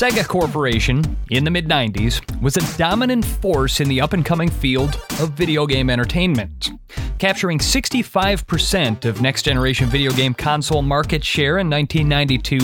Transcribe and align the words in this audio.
Sega 0.00 0.26
Corporation, 0.26 1.04
in 1.30 1.44
the 1.44 1.50
mid 1.50 1.68
90s, 1.68 2.22
was 2.40 2.56
a 2.56 2.78
dominant 2.78 3.22
force 3.22 3.80
in 3.80 3.88
the 3.90 4.00
up 4.00 4.14
and 4.14 4.24
coming 4.24 4.48
field 4.48 4.98
of 5.20 5.32
video 5.32 5.66
game 5.66 5.90
entertainment. 5.90 6.70
Capturing 7.18 7.58
65% 7.58 9.04
of 9.04 9.20
next 9.20 9.42
generation 9.42 9.90
video 9.90 10.10
game 10.12 10.32
console 10.32 10.80
market 10.80 11.22
share 11.22 11.58
in 11.58 11.68
1992, 11.68 12.60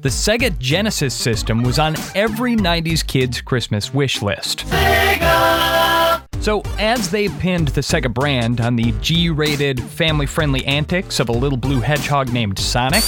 the 0.00 0.08
Sega 0.08 0.56
Genesis 0.60 1.12
system 1.12 1.64
was 1.64 1.80
on 1.80 1.96
every 2.14 2.54
90s 2.54 3.04
kid's 3.04 3.40
Christmas 3.40 3.92
wish 3.92 4.22
list. 4.22 4.60
So, 6.38 6.62
as 6.78 7.10
they 7.10 7.28
pinned 7.40 7.66
the 7.68 7.80
Sega 7.80 8.14
brand 8.14 8.60
on 8.60 8.76
the 8.76 8.92
G 9.00 9.28
rated, 9.30 9.82
family 9.82 10.26
friendly 10.26 10.64
antics 10.66 11.18
of 11.18 11.30
a 11.30 11.32
little 11.32 11.58
blue 11.58 11.80
hedgehog 11.80 12.32
named 12.32 12.60
Sonic, 12.60 13.02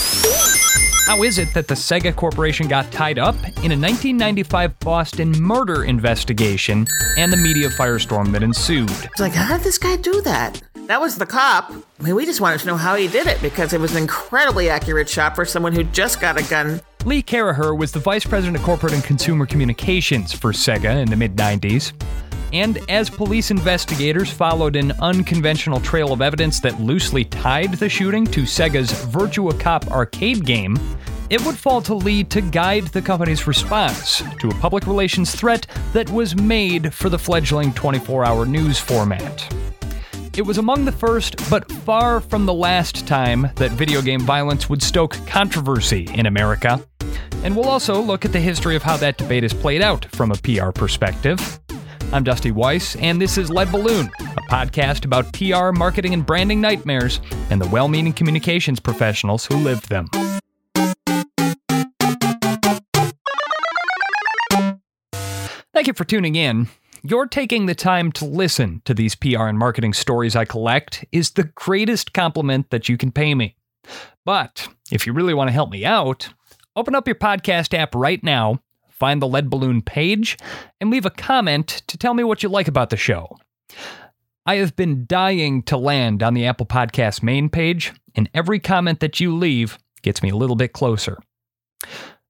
how 1.09 1.23
is 1.23 1.39
it 1.39 1.55
that 1.55 1.67
the 1.67 1.75
Sega 1.75 2.15
Corporation 2.15 2.69
got 2.69 2.93
tied 2.93 3.19
up 3.19 3.35
in 3.65 3.73
a 3.73 3.79
1995 3.80 4.79
Boston 4.80 5.31
murder 5.41 5.84
investigation 5.84 6.87
and 7.17 7.33
the 7.33 7.37
media 7.39 7.71
firestorm 7.71 8.31
that 8.33 8.43
ensued? 8.43 8.91
It's 8.91 9.19
like, 9.19 9.33
how 9.33 9.57
did 9.57 9.65
this 9.65 9.79
guy 9.79 9.97
do 9.97 10.21
that? 10.21 10.61
That 10.87 11.01
was 11.01 11.17
the 11.17 11.25
cop. 11.25 11.73
I 11.73 12.03
mean, 12.03 12.15
we 12.15 12.27
just 12.27 12.43
wanted 12.43 12.61
to 12.61 12.67
know 12.67 12.77
how 12.77 12.95
he 12.95 13.09
did 13.09 13.27
it 13.27 13.41
because 13.41 13.73
it 13.73 13.81
was 13.81 13.93
an 13.93 14.03
incredibly 14.03 14.69
accurate 14.69 15.09
shot 15.09 15.34
for 15.34 15.47
someone 15.47 15.73
who 15.73 15.83
just 15.83 16.21
got 16.21 16.39
a 16.39 16.43
gun. 16.43 16.83
Lee 17.07 17.23
Caraher 17.23 17.75
was 17.75 17.93
the 17.93 18.01
vice 18.01 18.27
president 18.27 18.59
of 18.59 18.62
corporate 18.62 18.93
and 18.93 19.03
consumer 19.03 19.47
communications 19.47 20.34
for 20.34 20.53
Sega 20.53 21.01
in 21.01 21.09
the 21.09 21.17
mid 21.17 21.37
90s. 21.37 21.95
And 22.52 22.79
as 22.88 23.11
police 23.11 23.51
investigators 23.51 24.30
followed 24.30 24.77
an 24.77 24.93
unconventional 25.01 25.80
trail 25.80 26.12
of 26.12 26.23
evidence 26.23 26.61
that 26.61 26.80
loosely 26.80 27.25
tied 27.25 27.75
the 27.75 27.89
shooting 27.89 28.25
to 28.27 28.43
Sega's 28.43 28.91
Virtua 28.91 29.59
Cop 29.61 29.91
arcade 29.91 30.47
game, 30.47 30.79
it 31.29 31.45
would 31.45 31.59
fall 31.59 31.83
to 31.83 31.95
Lee 31.95 32.25
to 32.25 32.41
guide 32.41 32.84
the 32.89 33.03
company's 33.03 33.47
response 33.47 34.22
to 34.41 34.48
a 34.48 34.55
public 34.55 34.87
relations 34.87 35.34
threat 35.34 35.67
that 35.92 36.09
was 36.09 36.34
made 36.34 36.95
for 36.95 37.11
the 37.11 37.19
fledgling 37.19 37.72
24 37.75 38.25
hour 38.25 38.47
news 38.47 38.78
format. 38.78 39.55
It 40.39 40.47
was 40.47 40.56
among 40.56 40.87
the 40.87 40.92
first, 40.92 41.50
but 41.50 41.70
far 41.70 42.20
from 42.20 42.47
the 42.47 42.55
last 42.55 43.06
time 43.06 43.50
that 43.56 43.72
video 43.72 44.00
game 44.00 44.20
violence 44.20 44.70
would 44.70 44.83
stoke 44.83 45.19
controversy 45.27 46.09
in 46.15 46.27
America. 46.27 46.83
And 47.42 47.55
we'll 47.55 47.69
also 47.69 48.00
look 48.00 48.25
at 48.25 48.33
the 48.33 48.41
history 48.41 48.75
of 48.75 48.83
how 48.83 48.97
that 48.98 49.19
debate 49.19 49.44
is 49.44 49.53
played 49.53 49.83
out 49.83 50.06
from 50.12 50.33
a 50.33 50.37
PR 50.37 50.70
perspective. 50.70 51.61
I'm 52.11 52.25
Dusty 52.25 52.53
Weiss, 52.53 52.97
and 52.97 53.20
this 53.20 53.37
is 53.37 53.51
Lead 53.51 53.70
Balloon, 53.70 54.11
a 54.19 54.41
podcast 54.51 55.05
about 55.05 55.31
PR, 55.34 55.78
marketing, 55.78 56.15
and 56.15 56.25
branding 56.25 56.59
nightmares 56.59 57.20
and 57.50 57.61
the 57.61 57.69
well 57.69 57.87
meaning 57.87 58.15
communications 58.15 58.81
professionals 58.81 59.45
who 59.45 59.56
live 59.56 59.87
them. 59.89 60.06
Thank 65.75 65.87
you 65.87 65.92
for 65.92 66.05
tuning 66.05 66.34
in. 66.34 66.69
Your 67.03 67.27
taking 67.27 67.67
the 67.67 67.75
time 67.75 68.11
to 68.12 68.25
listen 68.25 68.81
to 68.87 68.95
these 68.95 69.15
PR 69.15 69.43
and 69.43 69.59
marketing 69.59 69.93
stories 69.93 70.34
I 70.34 70.47
collect 70.47 71.05
is 71.12 71.33
the 71.33 71.45
greatest 71.45 72.15
compliment 72.15 72.70
that 72.70 72.89
you 72.89 72.97
can 72.97 73.12
pay 73.12 73.34
me. 73.34 73.55
But 74.25 74.67
if 74.91 75.06
you 75.06 75.12
really 75.12 75.34
want 75.34 75.48
to 75.48 75.53
help 75.53 75.70
me 75.70 75.84
out, 75.84 76.31
open 76.75 76.95
up 76.95 77.06
your 77.06 77.17
podcast 77.17 77.75
app 77.75 77.95
right 77.95 78.25
now 78.25 78.61
find 78.98 79.22
the 79.22 79.28
Lead 79.28 79.50
Balloon 79.50 79.82
page, 79.82 80.36
and 80.80 80.91
leave 80.91 81.06
a 81.06 81.10
comment 81.10 81.82
to 81.86 81.96
tell 81.96 82.14
me 82.14 82.24
what 82.24 82.42
you 82.42 82.48
like 82.48 82.68
about 82.68 82.91
the 82.91 82.96
show. 82.96 83.38
I 84.46 84.56
have 84.56 84.77
been 84.77 85.04
dying 85.06 85.62
to 85.64 85.77
land 85.77 86.22
on 86.22 86.34
the 86.34 86.46
Apple 86.46 86.66
Podcast 86.66 87.22
main 87.22 87.48
page, 87.48 87.92
and 88.14 88.30
every 88.32 88.58
comment 88.58 89.00
that 89.00 89.20
you 89.20 89.36
leave 89.36 89.78
gets 90.02 90.22
me 90.22 90.30
a 90.30 90.36
little 90.36 90.56
bit 90.56 90.72
closer. 90.72 91.19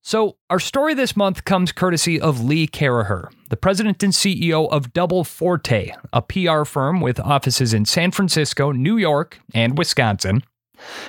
So, 0.03 0.37
our 0.49 0.59
story 0.59 0.95
this 0.95 1.17
month 1.17 1.45
comes 1.45 1.71
courtesy 1.71 2.21
of 2.21 2.43
Lee 2.43 2.67
Caraher, 2.67 3.29
the 3.51 3.57
president 3.57 4.03
and 4.03 4.13
CEO 4.13 4.69
of 4.71 4.93
Double 4.93 5.23
Forte, 5.23 5.93
a 6.13 6.23
PR 6.23 6.65
firm 6.65 7.01
with 7.01 7.21
offices 7.21 7.75
in 7.75 7.85
San 7.85 8.11
Francisco, 8.11 8.73
New 8.73 8.97
York, 8.97 9.39
and 9.53 9.77
Wisconsin. 9.77 10.43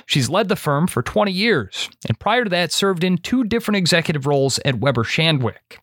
She's 0.06 0.28
led 0.28 0.48
the 0.48 0.56
firm 0.56 0.86
for 0.86 1.02
20 1.02 1.32
years, 1.32 1.88
and 2.08 2.18
prior 2.18 2.44
to 2.44 2.50
that, 2.50 2.72
served 2.72 3.04
in 3.04 3.18
two 3.18 3.44
different 3.44 3.76
executive 3.76 4.26
roles 4.26 4.58
at 4.64 4.80
Weber 4.80 5.04
Shandwick. 5.04 5.78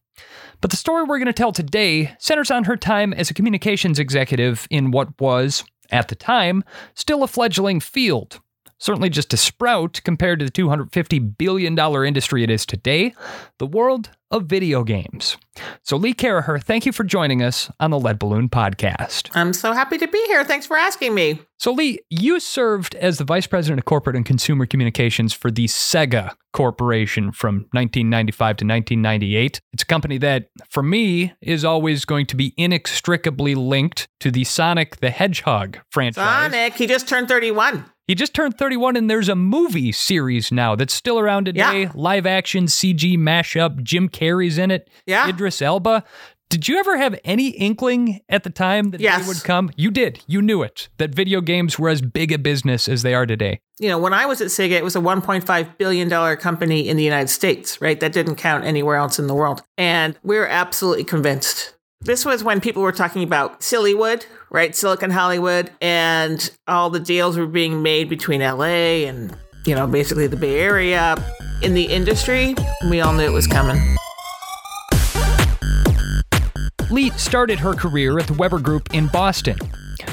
But 0.62 0.72
the 0.72 0.78
story 0.78 1.04
we're 1.04 1.20
going 1.20 1.28
to 1.28 1.34
tell 1.34 1.52
today 1.52 2.16
centers 2.20 2.50
on 2.50 2.64
her 2.64 2.78
time 2.78 3.14
as 3.14 3.30
a 3.30 3.34
communications 3.34 4.00
executive 4.00 4.68
in 4.70 4.92
what 4.92 5.20
was, 5.20 5.64
at 5.92 6.08
the 6.08 6.16
time, 6.16 6.64
still 6.96 7.24
a 7.24 7.28
fledgling 7.28 7.80
field 7.80 8.40
certainly 8.78 9.10
just 9.10 9.34
a 9.34 9.38
sprout 9.38 10.02
compared 10.04 10.40
to 10.40 10.46
the 10.46 10.52
$250 10.52 11.38
billion 11.38 11.78
industry 12.06 12.44
it 12.44 12.50
is 12.50 12.66
today, 12.66 13.14
the 13.58 13.66
world 13.66 14.10
of 14.30 14.46
video 14.46 14.84
games. 14.84 15.38
So, 15.84 15.96
Lee 15.96 16.14
Caraher, 16.14 16.62
thank 16.62 16.86
you 16.86 16.92
for 16.92 17.04
joining 17.04 17.42
us 17.42 17.72
on 17.80 17.92
the 17.92 18.00
Lead 18.00 18.20
Balloon 18.20 18.50
podcast. 18.50 19.30
I'm 19.34 19.54
so 19.54 19.72
happy 19.72 19.98
to 19.98 20.08
be 20.08 20.24
here. 20.28 20.44
Thanks 20.44 20.66
for 20.66 20.78
asking 20.78 21.16
me. 21.16 21.40
So, 21.60 21.72
Lee, 21.72 22.00
you 22.10 22.40
served 22.40 22.94
as 22.96 23.18
the 23.18 23.24
Vice 23.24 23.48
President 23.48 23.80
of 23.80 23.86
Corporate 23.86 24.16
and 24.16 24.26
Consumer 24.26 24.66
Communications 24.66 25.34
for 25.34 25.50
the 25.50 25.66
Sega 25.66 26.36
Corporation 26.52 27.32
from 27.32 27.68
1995 27.72 28.38
to 28.58 28.66
1998. 28.66 29.62
It's 29.74 29.84
a 29.84 29.86
company 29.86 30.18
that, 30.20 30.50
for 30.70 30.84
me, 30.84 31.34
is 31.42 31.64
always 31.64 32.04
going 32.06 32.26
to 32.28 32.36
be 32.36 32.54
inextricably 32.58 33.56
linked 33.56 34.08
to 34.20 34.30
the 34.30 34.44
Sonic 34.44 34.98
the 34.98 35.10
Hedgehog 35.10 35.80
franchise. 35.90 36.52
Sonic, 36.52 36.74
he 36.74 36.86
just 36.86 37.08
turned 37.08 37.30
31. 37.30 37.86
He 38.08 38.16
just 38.16 38.34
turned 38.34 38.58
31, 38.58 38.96
and 38.96 39.10
there's 39.10 39.28
a 39.28 39.36
movie 39.36 39.92
series 39.92 40.50
now 40.50 40.76
that's 40.76 40.94
still 40.94 41.20
around 41.20 41.44
today. 41.44 41.84
Yeah. 41.84 41.92
Live 41.94 42.26
action 42.26 42.66
CG 42.66 43.18
mashup. 43.18 43.84
Jim 43.84 44.08
Carrey's 44.08 44.58
in 44.58 44.72
it. 44.72 44.90
Yeah. 45.06 45.28
Idris 45.28 45.62
Elba. 45.62 46.06
Did 46.50 46.70
you 46.70 46.78
ever 46.78 46.96
have 46.96 47.20
any 47.26 47.50
inkling 47.50 48.22
at 48.30 48.46
the 48.46 48.50
time 48.50 48.92
that 48.92 49.02
yes. 49.02 49.22
they 49.22 49.28
would 49.28 49.44
come? 49.44 49.70
You 49.76 49.92
did. 49.92 50.24
You 50.28 50.42
knew 50.42 50.64
it. 50.64 50.88
That 50.98 51.14
video 51.14 51.42
games 51.42 51.78
were 51.78 51.90
as 51.90 52.02
big 52.02 52.32
a 52.32 52.38
business 52.38 52.88
as 52.88 53.02
they 53.02 53.14
are 53.14 53.26
today. 53.26 53.60
You 53.80 53.90
know, 53.90 54.00
when 54.00 54.14
I 54.14 54.26
was 54.26 54.40
at 54.40 54.48
Sega, 54.48 54.72
it 54.72 54.86
was 54.86 54.96
a 54.96 55.00
$1.5 55.00 55.78
billion 55.78 56.38
company 56.38 56.88
in 56.88 56.96
the 56.96 57.04
United 57.04 57.28
States, 57.28 57.82
right? 57.82 58.00
That 58.00 58.14
didn't 58.14 58.36
count 58.36 58.64
anywhere 58.64 58.96
else 58.96 59.20
in 59.20 59.28
the 59.28 59.36
world. 59.36 59.62
And 59.78 60.18
we 60.24 60.38
we're 60.38 60.48
absolutely 60.48 61.04
convinced 61.04 61.74
this 62.02 62.26
was 62.26 62.44
when 62.44 62.62
people 62.62 62.82
were 62.82 62.92
talking 62.92 63.24
about 63.24 63.62
Sillywood, 63.62 64.26
right? 64.50 64.76
Silicon 64.76 65.12
Hollywood, 65.12 65.72
and 65.82 66.50
all 66.68 66.90
the 66.90 67.00
deals 67.00 67.38
were 67.38 67.48
being 67.48 67.82
made 67.82 68.08
between 68.08 68.42
LA 68.42 69.06
and, 69.08 69.36
you 69.66 69.76
know, 69.76 69.88
basically 69.88 70.28
the 70.28 70.38
Bay 70.38 70.60
Area. 70.60 71.16
In 71.64 71.74
the 71.74 71.84
industry, 71.84 72.56
we 72.90 73.02
all 73.02 73.14
knew 73.14 73.24
it 73.24 73.34
was 73.34 73.48
coming. 73.48 73.82
Lee 76.90 77.10
started 77.12 77.60
her 77.60 77.74
career 77.74 78.18
at 78.20 78.28
the 78.28 78.34
Weber 78.34 78.60
Group 78.60 78.94
in 78.94 79.08
Boston, 79.08 79.58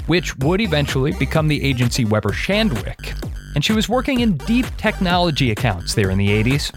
which 0.06 0.36
would 0.38 0.60
eventually 0.60 1.12
become 1.12 1.46
the 1.46 1.62
agency 1.62 2.04
Weber 2.04 2.30
Shandwick. 2.30 3.14
And 3.54 3.64
she 3.64 3.72
was 3.72 3.88
working 3.88 4.20
in 4.20 4.36
deep 4.38 4.66
technology 4.76 5.52
accounts 5.52 5.94
there 5.94 6.10
in 6.10 6.18
the 6.18 6.28
80s. 6.28 6.72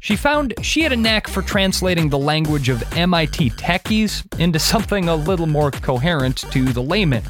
She 0.00 0.16
found 0.16 0.54
she 0.62 0.80
had 0.80 0.92
a 0.92 0.96
knack 0.96 1.28
for 1.28 1.42
translating 1.42 2.08
the 2.08 2.18
language 2.18 2.68
of 2.70 2.82
MIT 2.96 3.50
techies 3.50 4.24
into 4.40 4.58
something 4.58 5.08
a 5.08 5.14
little 5.14 5.46
more 5.46 5.70
coherent 5.70 6.38
to 6.52 6.64
the 6.64 6.82
layman. 6.82 7.22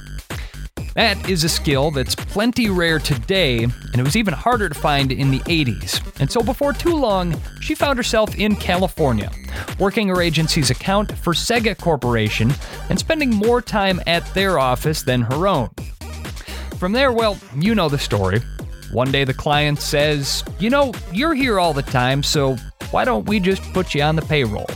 That 0.94 1.28
is 1.28 1.44
a 1.44 1.48
skill 1.48 1.90
that's 1.90 2.14
plenty 2.14 2.68
rare 2.68 2.98
today, 2.98 3.62
and 3.62 3.96
it 3.96 4.02
was 4.02 4.16
even 4.16 4.34
harder 4.34 4.68
to 4.68 4.74
find 4.74 5.12
in 5.12 5.30
the 5.30 5.38
80s. 5.40 6.00
And 6.20 6.30
so, 6.30 6.42
before 6.42 6.72
too 6.72 6.94
long, 6.96 7.40
she 7.60 7.74
found 7.74 7.96
herself 7.96 8.36
in 8.36 8.56
California, 8.56 9.30
working 9.78 10.08
her 10.08 10.20
agency's 10.20 10.70
account 10.70 11.16
for 11.18 11.32
Sega 11.32 11.78
Corporation 11.78 12.52
and 12.88 12.98
spending 12.98 13.30
more 13.30 13.62
time 13.62 14.00
at 14.06 14.26
their 14.34 14.58
office 14.58 15.02
than 15.02 15.22
her 15.22 15.46
own. 15.46 15.70
From 16.76 16.92
there, 16.92 17.12
well, 17.12 17.38
you 17.56 17.74
know 17.74 17.88
the 17.88 17.98
story. 17.98 18.40
One 18.92 19.12
day 19.12 19.22
the 19.24 19.34
client 19.34 19.80
says, 19.80 20.42
You 20.58 20.68
know, 20.68 20.92
you're 21.12 21.34
here 21.34 21.60
all 21.60 21.72
the 21.72 21.82
time, 21.82 22.22
so 22.22 22.56
why 22.90 23.04
don't 23.04 23.26
we 23.26 23.38
just 23.38 23.62
put 23.72 23.94
you 23.94 24.02
on 24.02 24.16
the 24.16 24.22
payroll? 24.22 24.66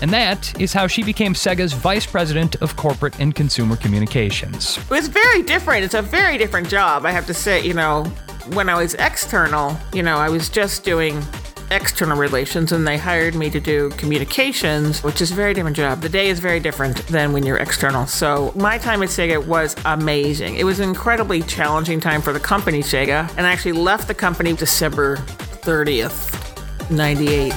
And 0.00 0.10
that 0.10 0.58
is 0.60 0.72
how 0.72 0.86
she 0.86 1.02
became 1.02 1.34
Sega's 1.34 1.72
Vice 1.72 2.06
President 2.06 2.56
of 2.56 2.76
Corporate 2.76 3.18
and 3.20 3.34
Consumer 3.34 3.76
Communications. 3.76 4.78
It's 4.90 5.08
very 5.08 5.42
different. 5.42 5.84
It's 5.84 5.94
a 5.94 6.02
very 6.02 6.38
different 6.38 6.68
job, 6.68 7.04
I 7.04 7.10
have 7.12 7.26
to 7.26 7.34
say. 7.34 7.66
You 7.66 7.74
know, 7.74 8.04
when 8.52 8.68
I 8.68 8.76
was 8.76 8.94
external, 8.94 9.76
you 9.92 10.02
know, 10.02 10.16
I 10.16 10.28
was 10.28 10.48
just 10.48 10.84
doing 10.84 11.22
external 11.70 12.16
relations 12.16 12.72
and 12.72 12.86
they 12.86 12.96
hired 12.96 13.34
me 13.34 13.50
to 13.50 13.60
do 13.60 13.90
communications, 13.90 15.02
which 15.02 15.20
is 15.20 15.32
a 15.32 15.34
very 15.34 15.54
different 15.54 15.76
job. 15.76 16.00
The 16.00 16.08
day 16.08 16.28
is 16.28 16.38
very 16.38 16.60
different 16.60 16.96
than 17.08 17.32
when 17.32 17.44
you're 17.44 17.58
external. 17.58 18.06
So 18.06 18.52
my 18.56 18.78
time 18.78 19.02
at 19.02 19.08
Sega 19.08 19.44
was 19.44 19.76
amazing. 19.84 20.56
It 20.56 20.64
was 20.64 20.80
an 20.80 20.88
incredibly 20.88 21.42
challenging 21.42 22.00
time 22.00 22.22
for 22.22 22.32
the 22.32 22.40
company, 22.40 22.80
Sega, 22.80 23.28
and 23.36 23.46
I 23.46 23.52
actually 23.52 23.72
left 23.72 24.08
the 24.08 24.14
company 24.14 24.52
December 24.52 25.16
30th, 25.16 26.90
98. 26.90 27.52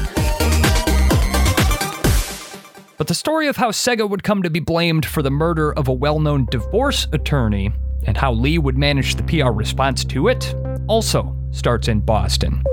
But 2.98 3.08
the 3.08 3.16
story 3.16 3.48
of 3.48 3.56
how 3.56 3.72
Sega 3.72 4.10
would 4.10 4.24
come 4.24 4.44
to 4.44 4.50
be 4.50 4.60
blamed 4.60 5.06
for 5.06 5.22
the 5.22 5.32
murder 5.32 5.72
of 5.74 5.88
a 5.88 5.94
well 5.94 6.20
known 6.20 6.48
divorce 6.52 7.08
attorney 7.14 7.72
and 8.06 8.18
how 8.18 8.34
Lee 8.34 8.58
would 8.58 8.78
manage 8.78 9.16
the 9.16 9.24
PR 9.24 9.52
response 9.52 10.04
to 10.06 10.28
it 10.28 10.54
also 10.88 11.36
starts 11.52 11.88
in 11.88 12.00
Boston. 12.02 12.64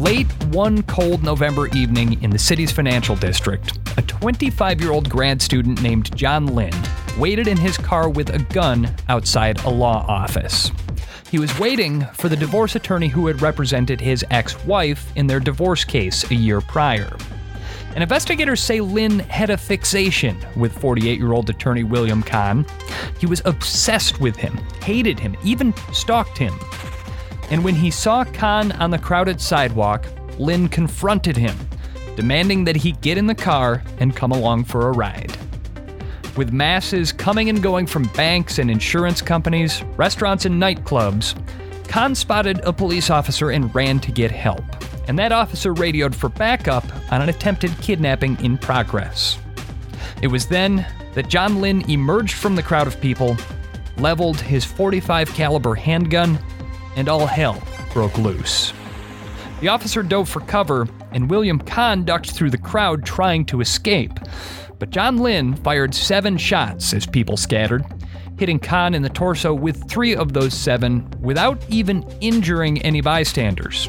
Late 0.00 0.32
one 0.44 0.82
cold 0.84 1.22
November 1.22 1.68
evening 1.76 2.22
in 2.22 2.30
the 2.30 2.38
city's 2.38 2.72
financial 2.72 3.14
district, 3.16 3.78
a 3.98 4.02
25 4.02 4.80
year 4.80 4.92
old 4.92 5.10
grad 5.10 5.42
student 5.42 5.82
named 5.82 6.16
John 6.16 6.46
Lynn 6.46 6.72
waited 7.18 7.46
in 7.46 7.58
his 7.58 7.76
car 7.76 8.08
with 8.08 8.30
a 8.30 8.38
gun 8.38 8.88
outside 9.10 9.62
a 9.66 9.68
law 9.68 10.06
office. 10.08 10.70
He 11.30 11.38
was 11.38 11.58
waiting 11.58 12.06
for 12.14 12.30
the 12.30 12.36
divorce 12.36 12.76
attorney 12.76 13.08
who 13.08 13.26
had 13.26 13.42
represented 13.42 14.00
his 14.00 14.24
ex 14.30 14.64
wife 14.64 15.14
in 15.16 15.26
their 15.26 15.38
divorce 15.38 15.84
case 15.84 16.30
a 16.30 16.34
year 16.34 16.62
prior. 16.62 17.14
And 17.94 18.02
investigators 18.02 18.62
say 18.62 18.80
Lynn 18.80 19.18
had 19.18 19.50
a 19.50 19.58
fixation 19.58 20.34
with 20.56 20.72
48 20.78 21.18
year 21.18 21.34
old 21.34 21.50
attorney 21.50 21.84
William 21.84 22.22
Kahn. 22.22 22.64
He 23.18 23.26
was 23.26 23.42
obsessed 23.44 24.18
with 24.18 24.36
him, 24.36 24.56
hated 24.82 25.20
him, 25.20 25.36
even 25.44 25.74
stalked 25.92 26.38
him. 26.38 26.54
And 27.50 27.64
when 27.64 27.74
he 27.74 27.90
saw 27.90 28.24
Kahn 28.24 28.72
on 28.72 28.90
the 28.90 28.98
crowded 28.98 29.40
sidewalk, 29.40 30.06
Lynn 30.38 30.68
confronted 30.68 31.36
him, 31.36 31.56
demanding 32.16 32.64
that 32.64 32.76
he 32.76 32.92
get 32.92 33.18
in 33.18 33.26
the 33.26 33.34
car 33.34 33.82
and 33.98 34.14
come 34.14 34.32
along 34.32 34.64
for 34.64 34.88
a 34.88 34.92
ride. 34.92 35.36
With 36.36 36.52
masses 36.52 37.12
coming 37.12 37.48
and 37.48 37.62
going 37.62 37.86
from 37.86 38.04
banks 38.14 38.58
and 38.58 38.70
insurance 38.70 39.20
companies, 39.20 39.82
restaurants, 39.96 40.44
and 40.44 40.62
nightclubs, 40.62 41.34
Kahn 41.88 42.14
spotted 42.14 42.60
a 42.60 42.72
police 42.72 43.10
officer 43.10 43.50
and 43.50 43.74
ran 43.74 43.98
to 44.00 44.12
get 44.12 44.30
help. 44.30 44.64
And 45.08 45.18
that 45.18 45.32
officer 45.32 45.72
radioed 45.72 46.14
for 46.14 46.28
backup 46.28 46.84
on 47.10 47.20
an 47.20 47.28
attempted 47.28 47.76
kidnapping 47.82 48.42
in 48.44 48.56
progress. 48.58 49.38
It 50.22 50.28
was 50.28 50.46
then 50.46 50.86
that 51.14 51.28
John 51.28 51.60
Lynn 51.60 51.82
emerged 51.90 52.34
from 52.34 52.54
the 52.54 52.62
crowd 52.62 52.86
of 52.86 53.00
people, 53.00 53.36
leveled 53.98 54.40
his 54.40 54.64
45 54.64 55.34
caliber 55.34 55.74
handgun, 55.74 56.38
and 57.00 57.08
all 57.08 57.26
hell 57.26 57.60
broke 57.92 58.16
loose. 58.18 58.72
The 59.60 59.68
officer 59.68 60.02
dove 60.02 60.28
for 60.28 60.40
cover, 60.40 60.86
and 61.12 61.28
William 61.28 61.58
Kahn 61.58 62.04
ducked 62.04 62.30
through 62.30 62.50
the 62.50 62.58
crowd 62.58 63.04
trying 63.04 63.44
to 63.46 63.60
escape. 63.60 64.20
But 64.78 64.90
John 64.90 65.16
Lynn 65.16 65.56
fired 65.56 65.94
seven 65.94 66.36
shots 66.36 66.94
as 66.94 67.06
people 67.06 67.36
scattered, 67.36 67.84
hitting 68.38 68.58
Kahn 68.58 68.94
in 68.94 69.02
the 69.02 69.08
torso 69.08 69.52
with 69.52 69.88
three 69.90 70.14
of 70.14 70.32
those 70.32 70.54
seven 70.54 71.10
without 71.20 71.62
even 71.68 72.02
injuring 72.20 72.80
any 72.82 73.00
bystanders. 73.00 73.88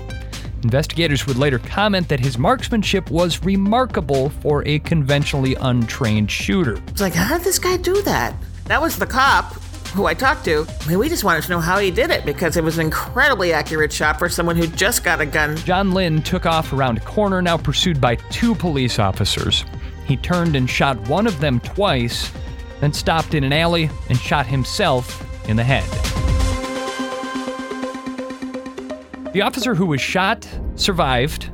Investigators 0.64 1.26
would 1.28 1.38
later 1.38 1.60
comment 1.60 2.08
that 2.10 2.20
his 2.20 2.38
marksmanship 2.38 3.10
was 3.10 3.44
remarkable 3.44 4.30
for 4.30 4.66
a 4.68 4.80
conventionally 4.80 5.56
untrained 5.56 6.32
shooter. 6.32 6.82
It's 6.88 7.02
like, 7.02 7.14
how 7.14 7.38
did 7.38 7.46
this 7.46 7.60
guy 7.60 7.78
do 7.78 8.02
that? 8.04 8.36
That 8.66 8.82
was 8.82 8.98
the 8.98 9.08
cop 9.08 9.61
who 9.94 10.06
I 10.06 10.14
talked 10.14 10.46
to. 10.46 10.66
We 10.90 11.10
just 11.10 11.24
wanted 11.24 11.44
to 11.44 11.50
know 11.52 11.60
how 11.60 11.80
he 11.80 11.92
did 11.92 12.10
it 12.12 12.26
because 12.26 12.58
it 12.58 12.64
was 12.64 12.78
an 12.78 12.86
incredibly 12.86 13.54
accurate 13.54 13.92
shot 13.92 14.18
for 14.18 14.30
someone 14.30 14.56
who 14.56 14.68
just 14.68 15.04
got 15.04 15.22
a 15.22 15.26
gun. 15.26 15.58
John 15.58 15.92
Lynn 15.92 16.22
took 16.22 16.46
off 16.46 16.74
around 16.74 16.98
a 16.98 17.02
corner, 17.02 17.42
now 17.42 17.58
pursued 17.58 18.00
by 18.00 18.16
two 18.16 18.56
police 18.56 19.00
officers. 19.00 19.66
He 20.06 20.18
turned 20.18 20.56
and 20.56 20.70
shot 20.70 20.98
one 21.08 21.28
of 21.28 21.40
them 21.40 21.60
twice, 21.60 22.32
then 22.80 22.94
stopped 22.94 23.34
in 23.34 23.44
an 23.44 23.54
alley 23.54 23.90
and 24.10 24.18
shot 24.18 24.46
himself 24.46 25.26
in 25.48 25.56
the 25.58 25.64
head. 25.64 25.84
The 29.34 29.42
officer 29.42 29.76
who 29.76 29.86
was 29.86 30.02
shot 30.02 30.48
survived, 30.76 31.52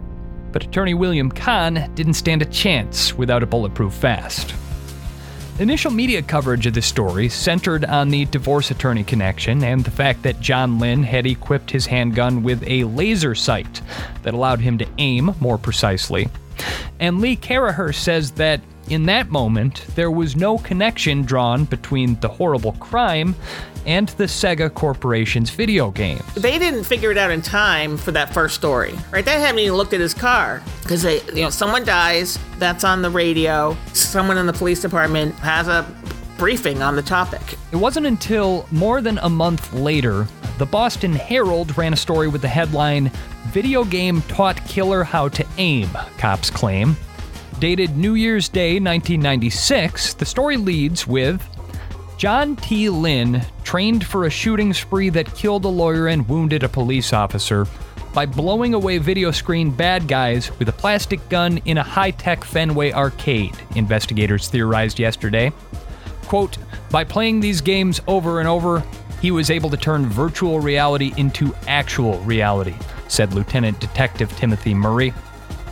but 0.52 0.64
attorney 0.64 0.94
William 0.94 1.30
Kahn 1.30 1.92
didn't 1.94 2.14
stand 2.14 2.42
a 2.42 2.46
chance 2.46 3.14
without 3.14 3.44
a 3.44 3.46
bulletproof 3.46 3.94
vest. 3.94 4.56
Initial 5.60 5.90
media 5.90 6.22
coverage 6.22 6.68
of 6.68 6.76
this 6.76 6.86
story 6.86 7.30
centered 7.30 7.84
on 7.84 8.10
the 8.10 8.26
divorce 8.26 8.70
attorney 8.70 9.04
connection 9.04 9.64
and 9.64 9.84
the 9.84 9.90
fact 9.90 10.22
that 10.22 10.40
John 10.40 10.78
Lynn 10.78 11.02
had 11.02 11.26
equipped 11.26 11.72
his 11.72 11.88
handgun 11.88 12.44
with 12.44 12.64
a 12.68 12.84
laser 12.84 13.34
sight 13.34 13.82
that 14.22 14.36
allowed 14.36 14.60
him 14.60 14.78
to 14.78 14.88
aim 15.00 15.34
more 15.40 15.58
precisely. 15.58 16.30
And 17.00 17.22
Lee 17.22 17.36
Caraher 17.36 17.92
says 17.94 18.32
that 18.34 18.62
in 18.90 19.08
that 19.08 19.32
moment, 19.32 19.84
there 19.96 20.12
was 20.12 20.36
no 20.36 20.60
connection 20.60 21.24
drawn 21.24 21.66
between 21.66 22.20
the 22.20 22.30
horrible 22.30 22.74
crime 22.74 23.36
and 23.88 24.10
the 24.10 24.26
Sega 24.26 24.72
Corporation's 24.72 25.50
video 25.50 25.90
games. 25.90 26.22
They 26.36 26.60
didn't 26.60 26.84
figure 26.84 27.10
it 27.10 27.18
out 27.18 27.32
in 27.32 27.42
time 27.42 27.98
for 27.98 28.12
that 28.12 28.34
first 28.34 28.54
story, 28.54 28.94
right? 29.12 29.26
They 29.26 29.40
hadn't 29.40 29.60
even 29.60 29.76
looked 29.76 29.94
at 29.94 30.02
his 30.02 30.14
car 30.14 30.62
because 30.84 31.02
they, 31.02 31.22
you 31.34 31.42
know, 31.42 31.50
someone 31.50 31.86
dies, 31.86 32.38
that's 32.60 32.84
on 32.84 33.02
the 33.02 33.10
radio, 33.10 33.76
someone 33.94 34.38
in 34.38 34.46
the 34.46 34.54
police 34.54 34.82
department 34.82 35.34
has 35.36 35.68
a 35.68 35.90
briefing 36.38 36.84
on 36.84 36.96
the 36.96 37.02
topic. 37.02 37.58
It 37.72 37.78
wasn't 37.78 38.06
until 38.06 38.68
more 38.72 39.02
than 39.02 39.18
a 39.20 39.30
month 39.30 39.74
later, 39.74 40.28
the 40.58 40.66
Boston 40.66 41.14
Herald 41.14 41.78
ran 41.78 41.94
a 41.94 41.98
story 41.98 42.28
with 42.28 42.42
the 42.42 42.48
headline 42.48 43.10
Video 43.48 43.86
Game 43.86 44.22
Taught 44.24 44.64
Killer 44.66 45.04
How 45.04 45.30
to 45.30 45.46
Aim, 45.58 45.90
cops 46.18 46.50
claim. 46.50 46.98
Dated 47.60 47.98
New 47.98 48.16
Year's 48.16 48.50
Day 48.50 48.74
1996, 48.74 50.16
the 50.16 50.26
story 50.26 50.58
leads 50.58 51.08
with 51.08 51.42
John 52.18 52.56
T. 52.56 52.90
Lynn 52.90 53.44
trained 53.64 54.04
for 54.04 54.26
a 54.26 54.30
shooting 54.32 54.74
spree 54.74 55.10
that 55.10 55.36
killed 55.36 55.66
a 55.66 55.70
lawyer 55.70 56.08
and 56.08 56.28
wounded 56.28 56.64
a 56.64 56.70
police 56.70 57.14
officer 57.14 57.68
by 58.12 58.26
blowing 58.26 58.74
away 58.74 58.98
video 58.98 59.30
screen 59.30 59.70
bad 59.70 60.08
guys 60.08 60.50
with 60.58 60.68
a 60.68 60.74
plastic 60.74 61.30
gun 61.30 61.60
in 61.66 61.78
a 61.78 61.84
high 61.84 62.10
tech 62.10 62.44
Fenway 62.44 62.92
arcade, 62.92 63.56
investigators 63.76 64.48
theorized 64.48 64.98
yesterday. 64.98 65.52
Quote, 66.24 66.58
by 66.90 67.04
playing 67.04 67.40
these 67.40 67.62
games 67.62 68.02
over 68.08 68.40
and 68.40 68.48
over, 68.48 68.84
he 69.22 69.30
was 69.30 69.52
able 69.52 69.70
to 69.70 69.78
turn 69.78 70.08
virtual 70.08 70.60
reality 70.60 71.14
into 71.18 71.54
actual 71.68 72.18
reality, 72.22 72.76
said 73.10 73.36
Lieutenant 73.36 73.80
Detective 73.80 74.36
Timothy 74.38 74.74
Murray. 74.74 75.14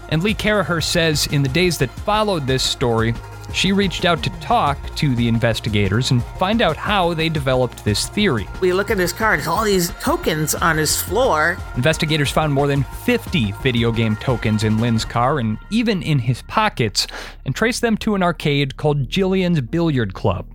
And 0.10 0.22
Lee 0.22 0.36
Caraher 0.36 0.84
says 0.84 1.26
in 1.28 1.42
the 1.42 1.50
days 1.50 1.80
that 1.80 1.90
followed 1.90 2.46
this 2.46 2.62
story, 2.62 3.16
she 3.56 3.72
reached 3.72 4.04
out 4.04 4.22
to 4.22 4.30
talk 4.42 4.78
to 4.98 5.16
the 5.16 5.28
investigators 5.28 6.12
and 6.12 6.24
find 6.38 6.62
out 6.62 6.76
how 6.76 7.14
they 7.14 7.30
developed 7.30 7.86
this 7.86 8.10
theory. 8.10 8.48
We 8.60 8.74
look 8.74 8.92
at 8.92 8.98
his 8.98 9.14
car, 9.14 9.34
and 9.34 9.48
all 9.48 9.64
these 9.64 9.92
tokens 10.02 10.54
on 10.54 10.78
his 10.78 11.02
floor. 11.02 11.58
Investigators 11.76 12.30
found 12.30 12.54
more 12.54 12.68
than 12.68 12.84
50 12.84 13.54
video 13.64 13.94
game 13.94 14.18
tokens 14.18 14.64
in 14.66 14.80
Lynn's 14.80 15.06
car 15.06 15.40
and 15.40 15.58
even 15.70 16.04
in 16.04 16.20
his 16.20 16.42
pockets, 16.44 17.08
and 17.46 17.56
traced 17.56 17.82
them 17.82 17.96
to 17.98 18.14
an 18.16 18.22
arcade 18.22 18.76
called 18.76 19.08
Jillian's 19.08 19.62
Billiard 19.62 20.14
Club. 20.14 20.48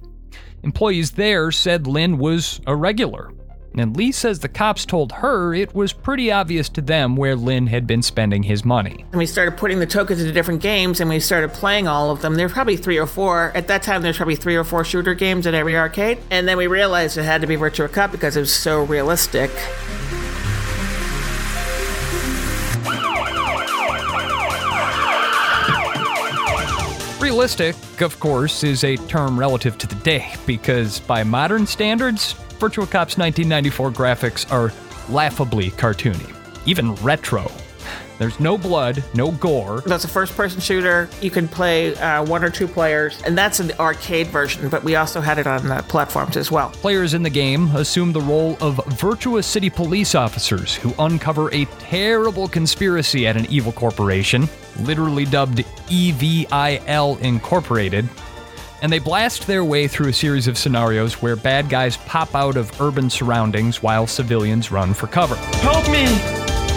Employees 0.62 1.12
there 1.12 1.50
said 1.50 1.86
Lynn 1.86 2.18
was 2.18 2.60
a 2.66 2.76
regular, 2.76 3.32
and 3.74 3.96
Lee 3.96 4.10
says 4.10 4.40
the 4.40 4.48
cops 4.48 4.84
told 4.84 5.12
her 5.12 5.54
it 5.54 5.74
was 5.74 5.92
pretty 5.92 6.32
obvious 6.32 6.68
to 6.70 6.80
them 6.80 7.14
where 7.14 7.36
Lynn 7.36 7.68
had 7.68 7.86
been 7.86 8.02
spending 8.02 8.42
his 8.42 8.64
money. 8.64 9.04
And 9.12 9.18
we 9.18 9.26
started 9.26 9.56
putting 9.56 9.78
the 9.78 9.86
tokens 9.86 10.20
into 10.20 10.32
different 10.32 10.60
games 10.60 11.00
and 11.00 11.08
we 11.08 11.20
started 11.20 11.52
playing 11.52 11.86
all 11.86 12.10
of 12.10 12.20
them. 12.20 12.34
There 12.34 12.48
were 12.48 12.52
probably 12.52 12.76
three 12.76 12.98
or 12.98 13.06
four. 13.06 13.52
At 13.54 13.68
that 13.68 13.82
time, 13.82 14.02
there's 14.02 14.16
probably 14.16 14.36
three 14.36 14.56
or 14.56 14.64
four 14.64 14.84
shooter 14.84 15.14
games 15.14 15.46
at 15.46 15.54
every 15.54 15.76
arcade. 15.76 16.18
And 16.30 16.48
then 16.48 16.56
we 16.56 16.66
realized 16.66 17.16
it 17.16 17.22
had 17.22 17.40
to 17.42 17.46
be 17.46 17.56
Virtua 17.56 17.92
Cop 17.92 18.10
because 18.10 18.36
it 18.36 18.40
was 18.40 18.52
so 18.52 18.82
realistic. 18.82 19.50
Realistic, 27.20 27.76
of 28.00 28.18
course, 28.18 28.64
is 28.64 28.82
a 28.82 28.96
term 28.96 29.38
relative 29.38 29.78
to 29.78 29.86
the 29.86 29.94
day 29.96 30.34
because 30.46 30.98
by 31.00 31.22
modern 31.22 31.66
standards, 31.66 32.34
Virtua 32.60 32.90
Cop's 32.90 33.16
1994 33.16 33.90
graphics 33.90 34.52
are 34.52 34.70
laughably 35.10 35.70
cartoony, 35.70 36.30
even 36.66 36.94
retro. 36.96 37.50
There's 38.18 38.38
no 38.38 38.58
blood, 38.58 39.02
no 39.14 39.30
gore. 39.32 39.80
That's 39.86 40.04
a 40.04 40.08
first 40.08 40.36
person 40.36 40.60
shooter. 40.60 41.08
You 41.22 41.30
can 41.30 41.48
play 41.48 41.94
uh, 41.96 42.22
one 42.22 42.44
or 42.44 42.50
two 42.50 42.68
players, 42.68 43.22
and 43.22 43.36
that's 43.36 43.60
an 43.60 43.72
arcade 43.80 44.26
version, 44.26 44.68
but 44.68 44.84
we 44.84 44.96
also 44.96 45.22
had 45.22 45.38
it 45.38 45.46
on 45.46 45.66
the 45.66 45.82
platforms 45.88 46.36
as 46.36 46.50
well. 46.50 46.68
Players 46.68 47.14
in 47.14 47.22
the 47.22 47.30
game 47.30 47.74
assume 47.74 48.12
the 48.12 48.20
role 48.20 48.58
of 48.60 48.76
Virtua 48.98 49.42
City 49.42 49.70
police 49.70 50.14
officers 50.14 50.74
who 50.74 50.92
uncover 50.98 51.50
a 51.54 51.64
terrible 51.78 52.46
conspiracy 52.46 53.26
at 53.26 53.38
an 53.38 53.46
evil 53.48 53.72
corporation, 53.72 54.46
literally 54.80 55.24
dubbed 55.24 55.64
EVIL 55.88 57.18
Incorporated, 57.22 58.06
and 58.82 58.92
they 58.92 58.98
blast 58.98 59.46
their 59.46 59.64
way 59.64 59.86
through 59.86 60.08
a 60.08 60.12
series 60.12 60.46
of 60.46 60.56
scenarios 60.56 61.20
where 61.22 61.36
bad 61.36 61.68
guys 61.68 61.96
pop 61.98 62.34
out 62.34 62.56
of 62.56 62.80
urban 62.80 63.10
surroundings 63.10 63.82
while 63.82 64.06
civilians 64.06 64.70
run 64.70 64.94
for 64.94 65.06
cover. 65.06 65.36
Help 65.36 65.86
me! 65.90 66.04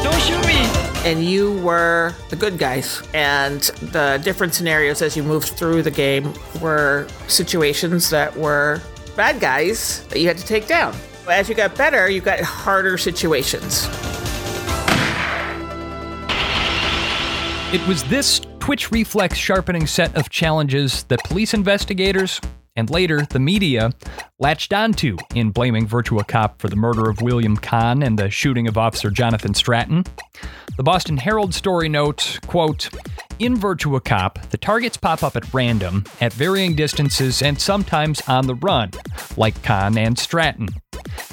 Don't 0.04 0.20
shoot 0.22 0.46
me! 0.46 0.64
And 1.10 1.24
you 1.24 1.60
were 1.62 2.14
the 2.30 2.36
good 2.36 2.58
guys. 2.58 3.02
And 3.14 3.62
the 3.92 4.22
different 4.24 4.54
scenarios 4.54 5.02
as 5.02 5.18
you 5.18 5.24
moved 5.24 5.50
through 5.50 5.84
the 5.84 5.92
game 5.92 6.34
were 6.62 7.08
situations 7.28 8.10
that 8.10 8.36
were 8.36 8.82
bad 9.16 9.40
guys 9.40 10.06
that 10.08 10.20
you 10.20 10.28
had 10.28 10.38
to 10.38 10.46
take 10.46 10.68
down. 10.68 10.96
As 11.30 11.48
you 11.48 11.56
got 11.56 11.76
better, 11.76 12.10
you 12.10 12.22
got 12.22 12.40
harder 12.42 12.98
situations. 12.98 13.88
It 17.74 17.86
was 17.88 18.04
this 18.04 18.40
twitch 18.64 18.92
reflex 18.92 19.38
sharpening 19.38 19.86
set 19.86 20.16
of 20.16 20.30
challenges 20.30 21.04
that 21.10 21.22
police 21.26 21.54
investigators 21.54 22.40
and 22.78 22.90
later 22.90 23.26
the 23.26 23.38
media 23.38 23.92
latched 24.40 24.72
onto 24.72 25.18
in 25.36 25.52
blaming 25.52 25.86
Virtua 25.86 26.26
Cop 26.26 26.62
for 26.62 26.70
the 26.70 26.78
murder 26.78 27.10
of 27.10 27.22
William 27.22 27.58
Kahn 27.58 28.02
and 28.02 28.18
the 28.18 28.30
shooting 28.30 28.70
of 28.70 28.78
Officer 28.78 29.10
Jonathan 29.10 29.54
Stratton. 29.54 30.06
The 30.78 30.84
Boston 30.84 31.18
Herald 31.18 31.54
story 31.54 31.90
notes, 31.90 32.40
quote, 32.48 32.90
in 33.38 33.58
Virtua 33.58 34.02
Cop, 34.02 34.40
the 34.52 34.58
targets 34.58 34.96
pop 34.96 35.24
up 35.24 35.36
at 35.36 35.54
random, 35.54 36.06
at 36.22 36.32
varying 36.32 36.74
distances, 36.74 37.42
and 37.42 37.60
sometimes 37.60 38.22
on 38.30 38.48
the 38.48 38.56
run, 38.56 38.92
like 39.36 39.62
Kahn 39.64 39.98
and 39.98 40.18
Stratton. 40.18 40.70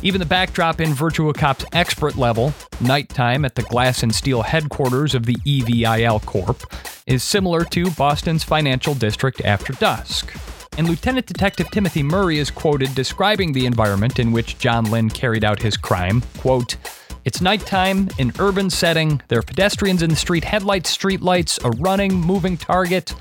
Even 0.02 0.18
the 0.18 0.26
backdrop 0.26 0.80
in 0.80 0.90
Virtua 0.90 1.34
Cop's 1.34 1.64
expert 1.72 2.16
level, 2.16 2.54
nighttime 2.80 3.44
at 3.44 3.54
the 3.54 3.62
glass 3.62 4.02
and 4.02 4.14
steel 4.14 4.42
headquarters 4.42 5.14
of 5.14 5.26
the 5.26 5.36
EVIL 5.44 6.20
Corp, 6.24 6.62
is 7.06 7.22
similar 7.22 7.64
to 7.64 7.90
Boston's 7.92 8.44
financial 8.44 8.94
district 8.94 9.40
after 9.44 9.72
dusk. 9.74 10.32
And 10.78 10.88
Lieutenant 10.88 11.26
Detective 11.26 11.70
Timothy 11.70 12.02
Murray 12.02 12.38
is 12.38 12.50
quoted 12.50 12.94
describing 12.94 13.52
the 13.52 13.66
environment 13.66 14.18
in 14.18 14.32
which 14.32 14.58
John 14.58 14.84
Lynn 14.90 15.10
carried 15.10 15.44
out 15.44 15.60
his 15.60 15.76
crime, 15.76 16.22
quote, 16.38 16.76
it's 17.24 17.42
nighttime, 17.42 18.08
an 18.18 18.32
urban 18.38 18.70
setting, 18.70 19.20
there 19.28 19.40
are 19.40 19.42
pedestrians 19.42 20.02
in 20.02 20.08
the 20.08 20.16
street, 20.16 20.42
headlights, 20.42 20.96
streetlights, 20.96 21.62
a 21.64 21.70
running, 21.70 22.14
moving 22.14 22.56
target. 22.56 23.14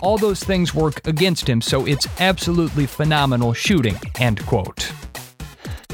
All 0.00 0.16
those 0.16 0.42
things 0.42 0.74
work 0.74 1.06
against 1.06 1.48
him, 1.48 1.60
so 1.60 1.86
it's 1.86 2.08
absolutely 2.18 2.86
phenomenal 2.86 3.52
shooting, 3.52 3.96
end 4.18 4.44
quote. 4.46 4.90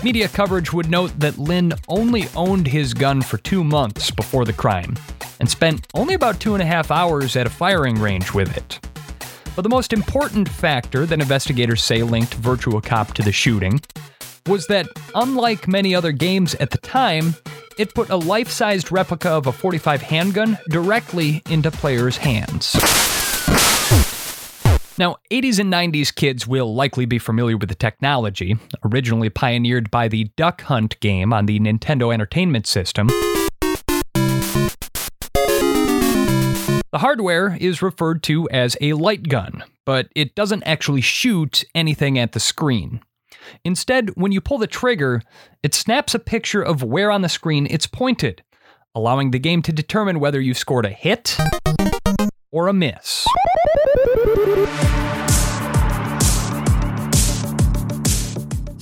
Media 0.05 0.29
coverage 0.29 0.73
would 0.73 0.89
note 0.89 1.11
that 1.19 1.39
Lynn 1.39 1.75
only 1.89 2.29
owned 2.37 2.69
his 2.69 2.95
gun 2.95 3.21
for 3.21 3.37
two 3.39 3.65
months 3.65 4.13
before 4.13 4.45
the 4.45 4.53
crime 4.53 4.95
and 5.41 5.51
spent 5.51 5.89
only 5.93 6.15
about 6.15 6.39
two 6.39 6.55
and 6.55 6.63
a 6.63 6.67
half 6.67 6.93
hours 6.93 7.35
at 7.35 7.49
a 7.49 7.51
firing 7.51 8.01
range 8.01 8.33
with 8.33 8.57
it. 8.57 8.79
But 9.57 9.63
the 9.63 9.69
most 9.69 9.93
important 9.93 10.49
factor 10.49 11.05
that 11.05 11.21
investigators 11.21 11.83
say 11.83 12.05
linked 12.05 12.41
Virtua 12.41 12.81
Cop 12.81 13.13
to 13.15 13.23
the 13.23 13.33
shooting 13.33 13.81
was 14.47 14.69
that, 14.69 14.87
unlike 15.17 15.67
many 15.67 15.97
other 15.97 16.13
games 16.13 16.55
at 16.55 16.71
the 16.71 16.79
time, 16.79 17.35
it 17.77 17.93
put 17.93 18.09
a 18.09 18.17
life 18.17 18.51
sized 18.51 18.93
replica 18.93 19.31
of 19.31 19.49
a 19.49 19.53
45 19.53 20.01
handgun 20.01 20.59
directly 20.71 21.43
into 21.51 21.73
players' 21.73 22.19
hands. 22.19 22.77
Now, 24.99 25.17
80s 25.31 25.61
and 25.61 25.73
90s 25.73 26.13
kids 26.13 26.49
will 26.49 26.75
likely 26.75 27.07
be 27.07 27.21
familiar 27.21 27.57
with 27.57 27.69
the 27.69 27.77
technology, 27.77 28.57
originally 28.85 29.31
pioneered 29.31 29.93
by 29.93 30.09
the 30.09 30.25
Duck 30.37 30.63
Hunt 30.63 30.99
game 30.99 31.33
on 31.33 31.47
the 31.47 31.61
Nintendo 31.61 32.13
Entertainment 32.13 32.67
System. 32.67 33.07
The 36.91 36.99
hardware 36.99 37.57
is 37.61 37.81
referred 37.81 38.25
to 38.25 38.49
as 38.51 38.77
a 38.81 38.95
light 38.95 39.29
gun, 39.29 39.63
but 39.85 40.09
it 40.17 40.35
doesn't 40.35 40.65
actually 40.65 41.03
shoot 41.03 41.63
anything 41.77 42.19
at 42.19 42.33
the 42.33 42.41
screen. 42.41 43.01
Instead, 43.65 44.11
when 44.17 44.33
you 44.33 44.41
pull 44.41 44.59
the 44.59 44.67
trigger, 44.67 45.23
it 45.63 45.75
snaps 45.75 46.13
a 46.17 46.19
picture 46.19 46.63
of 46.63 46.83
where 46.83 47.13
on 47.13 47.23
the 47.23 47.29
screen 47.29 47.69
it's 47.71 47.87
pointed, 47.87 48.43
allowing 48.97 49.31
the 49.31 49.39
game 49.39 49.63
to 49.63 49.73
determine 49.73 50.19
whether 50.19 50.41
you 50.41 50.55
scored 50.55 50.87
a 50.87 50.91
hit 50.91 51.37
or 52.51 52.67
a 52.67 52.73
miss. 52.73 53.27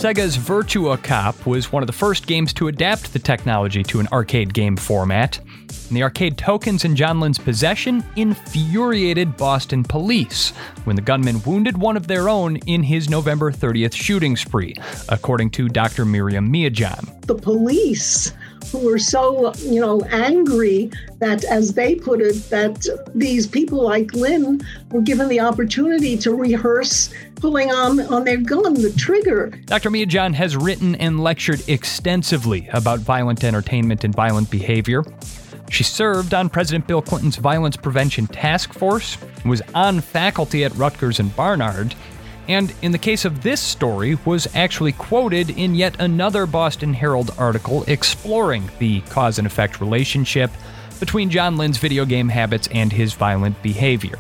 Sega's 0.07 0.37
Virtua 0.37 1.03
Cop 1.03 1.47
was 1.47 1.73
one 1.73 1.83
of 1.83 1.87
the 1.89 1.93
first 1.93 2.27
games 2.27 2.53
to 2.53 2.69
adapt 2.69 3.13
the 3.13 3.19
technology 3.19 3.83
to 3.83 3.99
an 3.99 4.07
arcade 4.13 4.55
game 4.55 4.77
format. 4.77 5.41
And 5.89 5.97
the 5.97 6.03
arcade 6.03 6.39
tokens 6.39 6.85
in 6.85 6.95
John 6.95 7.19
Lynn's 7.19 7.39
possession 7.39 8.05
infuriated 8.15 9.37
Boston 9.37 9.83
police 9.83 10.51
when 10.85 10.97
the 10.97 11.03
gunman 11.03 11.43
wounded 11.45 11.77
one 11.77 11.97
of 11.97 12.07
their 12.07 12.29
own 12.29 12.57
in 12.67 12.83
his 12.83 13.09
November 13.09 13.51
30th 13.51 13.95
shooting 13.95 14.37
spree, 14.37 14.77
according 15.09 15.51
to 15.51 15.69
Dr. 15.69 16.05
Myriam 16.05 16.49
Miedzian. 16.49 17.27
The 17.27 17.35
police 17.35 18.33
who 18.71 18.79
were 18.79 18.99
so, 18.99 19.55
you 19.57 19.81
know, 19.81 20.01
angry 20.11 20.91
that, 21.19 21.45
as 21.45 21.75
they 21.75 21.95
put 21.95 22.21
it, 22.21 22.35
that 22.51 22.87
these 23.15 23.47
people 23.47 23.83
like 23.83 24.13
Lynn 24.13 24.65
were 24.91 25.01
given 25.01 25.29
the 25.29 25.41
opportunity 25.41 26.17
to 26.19 26.35
rehearse 26.35 27.13
pulling 27.37 27.71
on, 27.71 28.01
on 28.13 28.25
their 28.25 28.39
gun, 28.39 28.75
the 28.75 28.93
trigger. 28.97 29.49
Dr. 29.67 29.91
Miedzian 29.91 30.35
has 30.35 30.57
written 30.57 30.95
and 30.97 31.21
lectured 31.21 31.63
extensively 31.69 32.69
about 32.73 33.01
violent 33.01 33.45
entertainment 33.45 34.05
and 34.05 34.15
violent 34.15 34.51
behavior. 34.51 35.05
She 35.71 35.83
served 35.83 36.33
on 36.33 36.49
President 36.49 36.87
Bill 36.87 37.03
Clinton's 37.03 37.37
Violence 37.37 37.77
Prevention 37.77 38.27
Task 38.29 38.73
Force, 38.73 39.19
was 39.45 39.63
on 39.75 40.01
faculty 40.01 40.65
at 40.65 40.75
Rutgers 40.77 41.21
and 41.21 41.35
Barnard, 41.35 41.95
and 42.49 42.73
in 42.83 42.93
the 42.93 42.99
case 42.99 43.25
of 43.25 43.43
this 43.43 43.61
story 43.61 44.17
was 44.25 44.47
actually 44.55 44.93
quoted 44.93 45.51
in 45.51 45.75
yet 45.75 46.01
another 46.01 46.47
Boston 46.47 46.95
Herald 46.95 47.33
article 47.39 47.85
exploring 47.89 48.71
the 48.79 49.01
cause 49.03 49.39
and 49.39 49.47
effect 49.47 49.81
relationship 49.81 50.51
between 51.01 51.31
John 51.31 51.57
Lynn's 51.57 51.79
video 51.79 52.05
game 52.05 52.29
habits 52.29 52.69
and 52.73 52.93
his 52.93 53.15
violent 53.15 53.61
behavior. 53.63 54.19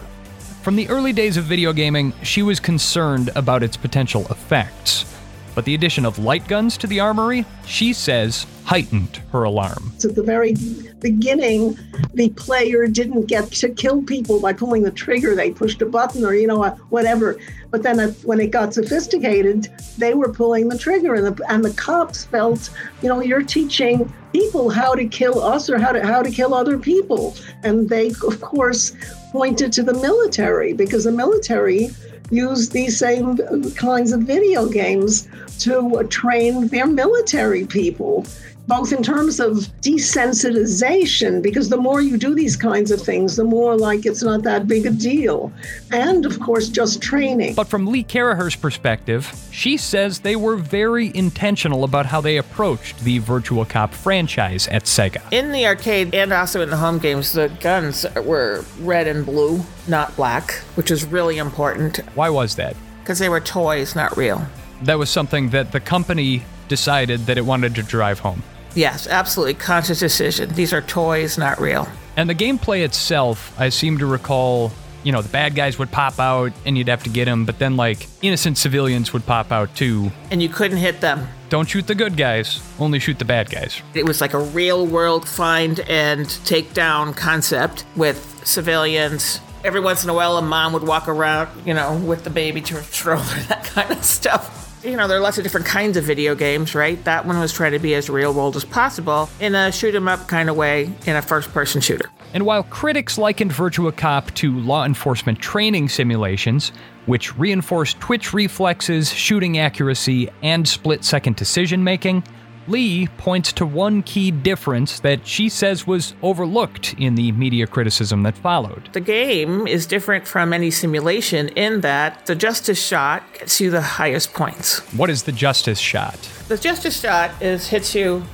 From 0.62 0.76
the 0.76 0.88
early 0.88 1.12
days 1.12 1.37
of 1.37 1.45
video 1.45 1.73
gaming, 1.73 2.12
she 2.23 2.42
was 2.42 2.59
concerned 2.59 3.30
about 3.37 3.62
its 3.62 3.76
potential 3.76 4.26
effects. 4.30 5.15
But 5.57 5.65
the 5.65 5.75
addition 5.75 6.05
of 6.05 6.19
light 6.19 6.47
guns 6.49 6.77
to 6.77 6.87
the 6.87 7.01
armory, 7.01 7.47
she 7.65 7.95
says, 7.95 8.47
heightened 8.67 9.23
her 9.33 9.45
alarm. 9.45 9.91
At 10.05 10.15
the 10.15 10.23
very 10.23 10.55
beginning, 11.01 11.79
the 12.13 12.29
player 12.29 12.87
didn't 12.87 13.25
get 13.25 13.51
to 13.53 13.71
kill 13.71 14.03
people 14.03 14.39
by 14.39 14.53
pulling 14.53 14.83
the 14.83 14.91
trigger. 14.91 15.35
They 15.35 15.51
pushed 15.51 15.81
a 15.81 15.87
button 15.87 16.27
or, 16.27 16.35
you 16.35 16.47
know, 16.47 16.63
whatever. 16.91 17.39
But 17.71 17.83
then 17.83 18.11
when 18.25 18.39
it 18.39 18.51
got 18.51 18.75
sophisticated, 18.75 19.69
they 19.97 20.13
were 20.13 20.31
pulling 20.31 20.69
the 20.69 20.77
trigger. 20.77 21.15
And 21.15 21.35
the, 21.35 21.51
and 21.51 21.65
the 21.65 21.73
cops 21.73 22.27
felt, 22.27 22.69
you 23.01 23.09
know, 23.09 23.21
you're 23.21 23.43
teaching 23.43 24.13
people 24.35 24.69
how 24.69 24.95
to 24.95 25.07
kill 25.07 25.41
us 25.41 25.71
or 25.71 25.79
how 25.79 25.93
to, 25.93 26.07
how 26.07 26.23
to 26.23 26.31
kill 26.31 26.53
other 26.53 26.79
people. 26.79 27.35
And 27.63 27.89
they, 27.89 28.09
of 28.09 28.43
course, 28.43 28.95
pointed 29.33 29.73
to 29.73 29.83
the 29.83 29.95
military 29.95 30.75
because 30.75 31.05
the 31.05 31.13
military 31.13 31.89
use 32.30 32.68
these 32.68 32.99
same 32.99 33.37
kinds 33.75 34.12
of 34.12 34.23
video 34.23 34.68
games 34.68 35.28
to 35.59 36.02
train 36.11 36.68
their 36.68 36.87
military 36.87 37.66
people 37.66 38.25
both 38.66 38.92
in 38.92 39.02
terms 39.02 39.38
of 39.38 39.54
desensitization, 39.80 41.42
because 41.42 41.68
the 41.68 41.76
more 41.76 42.00
you 42.00 42.16
do 42.16 42.35
these 42.35 42.56
kinds 42.56 42.90
of 42.90 43.00
things, 43.00 43.37
the 43.37 43.44
more 43.44 43.76
like 43.76 44.06
it's 44.06 44.23
not 44.23 44.42
that 44.42 44.66
big 44.66 44.87
a 44.87 44.90
deal. 44.90 45.52
And 45.92 46.26
of 46.26 46.40
course, 46.40 46.68
just 46.68 47.00
training. 47.00 47.54
But 47.54 47.68
from 47.68 47.87
Lee 47.87 48.02
Caraher's 48.02 48.56
perspective, 48.56 49.32
she 49.52 49.76
says 49.76 50.20
they 50.20 50.37
were 50.37 50.56
very 50.56 51.14
intentional 51.14 51.85
about 51.85 52.06
how 52.06 52.20
they 52.20 52.37
approached 52.37 52.99
the 53.00 53.20
Virtua 53.20 53.68
Cop 53.68 53.94
franchise 53.94 54.66
at 54.68 54.85
Sega. 54.85 55.23
In 55.32 55.52
the 55.52 55.66
arcade 55.66 56.14
and 56.14 56.32
also 56.32 56.61
in 56.61 56.70
the 56.70 56.76
home 56.76 56.99
games, 56.99 57.32
the 57.32 57.49
guns 57.61 58.04
were 58.25 58.64
red 58.80 59.06
and 59.06 59.25
blue, 59.25 59.62
not 59.87 60.14
black, 60.16 60.52
which 60.75 60.90
is 60.90 61.04
really 61.04 61.38
important. 61.38 61.99
Why 62.16 62.28
was 62.30 62.56
that? 62.56 62.75
Because 63.00 63.20
they 63.20 63.28
were 63.28 63.40
toys, 63.40 63.94
not 63.94 64.16
real. 64.16 64.44
That 64.82 64.99
was 64.99 65.08
something 65.08 65.50
that 65.50 65.70
the 65.73 65.80
company 65.80 66.42
decided 66.68 67.20
that 67.26 67.38
it 67.38 67.42
wanted 67.42 67.75
to 67.76 67.82
drive 67.82 68.18
home. 68.18 68.42
Yes, 68.76 69.06
absolutely. 69.06 69.54
Conscious 69.54 69.99
decision. 69.99 70.50
These 70.50 70.73
are 70.75 70.83
toys, 70.83 71.38
not 71.38 71.59
real. 71.59 71.88
And 72.16 72.28
the 72.28 72.35
gameplay 72.35 72.85
itself, 72.85 73.59
I 73.59 73.71
seem 73.71 73.99
to 73.99 74.06
recall, 74.06 74.71
you 75.02 75.12
know, 75.12 75.23
the 75.23 75.30
bad 75.30 75.54
guys 75.54 75.78
would 75.78 75.90
pop 75.90 76.21
out 76.21 76.52
and 76.66 76.76
you'd 76.76 76.88
have 76.88 77.02
to 77.04 77.11
get 77.11 77.25
them, 77.25 77.47
but 77.47 77.59
then, 77.59 77.76
like, 77.76 78.06
innocent 78.21 78.59
civilians 78.59 79.14
would 79.14 79.25
pop 79.25 79.50
out 79.50 79.75
too. 79.75 80.12
And 80.30 80.42
you 80.42 80.50
couldn't 80.50 80.76
hit 80.76 81.00
them. 81.00 81.26
Don't 81.49 81.68
shoot 81.68 81.87
the 81.87 81.95
good 81.95 82.18
guys, 82.18 82.61
only 82.78 82.99
shoot 82.99 83.18
the 83.18 83.25
bad 83.25 83.50
guys. 83.50 83.80
It 83.95 84.04
was 84.04 84.21
like 84.21 84.35
a 84.35 84.38
real 84.40 84.87
world 84.87 85.26
find 85.26 85.80
and 85.80 86.28
take 86.45 86.75
down 86.75 87.14
concept 87.14 87.87
with 87.97 88.42
civilians. 88.45 89.40
Every 89.64 89.80
once 89.80 90.04
in 90.04 90.11
a 90.11 90.14
while, 90.14 90.37
a 90.37 90.42
mom 90.42 90.75
would 90.75 90.83
walk 90.83 91.09
around, 91.09 91.49
you 91.66 91.73
know, 91.73 91.97
with 91.97 92.25
the 92.25 92.30
baby 92.30 92.61
to 92.62 92.75
her 92.75 92.83
stroller, 92.83 93.25
that 93.49 93.64
kind 93.64 93.90
of 93.90 94.04
stuff 94.04 94.65
you 94.87 94.97
know, 94.97 95.09
there 95.09 95.19
are 95.19 95.21
lots 95.21 95.37
of 95.37 95.43
different 95.43 95.66
kinds 95.66 95.97
of 95.97 96.05
video 96.05 96.35
games, 96.35 96.75
right? 96.75 97.02
That 97.05 97.26
one 97.26 97.38
was 97.40 97.52
trying 97.52 97.73
to 97.73 97.78
be 97.78 97.95
as 97.95 98.09
real 98.09 98.33
world 98.33 98.55
as 98.55 98.64
possible 98.64 99.28
in 99.40 99.55
a 99.55 99.73
shoot 99.73 99.95
'em 99.95 100.07
up 100.07 100.28
kind 100.28 100.49
of 100.49 100.57
way 100.57 100.93
in 101.07 101.16
a 101.16 101.23
first 101.23 101.52
person 101.52 101.81
shooter. 101.81 102.09
And 102.33 102.47
while 102.47 102.62
critics 102.62 103.19
likened 103.19 103.50
Virtua 103.50 103.97
Cop 103.97 104.33
to 104.35 104.59
law 104.61 104.85
enforcement 104.85 105.40
training 105.40 105.88
simulations, 105.88 106.73
which 107.07 107.37
reinforced 107.37 107.99
twitch 108.00 108.33
reflexes, 108.33 109.12
shooting 109.12 109.59
accuracy, 109.59 110.28
and 110.43 110.66
split 110.69 111.05
second 111.05 111.37
decision 111.37 111.83
making, 111.83 112.23
Lee 112.68 113.08
points 113.18 113.52
to 113.54 113.66
one 113.66 114.02
key 114.02 114.30
difference 114.30 115.00
that 115.00 115.26
she 115.26 115.49
says 115.49 115.87
was 115.87 116.14
overlooked 116.23 116.94
in 116.99 117.14
the 117.14 117.32
media 117.32 117.66
criticism 117.66 118.23
that 118.25 118.37
followed. 118.37 118.88
The 118.92 119.00
game 119.00 119.66
is 119.66 119.87
different 119.87 120.26
from 120.26 120.52
any 120.52 120.70
simulation 120.70 121.49
in 121.50 121.80
that 121.82 122.26
the 122.26 122.35
justice 122.35 122.85
shot 122.85 123.23
gets 123.38 123.61
you 123.61 123.70
the 123.70 123.82
highest 123.82 124.32
points. 124.35 124.80
What 124.94 125.11
is 125.11 125.23
the 125.25 125.32
justice 125.32 125.78
shot? 125.78 126.18
The 126.49 126.58
justice 126.58 127.00
shot 127.00 127.30
is 127.40 127.68
hits 127.68 127.94
you 127.94 128.25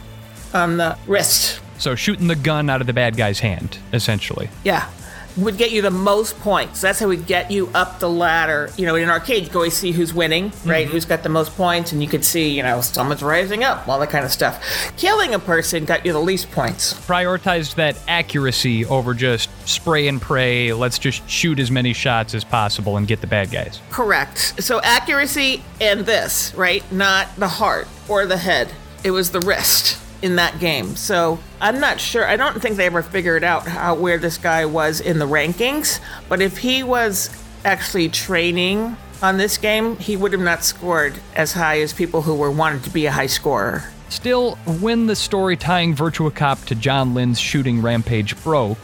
on 0.55 0.77
the 0.77 0.97
wrist. 1.07 1.61
So 1.79 1.95
shooting 1.95 2.29
the 2.29 2.37
gun 2.37 2.71
out 2.71 2.81
of 2.81 2.87
the 2.87 2.93
bad 2.93 3.17
guy's 3.17 3.41
hand, 3.41 3.79
essentially. 3.93 4.49
Yeah. 4.65 4.89
Would 5.37 5.57
get 5.57 5.71
you 5.71 5.83
the 5.83 5.91
most 5.91 6.39
points. 6.41 6.81
That's 6.81 6.99
how 6.99 7.09
we'd 7.09 7.27
get 7.27 7.51
you 7.51 7.69
up 7.75 8.01
the 8.01 8.09
ladder. 8.09 8.71
You 8.77 8.87
know, 8.87 8.95
in 8.95 9.05
an 9.05 9.11
arcade, 9.11 9.45
you 9.45 9.49
can 9.49 9.57
always 9.57 9.75
see 9.75 9.93
who's 9.93 10.13
winning, 10.13 10.53
right? 10.65 10.85
Mm-hmm. 10.85 10.93
Who's 10.93 11.05
got 11.05 11.23
the 11.23 11.29
most 11.29 11.57
points, 11.57 11.93
and 11.93 12.03
you 12.03 12.09
could 12.09 12.25
see, 12.25 12.49
you 12.49 12.63
know, 12.63 12.81
someone's 12.81 13.23
rising 13.23 13.65
up, 13.65 13.89
all 13.89 13.99
that 14.01 14.11
kind 14.11 14.25
of 14.25 14.31
stuff. 14.31 14.63
Killing 14.97 15.35
a 15.35 15.39
person 15.39 15.85
got 15.85 16.05
you 16.05 16.13
the 16.13 16.21
least 16.21 16.51
points. 16.51 16.95
Prioritized 17.07 17.75
that 17.77 17.99
accuracy 18.09 18.85
over 18.87 19.15
just 19.15 19.51
spray 19.69 20.09
and 20.09 20.21
pray. 20.21 20.73
Let's 20.73 20.99
just 20.99 21.29
shoot 21.29 21.59
as 21.59 21.71
many 21.71 21.93
shots 21.93 22.35
as 22.35 22.45
possible 22.45 22.97
and 22.97 23.07
get 23.07 23.21
the 23.21 23.27
bad 23.27 23.51
guys. 23.51 23.81
Correct. 23.91 24.63
So 24.63 24.81
accuracy 24.83 25.63
and 25.81 26.01
this, 26.01 26.55
right? 26.55 26.83
Not 26.93 27.29
the 27.37 27.49
heart 27.49 27.89
or 28.09 28.27
the 28.27 28.37
head. 28.37 28.73
It 29.05 29.11
was 29.11 29.31
the 29.31 29.41
wrist 29.41 29.99
in 30.23 30.37
that 30.37 30.59
game. 30.59 30.97
So 30.97 31.39
I'm 31.61 31.81
not 31.81 32.01
sure. 32.01 32.27
I 32.27 32.37
don't 32.37 32.63
think 32.63 32.77
they 32.77 32.87
ever 32.87 33.03
figured 33.03 33.45
out 33.45 33.67
how 33.67 33.95
where 33.95 34.19
this 34.19 34.39
guy 34.39 34.65
was 34.65 35.01
in 35.01 35.19
the 35.19 35.27
rankings. 35.27 36.01
But 36.29 36.41
if 36.41 36.59
he 36.59 36.83
was 36.83 37.31
actually 37.65 38.09
training 38.09 38.97
on 39.21 39.37
this 39.37 39.59
game, 39.59 39.97
he 39.97 40.17
would 40.17 40.33
have 40.33 40.41
not 40.41 40.65
scored 40.65 41.15
as 41.35 41.53
high 41.53 41.81
as 41.81 41.93
people 41.93 42.23
who 42.23 42.35
were 42.35 42.51
wanted 42.51 42.85
to 42.85 42.91
be 42.91 43.07
a 43.07 43.13
high 43.13 43.27
scorer. 43.27 43.85
Still, 44.09 44.57
when 44.81 45.07
the 45.07 45.17
story 45.17 45.57
tying 45.57 45.95
Virtua 45.95 46.35
Cop 46.35 46.63
to 46.67 46.75
John 46.75 47.15
Lynn's 47.15 47.41
shooting 47.41 47.81
rampage 47.81 48.41
broke, 48.43 48.79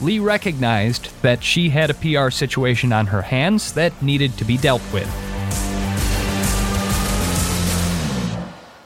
Lee 0.00 0.18
recognized 0.18 1.10
that 1.20 1.44
she 1.44 1.68
had 1.68 1.90
a 1.90 1.94
PR 1.94 2.30
situation 2.30 2.92
on 2.92 3.06
her 3.08 3.20
hands 3.20 3.72
that 3.74 4.00
needed 4.02 4.38
to 4.38 4.44
be 4.44 4.56
dealt 4.56 4.82
with. 4.92 5.29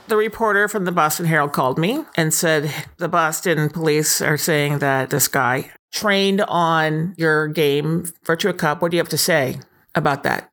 The 0.07 0.17
reporter 0.17 0.69
from 0.69 0.85
the 0.85 0.93
Boston 0.93 1.25
Herald 1.25 1.53
called 1.53 1.79
me 1.79 2.05
and 2.15 2.33
said 2.33 2.71
the 2.99 3.09
Boston 3.09 3.71
police 3.71 4.21
are 4.21 4.37
saying 4.37 4.81
that 4.81 5.09
this 5.09 5.29
guy 5.29 5.71
trained 5.93 6.43
on 6.43 7.15
your 7.17 7.49
game, 7.49 8.05
Virtua 8.25 8.57
Cop. 8.57 8.83
What 8.83 8.91
do 8.91 8.97
you 8.97 9.01
have 9.01 9.09
to 9.09 9.19
say 9.19 9.61
about 9.95 10.23
that? 10.25 10.51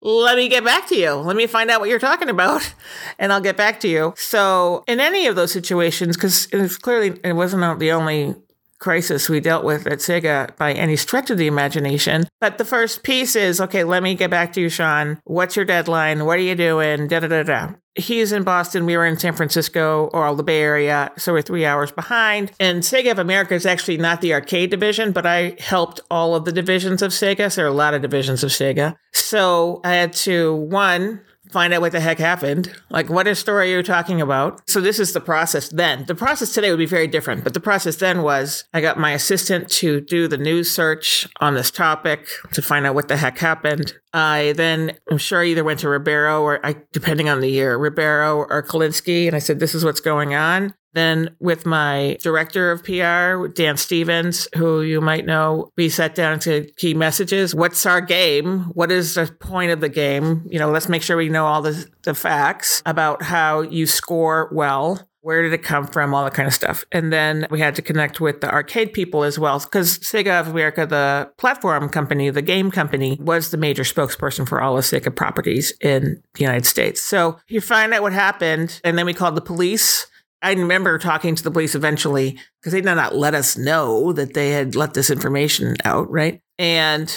Let 0.00 0.36
me 0.36 0.48
get 0.48 0.64
back 0.64 0.88
to 0.88 0.96
you. 0.96 1.12
Let 1.14 1.36
me 1.36 1.46
find 1.46 1.70
out 1.70 1.80
what 1.80 1.88
you're 1.88 1.98
talking 1.98 2.28
about, 2.28 2.74
and 3.18 3.32
I'll 3.32 3.40
get 3.40 3.56
back 3.56 3.80
to 3.80 3.88
you. 3.88 4.14
So, 4.16 4.84
in 4.88 5.00
any 5.00 5.26
of 5.26 5.36
those 5.36 5.52
situations, 5.52 6.16
because 6.16 6.48
it's 6.52 6.76
clearly 6.76 7.18
it 7.22 7.34
wasn't 7.34 7.78
the 7.78 7.92
only 7.92 8.34
crisis 8.78 9.28
we 9.28 9.40
dealt 9.40 9.64
with 9.64 9.86
at 9.86 9.98
Sega 9.98 10.56
by 10.56 10.72
any 10.72 10.96
stretch 10.96 11.30
of 11.30 11.38
the 11.38 11.46
imagination. 11.46 12.28
But 12.40 12.58
the 12.58 12.64
first 12.64 13.02
piece 13.02 13.34
is 13.36 13.60
okay, 13.60 13.84
let 13.84 14.02
me 14.02 14.14
get 14.14 14.30
back 14.30 14.52
to 14.54 14.60
you, 14.60 14.68
Sean. 14.68 15.20
What's 15.24 15.56
your 15.56 15.64
deadline? 15.64 16.24
What 16.24 16.38
are 16.38 16.42
you 16.42 16.54
doing? 16.54 17.08
Da 17.08 17.20
da 17.20 17.28
da 17.28 17.42
da. 17.42 17.72
He's 17.94 18.30
in 18.30 18.44
Boston. 18.44 18.86
We 18.86 18.96
were 18.96 19.04
in 19.04 19.18
San 19.18 19.34
Francisco 19.34 20.08
or 20.12 20.24
all 20.24 20.36
the 20.36 20.44
Bay 20.44 20.60
Area. 20.60 21.10
So 21.18 21.32
we're 21.32 21.42
three 21.42 21.64
hours 21.64 21.90
behind. 21.90 22.52
And 22.60 22.82
Sega 22.82 23.10
of 23.10 23.18
America 23.18 23.54
is 23.54 23.66
actually 23.66 23.96
not 23.96 24.20
the 24.20 24.34
arcade 24.34 24.70
division, 24.70 25.10
but 25.10 25.26
I 25.26 25.56
helped 25.58 26.00
all 26.08 26.36
of 26.36 26.44
the 26.44 26.52
divisions 26.52 27.02
of 27.02 27.10
Sega. 27.10 27.50
So 27.50 27.60
there 27.60 27.66
are 27.66 27.70
a 27.70 27.74
lot 27.74 27.94
of 27.94 28.02
divisions 28.02 28.44
of 28.44 28.50
Sega. 28.50 28.94
So 29.12 29.80
I 29.82 29.94
had 29.94 30.12
to, 30.12 30.54
one, 30.54 31.22
find 31.50 31.72
out 31.72 31.80
what 31.80 31.92
the 31.92 32.00
heck 32.00 32.18
happened. 32.18 32.74
Like, 32.90 33.08
what 33.08 33.26
is 33.26 33.38
story 33.38 33.70
you're 33.70 33.82
talking 33.82 34.20
about? 34.20 34.68
So 34.68 34.80
this 34.80 34.98
is 34.98 35.12
the 35.12 35.20
process 35.20 35.68
then. 35.68 36.04
The 36.06 36.14
process 36.14 36.52
today 36.52 36.70
would 36.70 36.78
be 36.78 36.86
very 36.86 37.06
different, 37.06 37.44
but 37.44 37.54
the 37.54 37.60
process 37.60 37.96
then 37.96 38.22
was 38.22 38.64
I 38.72 38.80
got 38.80 38.98
my 38.98 39.12
assistant 39.12 39.68
to 39.70 40.00
do 40.00 40.28
the 40.28 40.38
news 40.38 40.70
search 40.70 41.26
on 41.40 41.54
this 41.54 41.70
topic 41.70 42.28
to 42.52 42.62
find 42.62 42.86
out 42.86 42.94
what 42.94 43.08
the 43.08 43.16
heck 43.16 43.38
happened. 43.38 43.94
I 44.12 44.54
then, 44.56 44.92
I'm 45.10 45.18
sure 45.18 45.42
I 45.42 45.46
either 45.46 45.64
went 45.64 45.80
to 45.80 45.88
Ribeiro 45.88 46.42
or 46.42 46.64
I, 46.64 46.76
depending 46.92 47.28
on 47.28 47.40
the 47.40 47.50
year, 47.50 47.76
Ribeiro 47.76 48.38
or 48.38 48.62
Kalinske, 48.62 49.26
and 49.26 49.36
I 49.36 49.38
said, 49.38 49.60
this 49.60 49.74
is 49.74 49.84
what's 49.84 50.00
going 50.00 50.34
on. 50.34 50.74
Then, 50.98 51.36
with 51.38 51.64
my 51.64 52.16
director 52.20 52.72
of 52.72 52.82
PR, 52.82 53.46
Dan 53.54 53.76
Stevens, 53.76 54.48
who 54.56 54.82
you 54.82 55.00
might 55.00 55.24
know, 55.24 55.70
we 55.76 55.88
sat 55.88 56.16
down 56.16 56.40
to 56.40 56.68
key 56.76 56.92
messages. 56.92 57.54
What's 57.54 57.86
our 57.86 58.00
game? 58.00 58.64
What 58.74 58.90
is 58.90 59.14
the 59.14 59.26
point 59.38 59.70
of 59.70 59.80
the 59.80 59.88
game? 59.88 60.44
You 60.50 60.58
know, 60.58 60.70
let's 60.70 60.88
make 60.88 61.02
sure 61.02 61.16
we 61.16 61.28
know 61.28 61.46
all 61.46 61.62
the, 61.62 61.86
the 62.02 62.14
facts 62.14 62.82
about 62.84 63.22
how 63.22 63.60
you 63.60 63.86
score 63.86 64.50
well. 64.52 65.08
Where 65.20 65.42
did 65.42 65.52
it 65.52 65.62
come 65.62 65.86
from? 65.86 66.14
All 66.14 66.24
that 66.24 66.34
kind 66.34 66.48
of 66.48 66.54
stuff. 66.54 66.84
And 66.90 67.12
then 67.12 67.46
we 67.48 67.60
had 67.60 67.76
to 67.76 67.82
connect 67.82 68.20
with 68.20 68.40
the 68.40 68.50
arcade 68.50 68.92
people 68.92 69.22
as 69.22 69.38
well, 69.38 69.60
because 69.60 70.00
Sega 70.00 70.40
of 70.40 70.48
America, 70.48 70.84
the 70.84 71.30
platform 71.36 71.88
company, 71.90 72.28
the 72.30 72.42
game 72.42 72.72
company, 72.72 73.18
was 73.20 73.52
the 73.52 73.56
major 73.56 73.84
spokesperson 73.84 74.48
for 74.48 74.60
all 74.60 74.76
of 74.76 74.84
Sega 74.84 75.14
properties 75.14 75.72
in 75.80 76.20
the 76.34 76.40
United 76.40 76.66
States. 76.66 77.00
So 77.00 77.38
you 77.46 77.60
find 77.60 77.94
out 77.94 78.02
what 78.02 78.12
happened, 78.12 78.80
and 78.82 78.98
then 78.98 79.06
we 79.06 79.14
called 79.14 79.36
the 79.36 79.42
police 79.42 80.08
I 80.42 80.52
remember 80.52 80.98
talking 80.98 81.34
to 81.34 81.42
the 81.42 81.50
police 81.50 81.74
eventually 81.74 82.38
because 82.60 82.72
they 82.72 82.80
did 82.80 82.94
not 82.94 83.16
let 83.16 83.34
us 83.34 83.56
know 83.56 84.12
that 84.12 84.34
they 84.34 84.50
had 84.50 84.76
let 84.76 84.94
this 84.94 85.10
information 85.10 85.76
out, 85.84 86.10
right? 86.10 86.40
And 86.58 87.12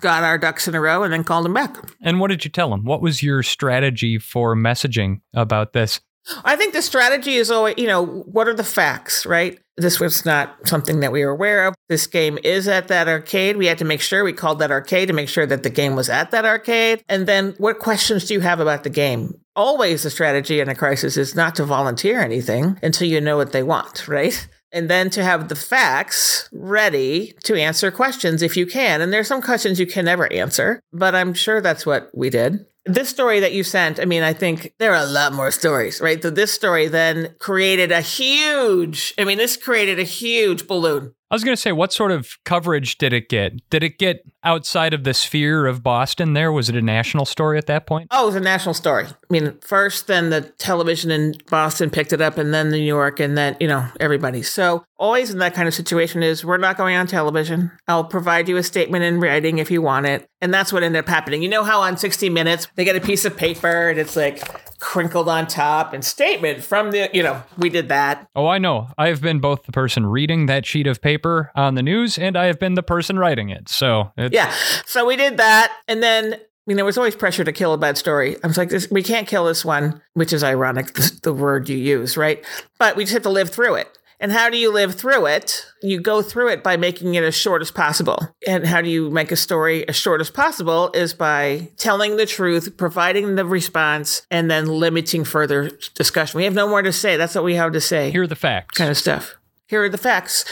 got 0.00 0.24
our 0.24 0.38
ducks 0.38 0.68
in 0.68 0.74
a 0.74 0.80
row 0.80 1.02
and 1.02 1.12
then 1.12 1.24
called 1.24 1.44
them 1.44 1.54
back. 1.54 1.76
And 2.02 2.20
what 2.20 2.28
did 2.28 2.44
you 2.44 2.50
tell 2.50 2.70
them? 2.70 2.84
What 2.84 3.00
was 3.00 3.22
your 3.22 3.42
strategy 3.42 4.18
for 4.18 4.54
messaging 4.54 5.20
about 5.34 5.72
this? 5.72 6.00
I 6.44 6.56
think 6.56 6.72
the 6.72 6.82
strategy 6.82 7.34
is 7.34 7.50
always, 7.50 7.74
you 7.78 7.86
know, 7.86 8.04
what 8.04 8.48
are 8.48 8.54
the 8.54 8.64
facts, 8.64 9.26
right? 9.26 9.58
This 9.76 10.00
was 10.00 10.24
not 10.24 10.66
something 10.66 11.00
that 11.00 11.12
we 11.12 11.24
were 11.24 11.30
aware 11.30 11.66
of. 11.66 11.74
This 11.88 12.06
game 12.06 12.38
is 12.42 12.66
at 12.66 12.88
that 12.88 13.08
arcade. 13.08 13.56
We 13.56 13.66
had 13.66 13.78
to 13.78 13.84
make 13.84 14.00
sure 14.00 14.24
we 14.24 14.32
called 14.32 14.58
that 14.60 14.70
arcade 14.70 15.08
to 15.08 15.14
make 15.14 15.28
sure 15.28 15.46
that 15.46 15.62
the 15.62 15.70
game 15.70 15.94
was 15.94 16.08
at 16.08 16.30
that 16.30 16.46
arcade. 16.46 17.04
And 17.08 17.26
then 17.26 17.54
what 17.58 17.78
questions 17.78 18.24
do 18.24 18.34
you 18.34 18.40
have 18.40 18.58
about 18.58 18.84
the 18.84 18.90
game? 18.90 19.38
Always 19.54 20.02
the 20.02 20.10
strategy 20.10 20.60
in 20.60 20.68
a 20.68 20.74
crisis 20.74 21.16
is 21.16 21.34
not 21.34 21.54
to 21.56 21.64
volunteer 21.64 22.20
anything 22.20 22.78
until 22.82 23.08
you 23.08 23.20
know 23.20 23.36
what 23.36 23.52
they 23.52 23.62
want, 23.62 24.08
right? 24.08 24.48
And 24.72 24.90
then 24.90 25.10
to 25.10 25.22
have 25.22 25.48
the 25.48 25.54
facts 25.54 26.48
ready 26.52 27.34
to 27.44 27.54
answer 27.54 27.90
questions 27.90 28.42
if 28.42 28.56
you 28.56 28.66
can. 28.66 29.00
And 29.00 29.12
there's 29.12 29.28
some 29.28 29.42
questions 29.42 29.78
you 29.78 29.86
can 29.86 30.06
never 30.06 30.30
answer, 30.32 30.80
but 30.92 31.14
I'm 31.14 31.34
sure 31.34 31.60
that's 31.60 31.86
what 31.86 32.10
we 32.14 32.30
did 32.30 32.66
this 32.86 33.08
story 33.08 33.40
that 33.40 33.52
you 33.52 33.64
sent, 33.64 34.00
I 34.00 34.04
mean, 34.04 34.22
I 34.22 34.32
think 34.32 34.72
there 34.78 34.94
are 34.94 35.02
a 35.02 35.10
lot 35.10 35.32
more 35.32 35.50
stories, 35.50 36.00
right? 36.00 36.22
So 36.22 36.30
this 36.30 36.52
story 36.52 36.88
then 36.88 37.34
created 37.38 37.92
a 37.92 38.00
huge, 38.00 39.12
I 39.18 39.24
mean, 39.24 39.38
this 39.38 39.56
created 39.56 39.98
a 39.98 40.04
huge 40.04 40.66
balloon. 40.66 41.12
I 41.30 41.34
was 41.34 41.42
going 41.42 41.56
to 41.56 41.60
say, 41.60 41.72
what 41.72 41.92
sort 41.92 42.12
of 42.12 42.30
coverage 42.44 42.98
did 42.98 43.12
it 43.12 43.28
get? 43.28 43.68
Did 43.68 43.82
it 43.82 43.98
get 43.98 44.20
outside 44.46 44.94
of 44.94 45.04
the 45.04 45.12
sphere 45.12 45.66
of 45.66 45.82
Boston 45.82 46.32
there? 46.32 46.50
Was 46.52 46.70
it 46.70 46.76
a 46.76 46.80
national 46.80 47.26
story 47.26 47.58
at 47.58 47.66
that 47.66 47.86
point? 47.86 48.08
Oh, 48.10 48.22
it 48.22 48.26
was 48.26 48.34
a 48.36 48.40
national 48.40 48.74
story. 48.74 49.06
I 49.06 49.12
mean, 49.28 49.58
first, 49.60 50.06
then 50.06 50.30
the 50.30 50.42
television 50.58 51.10
in 51.10 51.34
Boston 51.50 51.90
picked 51.90 52.12
it 52.12 52.22
up, 52.22 52.38
and 52.38 52.54
then 52.54 52.70
New 52.70 52.78
York, 52.78 53.20
and 53.20 53.36
then, 53.36 53.56
you 53.60 53.68
know, 53.68 53.86
everybody. 54.00 54.42
So, 54.42 54.84
always 54.98 55.30
in 55.30 55.38
that 55.40 55.52
kind 55.52 55.68
of 55.68 55.74
situation 55.74 56.22
is 56.22 56.44
we're 56.44 56.56
not 56.56 56.78
going 56.78 56.96
on 56.96 57.06
television. 57.06 57.72
I'll 57.88 58.04
provide 58.04 58.48
you 58.48 58.56
a 58.56 58.62
statement 58.62 59.04
in 59.04 59.20
writing 59.20 59.58
if 59.58 59.70
you 59.70 59.82
want 59.82 60.06
it. 60.06 60.26
And 60.40 60.54
that's 60.54 60.72
what 60.72 60.82
ended 60.82 61.00
up 61.00 61.08
happening. 61.08 61.42
You 61.42 61.48
know 61.48 61.64
how 61.64 61.80
on 61.80 61.96
60 61.96 62.30
Minutes, 62.30 62.68
they 62.76 62.84
get 62.84 62.96
a 62.96 63.00
piece 63.00 63.24
of 63.24 63.36
paper 63.36 63.88
and 63.88 63.98
it's 63.98 64.16
like, 64.16 64.42
crinkled 64.78 65.28
on 65.28 65.46
top 65.46 65.92
and 65.92 66.04
statement 66.04 66.62
from 66.62 66.90
the, 66.90 67.08
you 67.12 67.22
know, 67.22 67.42
we 67.56 67.68
did 67.68 67.88
that. 67.88 68.28
Oh, 68.36 68.46
I 68.46 68.58
know. 68.58 68.88
I 68.98 69.08
have 69.08 69.20
been 69.20 69.40
both 69.40 69.64
the 69.64 69.72
person 69.72 70.06
reading 70.06 70.46
that 70.46 70.66
sheet 70.66 70.86
of 70.86 71.00
paper 71.00 71.50
on 71.54 71.74
the 71.74 71.82
news 71.82 72.18
and 72.18 72.36
I 72.36 72.46
have 72.46 72.58
been 72.58 72.74
the 72.74 72.82
person 72.82 73.18
writing 73.18 73.48
it. 73.48 73.68
So, 73.68 74.12
yeah. 74.36 74.54
So 74.84 75.06
we 75.06 75.16
did 75.16 75.38
that. 75.38 75.72
And 75.88 76.02
then 76.02 76.34
I 76.34 76.38
mean, 76.66 76.76
there 76.76 76.84
was 76.84 76.98
always 76.98 77.14
pressure 77.14 77.44
to 77.44 77.52
kill 77.52 77.72
a 77.72 77.78
bad 77.78 77.96
story. 77.96 78.36
I 78.42 78.46
was 78.48 78.58
like, 78.58 78.70
this, 78.70 78.90
we 78.90 79.02
can't 79.02 79.28
kill 79.28 79.44
this 79.44 79.64
one, 79.64 80.02
which 80.14 80.32
is 80.32 80.42
ironic, 80.42 80.94
the, 80.94 81.20
the 81.22 81.32
word 81.32 81.68
you 81.68 81.76
use, 81.76 82.16
right? 82.16 82.44
But 82.78 82.96
we 82.96 83.04
just 83.04 83.14
have 83.14 83.22
to 83.22 83.30
live 83.30 83.50
through 83.50 83.76
it. 83.76 83.96
And 84.18 84.32
how 84.32 84.50
do 84.50 84.56
you 84.56 84.72
live 84.72 84.94
through 84.94 85.26
it? 85.26 85.64
You 85.82 86.00
go 86.00 86.22
through 86.22 86.48
it 86.48 86.64
by 86.64 86.76
making 86.76 87.14
it 87.14 87.22
as 87.22 87.36
short 87.36 87.62
as 87.62 87.70
possible. 87.70 88.34
And 88.48 88.66
how 88.66 88.80
do 88.80 88.88
you 88.88 89.10
make 89.10 89.30
a 89.30 89.36
story 89.36 89.86
as 89.88 89.94
short 89.94 90.20
as 90.20 90.30
possible 90.30 90.90
is 90.92 91.14
by 91.14 91.70
telling 91.76 92.16
the 92.16 92.26
truth, 92.26 92.76
providing 92.76 93.36
the 93.36 93.44
response, 93.44 94.26
and 94.30 94.50
then 94.50 94.66
limiting 94.66 95.22
further 95.22 95.70
discussion. 95.94 96.38
We 96.38 96.44
have 96.44 96.54
no 96.54 96.66
more 96.66 96.82
to 96.82 96.92
say. 96.92 97.16
That's 97.16 97.34
what 97.34 97.44
we 97.44 97.54
have 97.54 97.72
to 97.72 97.80
say. 97.80 98.10
Here 98.10 98.22
are 98.22 98.26
the 98.26 98.34
facts. 98.34 98.76
Kind 98.76 98.90
of 98.90 98.96
stuff 98.96 99.35
here 99.68 99.82
are 99.82 99.88
the 99.88 99.98
facts. 99.98 100.44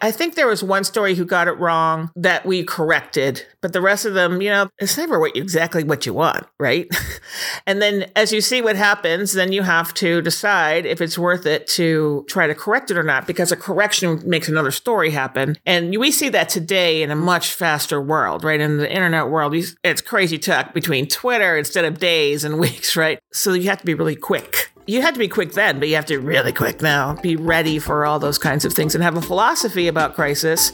I 0.00 0.10
think 0.10 0.34
there 0.34 0.46
was 0.46 0.64
one 0.64 0.84
story 0.84 1.14
who 1.14 1.24
got 1.24 1.48
it 1.48 1.58
wrong 1.58 2.10
that 2.16 2.46
we 2.46 2.64
corrected, 2.64 3.46
but 3.60 3.72
the 3.72 3.80
rest 3.82 4.06
of 4.06 4.14
them, 4.14 4.40
you 4.40 4.48
know, 4.48 4.68
it's 4.78 4.96
never 4.96 5.20
what 5.20 5.36
exactly 5.36 5.84
what 5.84 6.06
you 6.06 6.14
want, 6.14 6.46
right? 6.58 6.88
and 7.66 7.82
then 7.82 8.10
as 8.16 8.32
you 8.32 8.40
see 8.40 8.62
what 8.62 8.76
happens, 8.76 9.32
then 9.32 9.52
you 9.52 9.62
have 9.62 9.92
to 9.94 10.22
decide 10.22 10.86
if 10.86 11.00
it's 11.00 11.18
worth 11.18 11.44
it 11.44 11.66
to 11.68 12.24
try 12.28 12.46
to 12.46 12.54
correct 12.54 12.90
it 12.90 12.96
or 12.96 13.02
not, 13.02 13.26
because 13.26 13.52
a 13.52 13.56
correction 13.56 14.22
makes 14.24 14.48
another 14.48 14.70
story 14.70 15.10
happen. 15.10 15.56
And 15.66 15.96
we 15.98 16.10
see 16.10 16.30
that 16.30 16.48
today 16.48 17.02
in 17.02 17.10
a 17.10 17.16
much 17.16 17.52
faster 17.52 18.00
world, 18.00 18.42
right? 18.42 18.60
In 18.60 18.78
the 18.78 18.90
internet 18.90 19.28
world, 19.28 19.54
it's 19.54 20.00
crazy 20.00 20.38
talk 20.38 20.72
between 20.72 21.06
Twitter 21.06 21.58
instead 21.58 21.84
of 21.84 21.98
days 21.98 22.42
and 22.42 22.58
weeks, 22.62 22.96
right? 22.96 23.18
So 23.32 23.52
you 23.52 23.68
have 23.68 23.80
to 23.80 23.86
be 23.86 23.94
really 23.94 24.16
quick 24.16 24.71
you 24.92 25.00
had 25.00 25.14
to 25.14 25.18
be 25.18 25.28
quick 25.28 25.52
then, 25.52 25.78
but 25.78 25.88
you 25.88 25.94
have 25.94 26.04
to 26.04 26.18
be 26.18 26.24
really 26.24 26.52
quick 26.52 26.82
now. 26.82 27.14
Be 27.22 27.34
ready 27.34 27.78
for 27.78 28.04
all 28.04 28.18
those 28.18 28.36
kinds 28.36 28.66
of 28.66 28.74
things 28.74 28.94
and 28.94 29.02
have 29.02 29.16
a 29.16 29.22
philosophy 29.22 29.88
about 29.88 30.14
crisis 30.14 30.70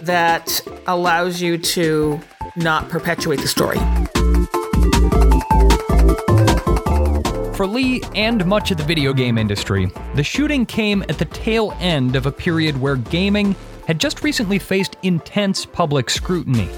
that 0.00 0.60
allows 0.86 1.42
you 1.42 1.58
to 1.58 2.20
not 2.54 2.88
perpetuate 2.88 3.40
the 3.40 3.48
story. 3.48 3.78
For 7.56 7.66
Lee 7.66 8.02
and 8.14 8.46
much 8.46 8.70
of 8.70 8.76
the 8.76 8.84
video 8.84 9.12
game 9.12 9.36
industry, 9.36 9.90
the 10.14 10.22
shooting 10.22 10.64
came 10.64 11.02
at 11.08 11.18
the 11.18 11.24
tail 11.24 11.76
end 11.80 12.14
of 12.14 12.26
a 12.26 12.32
period 12.32 12.80
where 12.80 12.96
gaming 12.96 13.56
had 13.88 13.98
just 13.98 14.22
recently 14.22 14.60
faced 14.60 14.96
intense 15.02 15.66
public 15.66 16.08
scrutiny. 16.08 16.68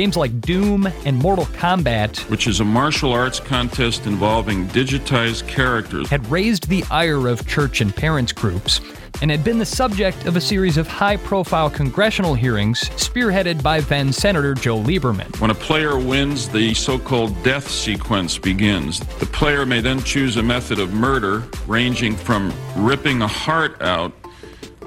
Games 0.00 0.16
like 0.16 0.40
Doom 0.40 0.86
and 1.04 1.18
Mortal 1.18 1.44
Kombat, 1.44 2.20
which 2.30 2.46
is 2.46 2.60
a 2.60 2.64
martial 2.64 3.12
arts 3.12 3.38
contest 3.38 4.06
involving 4.06 4.66
digitized 4.68 5.46
characters, 5.46 6.08
had 6.08 6.26
raised 6.30 6.70
the 6.70 6.82
ire 6.90 7.28
of 7.28 7.46
church 7.46 7.82
and 7.82 7.94
parents 7.94 8.32
groups 8.32 8.80
and 9.20 9.30
had 9.30 9.44
been 9.44 9.58
the 9.58 9.66
subject 9.66 10.24
of 10.24 10.36
a 10.36 10.40
series 10.40 10.78
of 10.78 10.88
high 10.88 11.18
profile 11.18 11.68
congressional 11.68 12.34
hearings 12.34 12.88
spearheaded 12.96 13.62
by 13.62 13.80
then 13.80 14.10
Senator 14.10 14.54
Joe 14.54 14.78
Lieberman. 14.78 15.38
When 15.38 15.50
a 15.50 15.54
player 15.54 15.98
wins, 15.98 16.48
the 16.48 16.72
so 16.72 16.98
called 16.98 17.42
death 17.42 17.70
sequence 17.70 18.38
begins. 18.38 19.00
The 19.18 19.26
player 19.26 19.66
may 19.66 19.82
then 19.82 20.02
choose 20.02 20.38
a 20.38 20.42
method 20.42 20.78
of 20.78 20.94
murder, 20.94 21.44
ranging 21.66 22.16
from 22.16 22.54
ripping 22.74 23.20
a 23.20 23.28
heart 23.28 23.82
out 23.82 24.14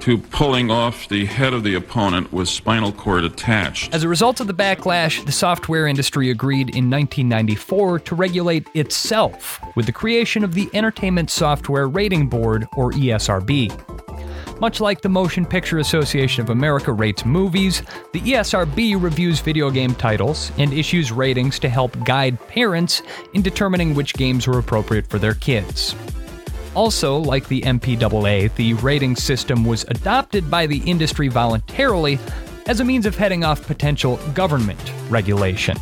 to 0.04 0.18
pulling 0.18 0.70
off 0.70 1.08
the 1.08 1.24
head 1.24 1.54
of 1.54 1.64
the 1.64 1.76
opponent 1.76 2.34
with 2.34 2.50
spinal 2.50 2.92
cord 2.92 3.24
attached. 3.24 3.94
As 3.94 4.04
a 4.04 4.10
result 4.10 4.42
of 4.42 4.48
the 4.48 4.54
backlash, 4.54 5.26
the 5.26 5.32
software 5.32 5.88
industry 5.88 6.30
agreed 6.30 6.76
in 6.76 6.90
1994 6.90 8.00
to 8.00 8.14
regulate 8.14 8.68
itself 8.74 9.62
with 9.78 9.86
the 9.86 9.94
creation 9.94 10.44
of 10.44 10.56
the 10.56 10.70
Entertainment 10.74 11.32
Software 11.32 11.88
Rating 11.88 12.28
Board, 12.28 12.68
or 12.76 12.92
ESRB. 12.92 13.72
Much 14.60 14.82
like 14.82 15.00
the 15.00 15.08
Motion 15.08 15.46
Picture 15.46 15.80
Association 15.80 16.44
of 16.44 16.50
America 16.50 16.92
rates 16.92 17.24
movies, 17.24 17.82
the 18.12 18.20
ESRB 18.20 19.02
reviews 19.02 19.40
video 19.40 19.72
game 19.72 19.96
titles 19.96 20.52
and 20.58 20.74
issues 20.74 21.14
ratings 21.14 21.60
to 21.60 21.70
help 21.70 21.98
guide 22.04 22.38
parents 22.50 23.04
in 23.34 23.42
determining 23.42 23.96
which 23.96 24.16
games 24.16 24.50
are 24.50 24.60
appropriate 24.60 25.08
for 25.08 25.18
their 25.18 25.34
kids. 25.34 25.96
Also, 26.76 27.18
like 27.18 27.48
the 27.48 27.62
MPAA, 27.62 28.54
the 28.56 28.74
rating 28.76 29.16
system 29.16 29.64
was 29.64 29.84
adopted 29.86 30.50
by 30.50 30.66
the 30.66 30.80
industry 30.90 31.28
voluntarily 31.28 32.18
as 32.66 32.80
a 32.80 32.86
means 32.86 33.06
of 33.06 33.16
heading 33.16 33.44
off 33.44 33.66
potential 33.68 34.18
government 34.34 34.92
regulation. 35.10 35.78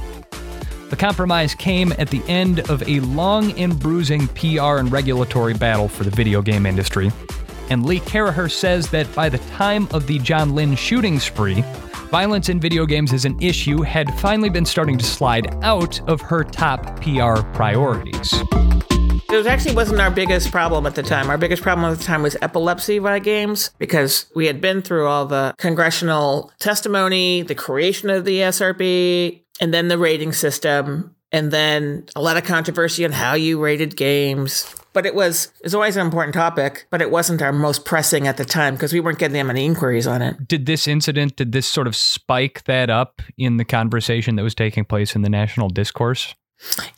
The 0.89 0.97
compromise 0.97 1.55
came 1.55 1.93
at 1.93 2.09
the 2.09 2.21
end 2.27 2.69
of 2.69 2.83
a 2.87 2.99
long 2.99 3.57
and 3.57 3.79
bruising 3.79 4.27
PR 4.29 4.77
and 4.79 4.91
regulatory 4.91 5.53
battle 5.53 5.87
for 5.87 6.03
the 6.03 6.09
video 6.09 6.41
game 6.41 6.65
industry, 6.65 7.11
and 7.69 7.85
Lee 7.85 8.01
Caraher 8.01 8.51
says 8.51 8.89
that 8.89 9.13
by 9.15 9.29
the 9.29 9.37
time 9.37 9.87
of 9.91 10.05
the 10.05 10.19
John 10.19 10.53
Lynn 10.53 10.75
shooting 10.75 11.17
spree, 11.17 11.63
violence 12.09 12.49
in 12.49 12.59
video 12.59 12.85
games 12.85 13.13
as 13.13 13.23
an 13.23 13.41
issue 13.41 13.81
had 13.81 14.13
finally 14.19 14.49
been 14.49 14.65
starting 14.65 14.97
to 14.97 15.05
slide 15.05 15.55
out 15.63 16.01
of 16.09 16.19
her 16.19 16.43
top 16.43 17.01
PR 17.01 17.41
priorities. 17.53 18.33
It 19.31 19.37
was 19.37 19.47
actually 19.47 19.75
wasn't 19.75 20.01
our 20.01 20.11
biggest 20.11 20.51
problem 20.51 20.85
at 20.85 20.95
the 20.95 21.03
time. 21.03 21.29
Our 21.29 21.37
biggest 21.37 21.63
problem 21.63 21.89
at 21.89 21.97
the 21.97 22.03
time 22.03 22.21
was 22.21 22.35
epilepsy 22.41 22.99
by 22.99 23.19
games 23.19 23.69
because 23.79 24.29
we 24.35 24.45
had 24.45 24.59
been 24.59 24.81
through 24.81 25.07
all 25.07 25.25
the 25.25 25.55
congressional 25.57 26.51
testimony, 26.59 27.41
the 27.41 27.55
creation 27.55 28.09
of 28.09 28.25
the 28.25 28.39
ESRB, 28.39 29.41
and 29.61 29.73
then 29.73 29.87
the 29.87 29.97
rating 29.97 30.33
system, 30.33 31.15
and 31.31 31.49
then 31.49 32.07
a 32.13 32.21
lot 32.21 32.35
of 32.35 32.43
controversy 32.43 33.05
on 33.05 33.13
how 33.13 33.33
you 33.33 33.57
rated 33.57 33.95
games. 33.95 34.75
But 34.91 35.05
it 35.05 35.15
was 35.15 35.53
it's 35.61 35.73
always 35.73 35.95
an 35.95 36.05
important 36.05 36.33
topic, 36.33 36.87
but 36.89 37.01
it 37.01 37.09
wasn't 37.09 37.41
our 37.41 37.53
most 37.53 37.85
pressing 37.85 38.27
at 38.27 38.35
the 38.35 38.43
time 38.43 38.75
because 38.75 38.91
we 38.91 38.99
weren't 38.99 39.17
getting 39.17 39.35
that 39.35 39.43
many 39.43 39.65
inquiries 39.65 40.07
on 40.07 40.21
it. 40.21 40.45
Did 40.45 40.65
this 40.65 40.89
incident, 40.89 41.37
did 41.37 41.53
this 41.53 41.67
sort 41.67 41.87
of 41.87 41.95
spike 41.95 42.65
that 42.65 42.89
up 42.89 43.21
in 43.37 43.55
the 43.55 43.63
conversation 43.63 44.35
that 44.35 44.43
was 44.43 44.55
taking 44.55 44.83
place 44.83 45.15
in 45.15 45.21
the 45.21 45.29
national 45.29 45.69
discourse? 45.69 46.35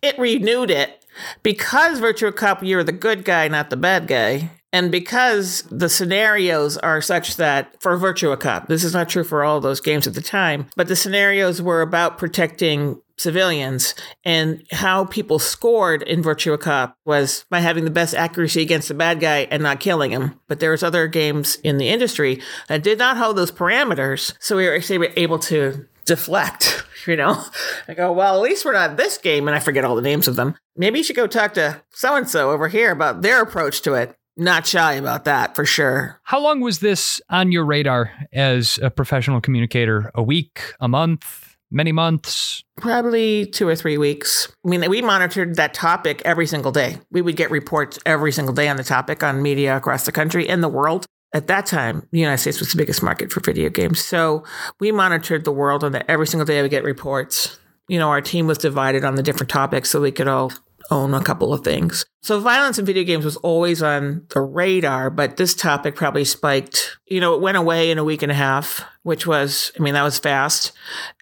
It 0.01 0.17
renewed 0.17 0.71
it 0.71 1.02
because 1.41 1.99
Virtua 1.99 2.35
Cop, 2.35 2.63
you're 2.63 2.83
the 2.83 2.91
good 2.91 3.25
guy, 3.25 3.47
not 3.47 3.69
the 3.69 3.77
bad 3.77 4.07
guy. 4.07 4.51
And 4.71 4.91
because 4.91 5.61
the 5.69 5.87
scenarios 5.87 6.77
are 6.77 6.99
such 6.99 7.35
that 7.35 7.79
for 7.79 7.95
Virtua 7.97 8.39
Cop, 8.39 8.67
this 8.67 8.83
is 8.83 8.93
not 8.93 9.07
true 9.07 9.23
for 9.23 9.43
all 9.43 9.61
those 9.61 9.79
games 9.79 10.07
at 10.07 10.15
the 10.15 10.21
time, 10.21 10.65
but 10.75 10.87
the 10.87 10.95
scenarios 10.95 11.61
were 11.61 11.81
about 11.81 12.17
protecting 12.17 12.99
civilians 13.17 13.93
and 14.25 14.65
how 14.71 15.05
people 15.05 15.37
scored 15.37 16.01
in 16.01 16.23
Virtua 16.23 16.59
Cop 16.59 16.97
was 17.05 17.45
by 17.49 17.59
having 17.59 17.85
the 17.85 17.91
best 17.91 18.15
accuracy 18.15 18.61
against 18.61 18.87
the 18.87 18.93
bad 18.95 19.19
guy 19.19 19.47
and 19.51 19.61
not 19.61 19.79
killing 19.79 20.11
him. 20.11 20.39
But 20.47 20.59
there 20.59 20.71
was 20.71 20.83
other 20.83 21.07
games 21.07 21.57
in 21.57 21.77
the 21.77 21.89
industry 21.89 22.41
that 22.67 22.83
did 22.83 22.97
not 22.97 23.17
hold 23.17 23.37
those 23.37 23.51
parameters. 23.51 24.33
So 24.39 24.57
we 24.57 24.65
were 24.65 24.75
actually 24.75 25.07
able 25.15 25.39
to 25.39 25.85
deflect, 26.05 26.83
you 27.07 27.15
know? 27.15 27.43
I 27.87 27.93
go, 27.93 28.11
well, 28.11 28.35
at 28.35 28.41
least 28.41 28.65
we're 28.65 28.73
not 28.73 28.97
this 28.97 29.17
game, 29.17 29.47
and 29.47 29.55
I 29.55 29.59
forget 29.59 29.85
all 29.85 29.95
the 29.95 30.01
names 30.01 30.27
of 30.27 30.35
them. 30.35 30.55
Maybe 30.75 30.99
you 30.99 31.03
should 31.03 31.15
go 31.15 31.27
talk 31.27 31.53
to 31.55 31.81
so 31.91 32.15
and 32.15 32.29
so 32.29 32.51
over 32.51 32.67
here 32.67 32.91
about 32.91 33.21
their 33.21 33.41
approach 33.41 33.81
to 33.83 33.93
it. 33.93 34.15
Not 34.35 34.65
shy 34.65 34.93
about 34.93 35.25
that 35.25 35.55
for 35.55 35.63
sure. 35.63 36.19
How 36.23 36.39
long 36.39 36.59
was 36.59 36.79
this 36.79 37.21
on 37.29 37.51
your 37.51 37.65
radar 37.65 38.11
as 38.33 38.79
a 38.81 38.89
professional 38.89 39.41
communicator? 39.41 40.11
A 40.15 40.23
week, 40.23 40.73
a 40.79 40.87
month, 40.87 41.55
many 41.69 41.91
months? 41.91 42.63
Probably 42.77 43.45
two 43.45 43.67
or 43.67 43.75
three 43.75 43.99
weeks. 43.99 44.47
I 44.65 44.69
mean, 44.69 44.89
we 44.89 45.03
monitored 45.03 45.55
that 45.57 45.75
topic 45.75 46.23
every 46.25 46.47
single 46.47 46.71
day. 46.71 46.97
We 47.11 47.21
would 47.21 47.35
get 47.35 47.51
reports 47.51 47.99
every 48.07 48.31
single 48.31 48.55
day 48.55 48.69
on 48.69 48.77
the 48.77 48.83
topic 48.83 49.23
on 49.23 49.43
media 49.43 49.77
across 49.77 50.05
the 50.05 50.11
country 50.11 50.49
and 50.49 50.63
the 50.63 50.69
world 50.69 51.05
at 51.33 51.47
that 51.47 51.65
time, 51.65 52.07
the 52.11 52.19
United 52.19 52.37
States 52.37 52.59
was 52.59 52.71
the 52.71 52.77
biggest 52.77 53.01
market 53.01 53.31
for 53.31 53.39
video 53.39 53.69
games. 53.69 54.03
So 54.03 54.43
we 54.79 54.91
monitored 54.91 55.45
the 55.45 55.51
world 55.51 55.81
that 55.81 56.05
every 56.07 56.27
single 56.27 56.45
day. 56.45 56.61
we 56.61 56.69
get 56.69 56.83
reports. 56.83 57.59
You 57.87 57.99
know, 57.99 58.09
our 58.09 58.21
team 58.21 58.47
was 58.47 58.59
divided 58.59 59.03
on 59.03 59.15
the 59.15 59.23
different 59.23 59.49
topics 59.49 59.89
so 59.89 59.99
we 59.99 60.11
could 60.11 60.27
all 60.27 60.51
own 60.91 61.13
a 61.13 61.23
couple 61.23 61.53
of 61.53 61.63
things. 61.63 62.05
So 62.21 62.39
violence 62.39 62.77
in 62.77 62.85
video 62.85 63.03
games 63.03 63.25
was 63.25 63.37
always 63.37 63.81
on 63.81 64.25
the 64.29 64.41
radar, 64.41 65.09
but 65.09 65.37
this 65.37 65.55
topic 65.55 65.95
probably 65.95 66.23
spiked. 66.23 66.97
You 67.07 67.19
know, 67.19 67.33
it 67.33 67.41
went 67.41 67.57
away 67.57 67.89
in 67.89 67.97
a 67.97 68.03
week 68.03 68.21
and 68.21 68.31
a 68.31 68.35
half, 68.35 68.85
which 69.01 69.25
was, 69.25 69.71
I 69.77 69.83
mean, 69.83 69.95
that 69.95 70.03
was 70.03 70.19
fast, 70.19 70.71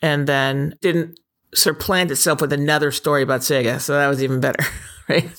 and 0.01 0.27
then 0.27 0.75
didn't 0.81 1.19
supplant 1.53 2.11
itself 2.11 2.41
with 2.41 2.53
another 2.53 2.91
story 2.91 3.23
about 3.23 3.41
Sega. 3.41 3.79
So 3.79 3.93
that 3.93 4.07
was 4.07 4.21
even 4.21 4.39
better, 4.39 4.63
right? 5.09 5.29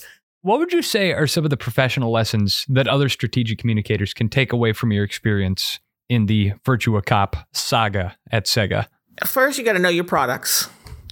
What 0.43 0.59
would 0.59 0.73
you 0.73 0.81
say 0.81 1.13
are 1.13 1.25
some 1.25 1.45
of 1.45 1.51
the 1.51 1.57
professional 1.57 2.11
lessons 2.11 2.65
that 2.67 2.85
other 2.85 3.07
strategic 3.07 3.59
communicators 3.59 4.13
can 4.13 4.27
take 4.27 4.51
away 4.51 4.73
from 4.73 4.91
your 4.91 5.05
experience 5.05 5.79
in 6.09 6.25
the 6.25 6.51
Virtua 6.65 7.05
Cop 7.05 7.37
saga 7.53 8.17
at 8.29 8.43
Sega? 8.43 8.87
First, 9.25 9.57
you 9.57 9.63
got 9.63 9.73
to 9.73 9.79
know 9.79 9.87
your 9.87 10.03
products. 10.03 10.67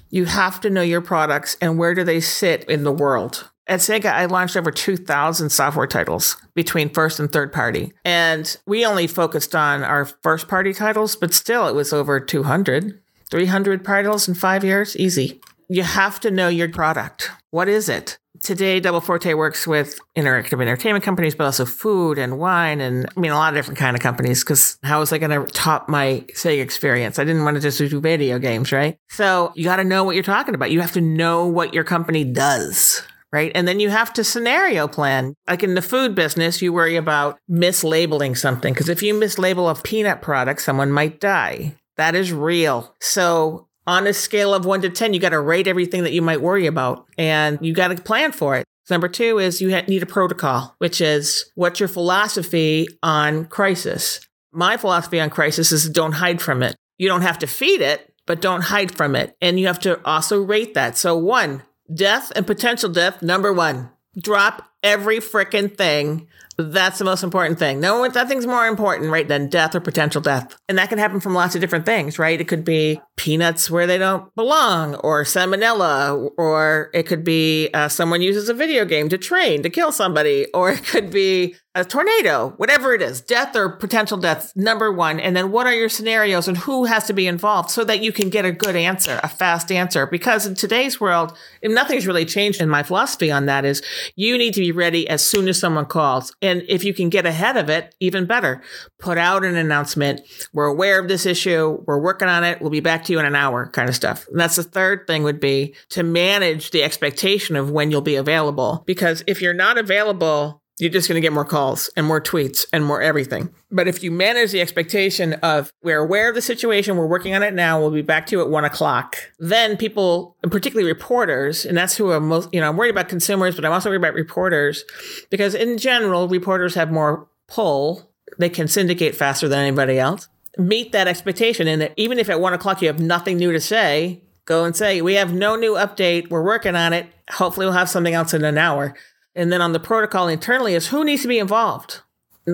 You 0.10 0.26
have 0.26 0.60
to 0.62 0.70
know 0.70 0.82
your 0.82 1.00
products 1.00 1.56
and 1.62 1.78
where 1.78 1.96
do 1.96 2.04
they 2.04 2.20
sit 2.20 2.66
in 2.66 2.84
the 2.84 2.92
world. 2.92 3.50
At 3.68 3.80
Sega, 3.80 4.12
I 4.12 4.26
launched 4.26 4.58
over 4.58 4.70
2,000 4.70 5.50
software 5.50 5.88
titles 5.88 6.36
between 6.54 6.90
first 6.90 7.18
and 7.18 7.32
third 7.32 7.54
party. 7.54 7.94
And 8.04 8.58
we 8.68 8.86
only 8.86 9.08
focused 9.08 9.56
on 9.56 9.82
our 9.82 10.04
first 10.04 10.50
party 10.50 10.74
titles, 10.74 11.16
but 11.16 11.34
still 11.34 11.70
it 11.70 11.74
was 11.74 11.94
over 11.94 12.20
200, 12.20 13.00
300 13.30 13.86
titles 13.86 14.28
in 14.28 14.34
five 14.34 14.66
years. 14.66 14.98
Easy. 14.98 15.40
You 15.70 15.84
have 15.84 16.20
to 16.20 16.32
know 16.32 16.50
your 16.50 16.68
product. 16.68 17.32
What 17.52 17.70
is 17.70 17.88
it? 17.88 18.18
Today 18.42 18.80
double 18.80 19.02
forte 19.02 19.34
works 19.34 19.68
with 19.68 20.00
interactive 20.18 20.62
entertainment 20.62 21.04
companies 21.04 21.36
but 21.36 21.46
also 21.46 21.66
food 21.66 22.18
and 22.18 22.40
wine 22.40 22.82
and 22.82 23.08
i 23.16 23.20
mean 23.20 23.32
a 23.32 23.36
lot 23.36 23.54
of 23.54 23.58
different 23.58 23.78
kind 23.78 23.96
of 23.96 24.02
companies 24.02 24.44
because 24.44 24.78
how 24.84 25.00
was 25.00 25.14
i 25.14 25.18
going 25.18 25.32
to 25.32 25.46
top 25.54 25.88
my 25.88 26.24
sega 26.34 26.62
experience 26.62 27.20
i 27.20 27.24
didn't 27.24 27.44
want 27.44 27.56
to 27.56 27.62
just 27.62 27.78
do 27.78 28.00
video 28.00 28.40
games 28.40 28.72
right 28.72 28.98
so 29.10 29.52
you 29.56 29.64
got 29.64 29.78
to 29.78 29.84
know 29.84 30.04
what 30.04 30.16
you're 30.16 30.24
talking 30.24 30.56
about 30.56 30.72
you 30.72 30.82
have 30.82 30.94
to 30.94 31.02
know 31.02 31.48
what 31.48 31.74
your 31.74 31.84
company 31.84 32.24
does 32.24 33.04
right? 33.32 33.52
And 33.56 33.68
then 33.68 33.80
you 33.80 33.90
have 33.90 34.14
to 34.14 34.24
scenario 34.24 34.88
plan. 34.88 35.36
Like 35.48 35.64
in 35.64 35.76
the 35.76 35.82
food 35.82 36.16
business, 36.16 36.62
you 36.62 36.74
worry 36.74 36.96
about 36.96 37.40
mislabeling 37.50 38.38
something 38.38 38.74
because 38.74 38.90
if 38.90 39.02
you 39.02 39.14
mislabel 39.14 39.72
a 39.72 39.82
peanut 39.82 40.22
product, 40.22 40.62
someone 40.62 40.92
might 40.92 41.20
die. 41.20 41.76
That 41.98 42.16
is 42.16 42.34
real. 42.34 42.96
So 43.00 43.68
on 43.92 44.08
a 44.08 44.14
scale 44.14 44.54
of 44.54 44.64
one 44.64 44.82
to 44.82 44.90
10, 44.90 45.14
you 45.14 45.20
got 45.20 45.30
to 45.30 45.40
rate 45.42 45.68
everything 45.68 46.04
that 46.04 46.14
you 46.14 46.22
might 46.22 46.40
worry 46.40 46.66
about 46.66 47.06
and 47.18 47.60
you 47.62 47.74
got 47.74 47.90
to 47.90 48.02
plan 48.02 48.32
for 48.32 48.56
it. 48.56 48.66
Number 48.90 49.10
two 49.10 49.38
is 49.38 49.60
you 49.60 49.70
need 49.82 50.02
a 50.02 50.06
protocol, 50.06 50.76
which 50.78 51.02
is 51.02 51.52
what's 51.56 51.82
your 51.82 51.90
philosophy 51.90 52.88
on 53.04 53.46
crisis? 53.46 54.22
My 54.54 54.78
philosophy 54.78 55.20
on 55.20 55.30
crisis 55.30 55.74
is 55.74 55.90
don't 55.90 56.14
hide 56.14 56.42
from 56.42 56.64
it. 56.64 56.78
You 57.00 57.10
don't 57.10 57.22
have 57.22 57.40
to 57.40 57.48
feed 57.48 57.82
it, 57.82 58.14
but 58.26 58.40
don't 58.40 58.62
hide 58.62 58.96
from 58.96 59.14
it. 59.14 59.36
And 59.42 59.60
you 59.60 59.68
have 59.68 59.80
to 59.82 60.00
also 60.06 60.42
rate 60.42 60.74
that. 60.74 60.98
So, 60.98 61.18
one, 61.18 61.64
death 61.94 62.32
and 62.34 62.48
potential 62.48 62.90
death, 62.90 63.22
number 63.22 63.52
one, 63.52 63.90
drop 64.18 64.70
every 64.84 65.20
freaking 65.20 65.76
thing 65.76 66.30
that's 66.58 67.00
the 67.00 67.06
most 67.06 67.24
important 67.24 67.60
thing. 67.60 67.80
No, 67.80 68.06
nothing's 68.06 68.48
more 68.48 68.68
important, 68.68 69.12
right, 69.12 69.28
than 69.28 69.50
death 69.50 69.76
or 69.76 69.80
potential 69.80 70.22
death. 70.22 70.56
And 70.68 70.78
that 70.78 70.90
can 70.90 70.98
happen 70.98 71.20
from 71.20 71.34
lots 71.34 71.56
of 71.56 71.62
different 71.62 71.86
things, 71.86 72.20
right? 72.20 72.40
It 72.40 72.48
could 72.48 72.66
be 72.66 73.00
peanuts 73.18 73.70
where 73.70 73.88
they 73.88 73.98
don't 73.98 74.34
belong, 74.36 74.96
or 74.96 75.24
salmonella, 75.24 76.30
or 76.38 76.90
it 76.94 77.04
could 77.04 77.24
be 77.24 77.70
uh, 77.74 77.88
someone 77.88 78.22
uses 78.22 78.50
a 78.50 78.54
video 78.54 78.86
game 78.86 79.10
to 79.10 79.18
train 79.18 79.64
to 79.64 79.70
kill 79.70 79.92
somebody, 79.92 80.48
or 80.54 80.72
it 80.72 80.86
could 80.86 81.12
be 81.12 81.56
a 81.74 81.86
tornado, 81.86 82.50
whatever 82.58 82.94
it 82.94 83.02
is, 83.02 83.22
death 83.22 83.56
or 83.56 83.70
potential 83.70 84.18
death, 84.18 84.52
number 84.58 84.92
one. 84.92 85.22
And 85.22 85.38
then 85.38 85.52
what 85.52 85.68
are 85.68 85.74
your 85.74 85.88
scenarios 85.88 86.48
and 86.48 86.58
who 86.58 86.84
has 86.84 87.08
to 87.08 87.14
be 87.14 87.28
involved 87.28 87.70
so 87.70 87.86
that 87.86 88.02
you 88.02 88.12
can 88.12 88.30
get 88.30 88.44
a 88.44 88.52
good 88.52 88.76
answer, 88.76 89.22
a 89.24 89.30
fast 89.30 89.72
answer? 89.72 90.06
Because 90.06 90.46
in 90.46 90.56
today's 90.56 91.00
world, 91.00 91.38
nothing's 91.64 92.06
really 92.06 92.26
changed 92.26 92.62
in 92.62 92.68
my 92.68 92.84
philosophy 92.84 93.32
on 93.32 93.46
that 93.46 93.64
is 93.64 93.82
you 94.16 94.38
need 94.38 94.54
to 94.56 94.60
be 94.60 94.74
ready 94.74 95.08
as 95.08 95.26
soon 95.26 95.48
as 95.48 95.58
someone 95.58 95.86
calls 95.86 96.36
And 96.42 96.64
if 96.68 96.84
you 96.84 96.94
can 96.94 97.10
get 97.10 97.26
ahead 97.26 97.58
of 97.58 97.70
it, 97.70 97.94
even 98.00 98.26
better. 98.26 98.62
Put 99.00 99.18
out 99.18 99.46
an 99.46 99.56
announcement. 99.56 100.22
We're 100.54 100.66
aware 100.66 101.00
of 101.00 101.08
this 101.08 101.26
issue. 101.26 101.84
We're 101.86 102.02
working 102.02 102.28
on 102.28 102.44
it. 102.44 102.62
We'll 102.62 102.72
be 102.72 102.80
back 102.80 103.04
to 103.06 103.14
you 103.14 103.20
in 103.20 103.26
an 103.26 103.36
hour 103.36 103.68
kind 103.68 103.90
of 103.90 103.96
stuff. 103.96 104.28
And 104.28 104.40
that's 104.40 104.56
the 104.56 104.64
third 104.64 105.06
thing 105.06 105.24
would 105.24 105.40
be 105.40 105.76
to 105.90 106.04
manage 106.04 106.72
the 106.72 106.84
expectation 106.84 107.56
of 107.56 107.70
when 107.70 107.92
you'll 107.92 108.02
be 108.02 108.16
available. 108.16 108.84
Because 108.86 109.24
if 109.28 109.42
you're 109.42 109.54
not 109.54 109.78
available, 109.78 110.61
you're 110.82 110.90
just 110.90 111.08
going 111.08 111.16
to 111.16 111.22
get 111.22 111.32
more 111.32 111.46
calls 111.46 111.92
and 111.96 112.08
more 112.08 112.20
tweets 112.20 112.66
and 112.74 112.84
more 112.84 113.04
everything. 113.04 113.54
But 113.70 113.88
if 113.88 114.02
you 114.02 114.10
manage 114.10 114.52
the 114.52 114.62
expectation 114.62 115.34
of 115.36 115.72
we're 115.84 116.00
aware 116.00 116.28
of 116.28 116.34
the 116.34 116.42
situation, 116.42 116.98
we're 116.98 117.06
working 117.06 117.36
on 117.36 117.44
it 117.44 117.54
now, 117.54 117.80
we'll 117.80 117.92
be 117.92 118.02
back 118.02 118.26
to 118.28 118.36
you 118.36 118.42
at 118.42 118.50
one 118.50 118.66
o'clock, 118.66 119.16
then 119.38 119.78
people, 119.78 120.36
and 120.42 120.52
particularly 120.52 120.92
reporters, 120.92 121.66
and 121.66 121.78
that's 121.78 121.96
who 121.96 122.12
I'm 122.12 122.28
most, 122.28 122.50
you 122.52 122.60
know, 122.60 122.68
I'm 122.68 122.78
worried 122.78 122.90
about 122.90 123.10
consumers, 123.10 123.56
but 123.56 123.64
I'm 123.64 123.72
also 123.72 123.90
worried 123.90 124.00
about 124.00 124.16
reporters 124.16 124.84
because 125.30 125.54
in 125.54 125.78
general, 125.78 126.28
reporters 126.28 126.74
have 126.74 126.92
more 126.92 127.28
pull. 127.48 128.10
They 128.40 128.50
can 128.50 128.68
syndicate 128.68 129.16
faster 129.16 129.48
than 129.48 129.60
anybody 129.60 130.00
else. 130.00 130.30
Meet 130.58 130.94
that 130.94 131.08
expectation. 131.08 131.68
And 131.68 131.92
even 131.96 132.18
if 132.18 132.28
at 132.28 132.42
one 132.42 132.54
o'clock 132.54 132.82
you 132.82 132.88
have 132.88 133.00
nothing 133.00 133.38
new 133.38 133.52
to 133.52 133.60
say, 133.60 134.24
go 134.46 134.66
and 134.66 134.76
say, 134.76 135.02
we 135.02 135.14
have 135.14 135.32
no 135.32 135.56
new 135.56 135.76
update. 135.76 136.30
We're 136.32 136.44
working 136.44 136.76
on 136.76 136.92
it. 136.92 137.06
Hopefully 137.30 137.68
we'll 137.68 137.74
have 137.74 137.90
something 137.90 138.16
else 138.16 138.34
in 138.34 138.44
an 138.44 138.58
hour. 138.58 138.96
And 139.36 139.52
then 139.52 139.62
on 139.62 139.72
the 139.72 139.80
protocol 139.80 140.28
internally 140.28 140.74
is 140.74 140.88
who 140.88 141.04
needs 141.04 141.22
to 141.22 141.28
be 141.28 141.40
involved. 141.40 142.02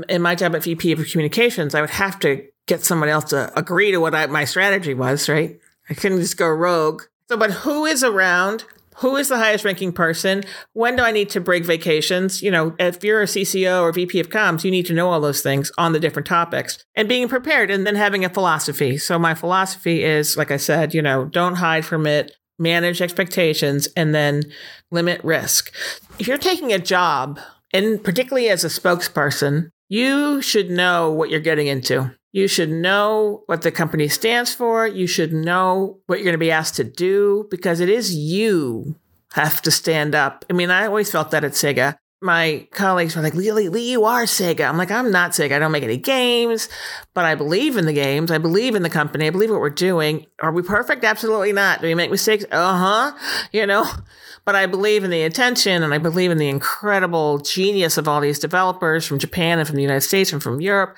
In 0.10 0.22
my 0.22 0.36
job 0.36 0.56
at 0.56 0.63
VP 0.63 0.92
of 0.92 1.08
Communications, 1.10 1.74
I 1.74 1.82
would 1.82 1.90
have 1.92 2.20
to 2.20 2.46
get 2.68 2.84
someone 2.84 3.10
else 3.10 3.26
to 3.26 3.58
agree 3.58 3.92
to 3.92 4.00
what 4.00 4.13
I, 4.13 4.28
my 4.28 4.46
strategy 4.46 4.94
was, 4.94 5.30
right? 5.30 5.60
I 5.90 5.94
couldn't 5.94 6.20
just 6.20 6.38
go 6.38 6.48
rogue. 6.48 7.04
So, 7.30 7.38
but 7.38 7.52
who 7.52 7.86
is 7.86 8.04
around? 8.04 8.66
Who 8.98 9.16
is 9.16 9.30
the 9.30 9.38
highest 9.38 9.63
ranking 9.63 9.94
person? 9.94 10.44
When 10.74 10.96
do 10.96 11.04
I 11.04 11.12
need 11.12 11.30
to 11.30 11.40
break 11.40 11.66
vacations? 11.66 12.42
You 12.42 12.50
know, 12.50 12.76
if 12.80 13.04
you're 13.04 13.22
a 13.22 13.26
CCO 13.26 13.82
or 13.82 13.92
VP 13.92 14.20
of 14.20 14.30
comms, 14.30 14.63
you 14.63 14.72
need 14.72 14.88
to 14.88 14.94
know 14.94 15.10
all 15.10 15.22
those 15.22 15.42
things 15.42 15.72
on 15.78 15.94
the 15.94 16.00
different 16.00 16.26
topics 16.26 16.84
and 16.96 17.08
being 17.08 17.30
prepared 17.30 17.70
and 17.70 17.86
then 17.86 17.96
having 17.96 18.26
a 18.26 18.30
philosophy. 18.30 18.98
So 18.98 19.20
my 19.20 19.36
philosophy 19.36 20.04
is, 20.04 20.36
like 20.36 20.50
I 20.50 20.58
said, 20.58 20.96
you 20.96 21.04
know, 21.04 21.26
don't 21.26 21.56
hide 21.56 21.86
from 21.86 22.08
it, 22.08 22.36
manage 22.60 23.02
expectations, 23.02 23.88
and 23.96 24.13
then 24.13 24.43
limit 24.91 25.24
risk. 25.24 25.74
If 26.20 26.28
you're 26.28 26.38
taking 26.38 26.74
a 26.74 26.80
job, 26.80 27.39
and 27.74 28.04
particularly 28.04 28.50
as 28.50 28.63
a 28.63 28.67
spokesperson, 28.67 29.70
you 29.89 30.41
should 30.41 30.70
know 30.70 31.12
what 31.12 31.30
you're 31.30 31.39
getting 31.39 31.67
into. 31.67 32.13
You 32.34 32.48
should 32.48 32.70
know 32.70 33.43
what 33.46 33.62
the 33.62 33.72
company 33.72 34.08
stands 34.08 34.54
for. 34.54 34.86
You 34.86 35.08
should 35.08 35.34
know 35.34 36.00
what 36.08 36.20
you're 36.20 36.26
going 36.26 36.34
to 36.34 36.38
be 36.38 36.52
asked 36.52 36.76
to 36.76 36.84
do 36.84 37.48
because 37.50 37.80
it 37.80 37.89
is 37.89 38.13
you 38.13 38.96
have 39.34 39.62
to 39.63 39.72
stand 39.72 40.13
up. 40.13 40.46
I 40.50 40.54
mean, 40.54 40.70
I 40.70 40.86
always 40.86 41.12
felt 41.12 41.32
that 41.32 41.43
at 41.43 41.54
Sega 41.54 41.98
my 42.21 42.67
colleagues 42.71 43.15
were 43.15 43.21
like, 43.21 43.36
Lee, 43.36 43.51
Lee, 43.51 43.69
Lee, 43.69 43.91
you 43.91 44.06
are 44.06 44.23
Sega. 44.23 44.67
I'm 44.67 44.77
like, 44.77 44.89
I'm 44.89 45.12
not 45.12 45.32
Sega. 45.32 45.51
I 45.51 45.60
don't 45.60 45.71
make 45.71 45.84
any 45.84 45.97
games, 45.97 46.67
but 47.13 47.25
I 47.25 47.36
believe 47.36 47.77
in 47.77 47.86
the 47.86 47.93
games. 47.93 48.32
I 48.32 48.39
believe 48.39 48.73
in 48.73 48.82
the 48.82 48.89
company. 48.89 49.27
I 49.27 49.30
believe 49.30 49.51
what 49.51 49.60
we're 49.60 49.69
doing. 49.69 50.25
Are 50.41 50.51
we 50.51 50.63
perfect? 50.63 51.03
Absolutely 51.03 51.53
not. 51.53 51.82
Do 51.82 51.88
we 51.88 51.93
make 51.93 52.10
mistakes? 52.10 52.43
Uh 52.51 52.77
huh. 52.77 53.47
You 53.51 53.67
know, 53.67 53.86
but 54.45 54.56
I 54.56 54.65
believe 54.65 55.03
in 55.03 55.12
the 55.12 55.23
attention 55.23 55.84
and 55.84 55.93
I 55.93 55.99
believe 55.99 56.32
in 56.32 56.39
the 56.39 56.49
incredible 56.49 57.38
genius 57.38 57.97
of 57.97 58.08
all 58.08 58.19
these 58.19 58.39
developers 58.39 59.06
from 59.06 59.19
Japan 59.19 59.60
and 59.60 59.67
from 59.67 59.75
the 59.75 59.84
United 59.84 60.01
States 60.01 60.34
and 60.34 60.41
from 60.41 60.60
Europe. 60.60 60.97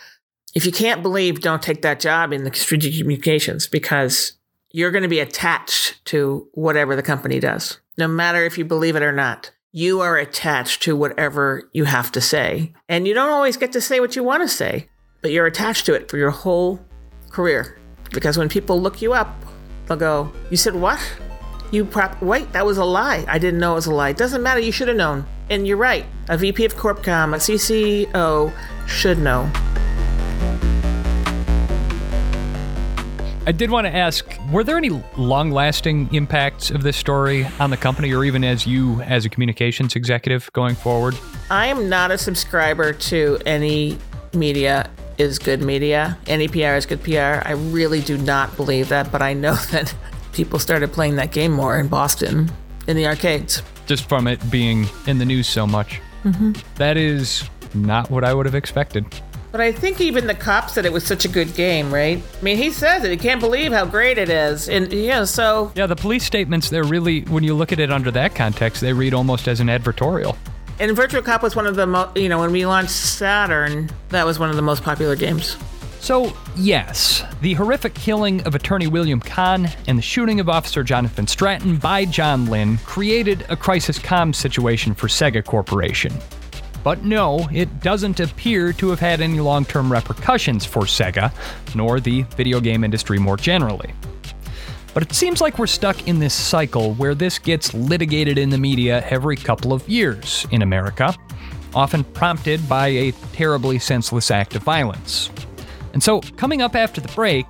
If 0.56 0.66
you 0.66 0.72
can't 0.72 1.04
believe, 1.04 1.42
don't 1.42 1.62
take 1.62 1.82
that 1.82 2.00
job 2.00 2.32
in 2.32 2.44
the 2.44 2.54
strategic 2.54 3.02
communications 3.02 3.68
because 3.68 4.34
you're 4.72 4.92
going 4.92 5.04
to 5.04 5.10
be 5.10 5.20
attached 5.20 6.04
to 6.06 6.48
whatever 6.54 6.96
the 6.96 7.04
company 7.04 7.40
does, 7.40 7.80
no 7.98 8.08
matter 8.08 8.46
if 8.46 8.58
you 8.58 8.66
believe 8.66 8.96
it 8.96 9.04
or 9.04 9.12
not 9.12 9.52
you 9.72 10.02
are 10.02 10.18
attached 10.18 10.82
to 10.84 10.96
whatever 10.96 11.70
you 11.74 11.84
have 11.84 12.12
to 12.14 12.22
say. 12.22 12.74
And 12.88 13.08
you 13.08 13.14
don't 13.14 13.30
always 13.30 13.58
get 13.58 13.72
to 13.74 13.82
say 13.82 14.00
what 14.00 14.16
you 14.16 14.24
want 14.24 14.42
to 14.42 14.48
say, 14.48 14.90
but 15.22 15.32
you're 15.32 15.46
attached 15.46 15.86
to 15.86 15.94
it 15.94 16.10
for 16.10 16.18
your 16.18 16.32
whole 16.32 16.80
career. 17.30 17.78
Because 18.12 18.38
when 18.38 18.50
people 18.50 18.82
look 18.82 19.02
you 19.02 19.14
up, 19.14 19.30
they'll 19.86 19.98
go, 19.98 20.32
You 20.50 20.58
said 20.58 20.76
what? 20.76 21.00
You 21.72 21.86
prop, 21.86 22.20
wait, 22.20 22.52
that 22.54 22.66
was 22.66 22.80
a 22.80 22.86
lie. 22.86 23.26
I 23.28 23.38
didn't 23.38 23.60
know 23.60 23.74
it 23.74 23.76
was 23.76 23.86
a 23.86 23.94
lie. 23.94 24.10
It 24.10 24.18
Doesn't 24.18 24.42
matter, 24.42 24.60
you 24.60 24.72
should 24.72 24.88
have 24.88 24.98
known. 24.98 25.26
And 25.52 25.68
you're 25.68 25.78
right. 25.78 26.06
A 26.30 26.38
VP 26.38 26.66
of 26.66 26.76
CorpCom, 26.76 27.36
a 27.36 27.38
CCO 27.38 28.52
should 28.88 29.20
know. 29.20 29.52
I 33.50 33.52
did 33.52 33.72
want 33.72 33.88
to 33.88 33.96
ask 33.96 34.32
were 34.52 34.64
there 34.64 34.78
any 34.78 34.92
long 35.18 35.50
lasting 35.50 36.14
impacts 36.14 36.70
of 36.70 36.84
this 36.84 36.96
story 36.96 37.48
on 37.60 37.72
the 37.72 37.78
company 37.78 38.14
or 38.14 38.24
even 38.24 38.44
as 38.44 38.68
you 38.68 39.02
as 39.02 39.26
a 39.26 39.30
communications 39.30 39.96
executive 39.96 40.54
going 40.54 40.76
forward? 40.76 41.18
I 41.50 41.66
am 41.66 41.90
not 41.90 42.12
a 42.12 42.18
subscriber 42.20 42.94
to 42.94 43.40
any 43.48 43.98
media 44.36 44.92
is 45.18 45.40
good 45.40 45.64
media. 45.64 46.16
Any 46.28 46.48
PR 46.48 46.76
is 46.76 46.86
good 46.86 47.02
PR. 47.04 47.42
I 47.44 47.54
really 47.54 48.02
do 48.02 48.20
not 48.20 48.56
believe 48.56 48.90
that, 48.90 49.12
but 49.12 49.24
I 49.24 49.34
know 49.34 49.56
that 49.72 49.96
people 50.32 50.60
started 50.60 50.94
playing 50.94 51.16
that 51.16 51.32
game 51.32 51.52
more 51.52 51.80
in 51.80 51.88
Boston 51.88 52.52
in 52.88 52.98
the 52.98 53.08
arcades. 53.08 53.64
Just 53.88 54.08
from 54.08 54.28
it 54.28 54.52
being 54.52 54.86
in 55.08 55.18
the 55.18 55.26
news 55.26 55.48
so 55.48 55.66
much. 55.66 56.00
Mm-hmm. 56.24 56.52
That 56.76 56.98
is 56.98 57.50
not 57.74 58.12
what 58.12 58.24
I 58.24 58.32
would 58.32 58.46
have 58.46 58.54
expected. 58.54 59.08
But 59.52 59.62
I 59.62 59.72
think 59.72 60.00
even 60.00 60.28
the 60.28 60.36
cop 60.36 60.70
said 60.70 60.86
it 60.86 60.94
was 60.94 61.06
such 61.06 61.26
a 61.26 61.28
good 61.28 61.56
game, 61.56 61.92
right? 61.92 62.22
I 62.40 62.44
mean, 62.44 62.58
he 62.58 62.72
says 62.72 63.04
it. 63.04 63.10
He 63.10 63.18
can't 63.18 63.40
believe 63.40 63.72
how 63.72 63.86
great 63.86 64.18
it 64.18 64.30
is. 64.30 64.70
And, 64.70 64.94
yeah, 64.94 65.24
so. 65.24 65.72
Yeah, 65.76 65.88
the 65.88 65.96
police 65.96 66.24
statements, 66.24 66.70
they're 66.70 66.84
really, 66.84 67.22
when 67.22 67.44
you 67.44 67.56
look 67.56 67.72
at 67.72 67.80
it 67.80 67.92
under 67.92 68.12
that 68.12 68.36
context, 68.36 68.82
they 68.82 68.94
read 68.94 69.14
almost 69.14 69.48
as 69.48 69.60
an 69.60 69.68
advertorial. 69.68 70.38
And 70.80 70.96
Virtua 70.96 71.26
Cop 71.26 71.44
was 71.44 71.56
one 71.56 71.68
of 71.68 71.76
the 71.76 71.88
most, 71.88 72.16
you 72.16 72.30
know, 72.30 72.40
when 72.40 72.52
we 72.52 72.66
launched 72.66 72.92
Saturn, 72.92 73.90
that 74.10 74.26
was 74.26 74.40
one 74.40 74.50
of 74.50 74.56
the 74.56 74.62
most 74.62 74.84
popular 74.84 75.16
games. 75.16 75.58
So, 76.00 76.34
yes, 76.56 77.24
the 77.42 77.56
horrific 77.56 77.94
killing 77.94 78.42
of 78.44 78.56
attorney 78.56 78.88
William 78.88 79.20
Kahn 79.20 79.70
and 79.88 79.98
the 79.98 80.02
shooting 80.02 80.40
of 80.40 80.48
Officer 80.48 80.82
Jonathan 80.82 81.28
Stratton 81.28 81.76
by 81.76 82.06
John 82.06 82.46
Lynn 82.46 82.78
created 82.80 83.46
a 83.50 83.58
crisis 83.58 84.00
comms 84.00 84.36
situation 84.36 84.94
for 84.94 85.08
Sega 85.08 85.44
Corporation. 85.44 86.14
But 86.84 87.04
no, 87.04 87.48
it 87.52 87.82
doesn't 87.82 88.20
appear 88.20 88.74
to 88.74 88.90
have 88.90 89.00
had 89.00 89.22
any 89.22 89.40
long 89.40 89.66
term 89.66 89.92
repercussions 89.92 90.66
for 90.66 90.84
Sega, 90.84 91.32
nor 91.76 92.00
the 92.00 92.24
video 92.36 92.60
game 92.60 92.84
industry 92.84 93.20
more 93.20 93.38
generally. 93.38 93.94
But 94.94 95.04
it 95.04 95.14
seems 95.14 95.40
like 95.40 95.60
we're 95.60 95.68
stuck 95.68 96.08
in 96.08 96.20
this 96.20 96.34
cycle 96.34 96.94
where 96.96 97.14
this 97.14 97.38
gets 97.38 97.74
litigated 97.74 98.38
in 98.38 98.50
the 98.50 98.58
media 98.58 99.06
every 99.10 99.36
couple 99.36 99.72
of 99.72 99.88
years 99.88 100.48
in 100.52 100.62
America, 100.62 101.16
often 101.76 102.04
prompted 102.04 102.68
by 102.68 102.88
a 102.88 103.12
terribly 103.34 103.78
senseless 103.78 104.32
act 104.32 104.56
of 104.56 104.64
violence. 104.64 105.30
And 105.94 106.02
so, 106.02 106.22
coming 106.38 106.62
up 106.62 106.76
after 106.76 107.02
the 107.02 107.08
break, 107.10 107.46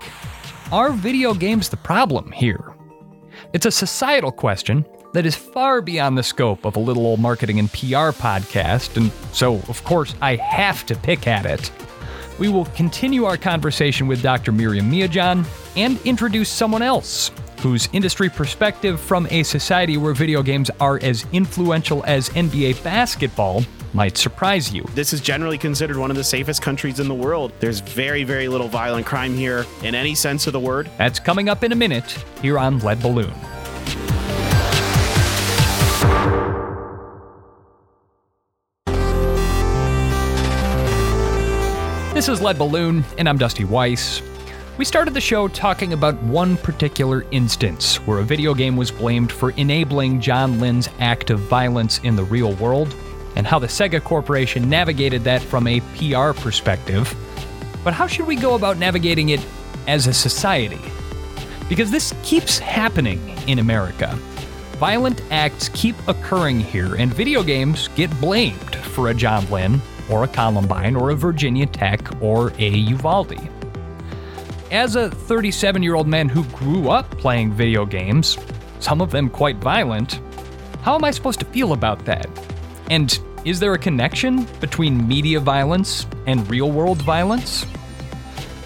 are 0.71 0.91
video 0.91 1.33
games 1.33 1.69
the 1.69 1.77
problem 1.77 2.31
here? 2.31 2.73
It's 3.53 3.65
a 3.65 3.71
societal 3.71 4.31
question, 4.31 4.85
that 5.13 5.25
is 5.25 5.35
far 5.35 5.81
beyond 5.81 6.17
the 6.17 6.23
scope 6.23 6.65
of 6.65 6.75
a 6.75 6.79
little 6.79 7.05
old 7.05 7.19
marketing 7.19 7.59
and 7.59 7.71
PR 7.71 8.11
podcast, 8.11 8.97
and 8.97 9.11
so, 9.33 9.55
of 9.67 9.83
course, 9.83 10.15
I 10.21 10.35
have 10.35 10.85
to 10.87 10.95
pick 10.95 11.27
at 11.27 11.45
it. 11.45 11.71
We 12.37 12.47
will 12.47 12.65
continue 12.67 13.25
our 13.25 13.37
conversation 13.37 14.07
with 14.07 14.21
Dr. 14.21 14.51
Myriam 14.51 14.89
Miedzian 14.89 15.45
and 15.75 15.99
introduce 16.05 16.49
someone 16.49 16.81
else 16.81 17.31
whose 17.59 17.89
industry 17.91 18.29
perspective 18.29 18.99
from 18.99 19.27
a 19.29 19.43
society 19.43 19.97
where 19.97 20.13
video 20.13 20.41
games 20.41 20.71
are 20.79 20.97
as 21.01 21.25
influential 21.33 22.03
as 22.05 22.29
NBA 22.29 22.81
basketball 22.83 23.63
might 23.93 24.17
surprise 24.17 24.71
you. 24.73 24.83
This 24.93 25.13
is 25.13 25.19
generally 25.19 25.57
considered 25.57 25.97
one 25.97 26.11
of 26.11 26.15
the 26.15 26.23
safest 26.23 26.61
countries 26.61 26.99
in 26.99 27.07
the 27.07 27.15
world. 27.15 27.51
There's 27.59 27.79
very, 27.81 28.23
very 28.23 28.47
little 28.47 28.67
violent 28.67 29.05
crime 29.05 29.33
here 29.33 29.65
in 29.83 29.95
any 29.95 30.15
sense 30.15 30.47
of 30.47 30.53
the 30.53 30.59
word. 30.59 30.89
That's 30.97 31.19
coming 31.19 31.49
up 31.49 31.63
in 31.63 31.71
a 31.71 31.75
minute 31.75 32.23
here 32.41 32.57
on 32.57 32.79
Lead 32.79 33.01
Balloon. 33.01 33.33
This 42.13 42.27
is 42.27 42.41
Lead 42.41 42.57
Balloon, 42.57 43.03
and 43.17 43.27
I'm 43.27 43.37
Dusty 43.37 43.65
Weiss. 43.65 44.21
We 44.77 44.85
started 44.85 45.13
the 45.13 45.21
show 45.21 45.47
talking 45.49 45.91
about 45.93 46.21
one 46.23 46.55
particular 46.57 47.25
instance 47.31 47.95
where 48.07 48.19
a 48.19 48.23
video 48.23 48.53
game 48.53 48.77
was 48.77 48.91
blamed 48.91 49.31
for 49.31 49.51
enabling 49.51 50.21
John 50.21 50.59
Lynn's 50.59 50.89
act 50.99 51.29
of 51.29 51.39
violence 51.39 51.99
in 51.99 52.15
the 52.15 52.23
real 52.23 52.53
world, 52.53 52.95
and 53.35 53.45
how 53.45 53.59
the 53.59 53.67
Sega 53.67 54.01
Corporation 54.01 54.69
navigated 54.69 55.23
that 55.25 55.41
from 55.41 55.67
a 55.67 55.81
PR 55.97 56.31
perspective. 56.31 57.13
But 57.83 57.93
how 57.93 58.07
should 58.07 58.27
we 58.27 58.35
go 58.35 58.55
about 58.55 58.77
navigating 58.77 59.29
it 59.29 59.45
as 59.87 60.07
a 60.07 60.13
society? 60.13 60.79
Because 61.67 61.91
this 61.91 62.13
keeps 62.23 62.57
happening 62.57 63.37
in 63.47 63.59
America. 63.59 64.17
Violent 64.79 65.21
acts 65.29 65.67
keep 65.73 65.95
occurring 66.07 66.61
here, 66.61 66.95
and 66.95 67.13
video 67.13 67.43
games 67.43 67.89
get 67.95 68.09
blamed 68.21 68.77
for 68.77 69.09
a 69.09 69.13
John 69.13 69.45
Lynn 69.51 69.81
or 70.09 70.23
a 70.23 70.27
Columbine, 70.27 70.95
or 70.95 71.09
a 71.09 71.15
Virginia 71.15 71.65
Tech, 71.65 71.99
or 72.21 72.53
a 72.57 72.69
Uvalde. 72.69 73.37
As 74.71 74.95
a 74.95 75.09
37 75.09 75.83
year 75.83 75.95
old 75.95 76.07
man 76.07 76.29
who 76.29 76.45
grew 76.45 76.89
up 76.89 77.09
playing 77.17 77.51
video 77.51 77.85
games, 77.85 78.37
some 78.79 79.01
of 79.01 79.11
them 79.11 79.29
quite 79.29 79.57
violent, 79.57 80.21
how 80.81 80.95
am 80.95 81.03
I 81.03 81.11
supposed 81.11 81.39
to 81.39 81.45
feel 81.45 81.73
about 81.73 82.05
that? 82.05 82.29
And 82.89 83.19
is 83.43 83.59
there 83.59 83.73
a 83.73 83.77
connection 83.77 84.45
between 84.61 85.05
media 85.05 85.41
violence 85.41 86.07
and 86.25 86.49
real 86.49 86.71
world 86.71 87.01
violence? 87.01 87.65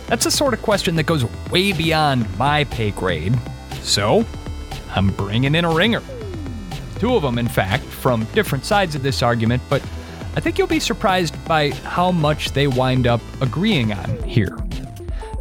That's 0.06 0.26
the 0.26 0.32
sort 0.32 0.54
of 0.54 0.62
question 0.62 0.96
that 0.98 1.08
goes 1.08 1.26
way 1.50 1.74
beyond 1.74 2.38
my 2.38 2.66
pay 2.66 2.92
grade. 2.92 3.36
So, 3.82 4.26
I'm 4.96 5.10
bringing 5.10 5.56
in 5.56 5.66
a 5.66 5.74
ringer. 5.74 6.02
Two 7.00 7.16
of 7.16 7.22
them, 7.22 7.38
in 7.38 7.48
fact, 7.48 7.84
from 7.84 8.26
different 8.34 8.66
sides 8.66 8.96
of 8.96 9.04
this 9.04 9.22
argument, 9.22 9.62
but 9.70 9.82
I 10.36 10.40
think 10.40 10.58
you'll 10.58 10.68
be 10.68 10.80
surprised 10.80 11.44
by 11.46 11.72
how 11.72 12.12
much 12.12 12.52
they 12.52 12.68
wind 12.68 13.08
up 13.08 13.22
agreeing 13.42 13.94
on 13.94 14.24
here. 14.24 14.58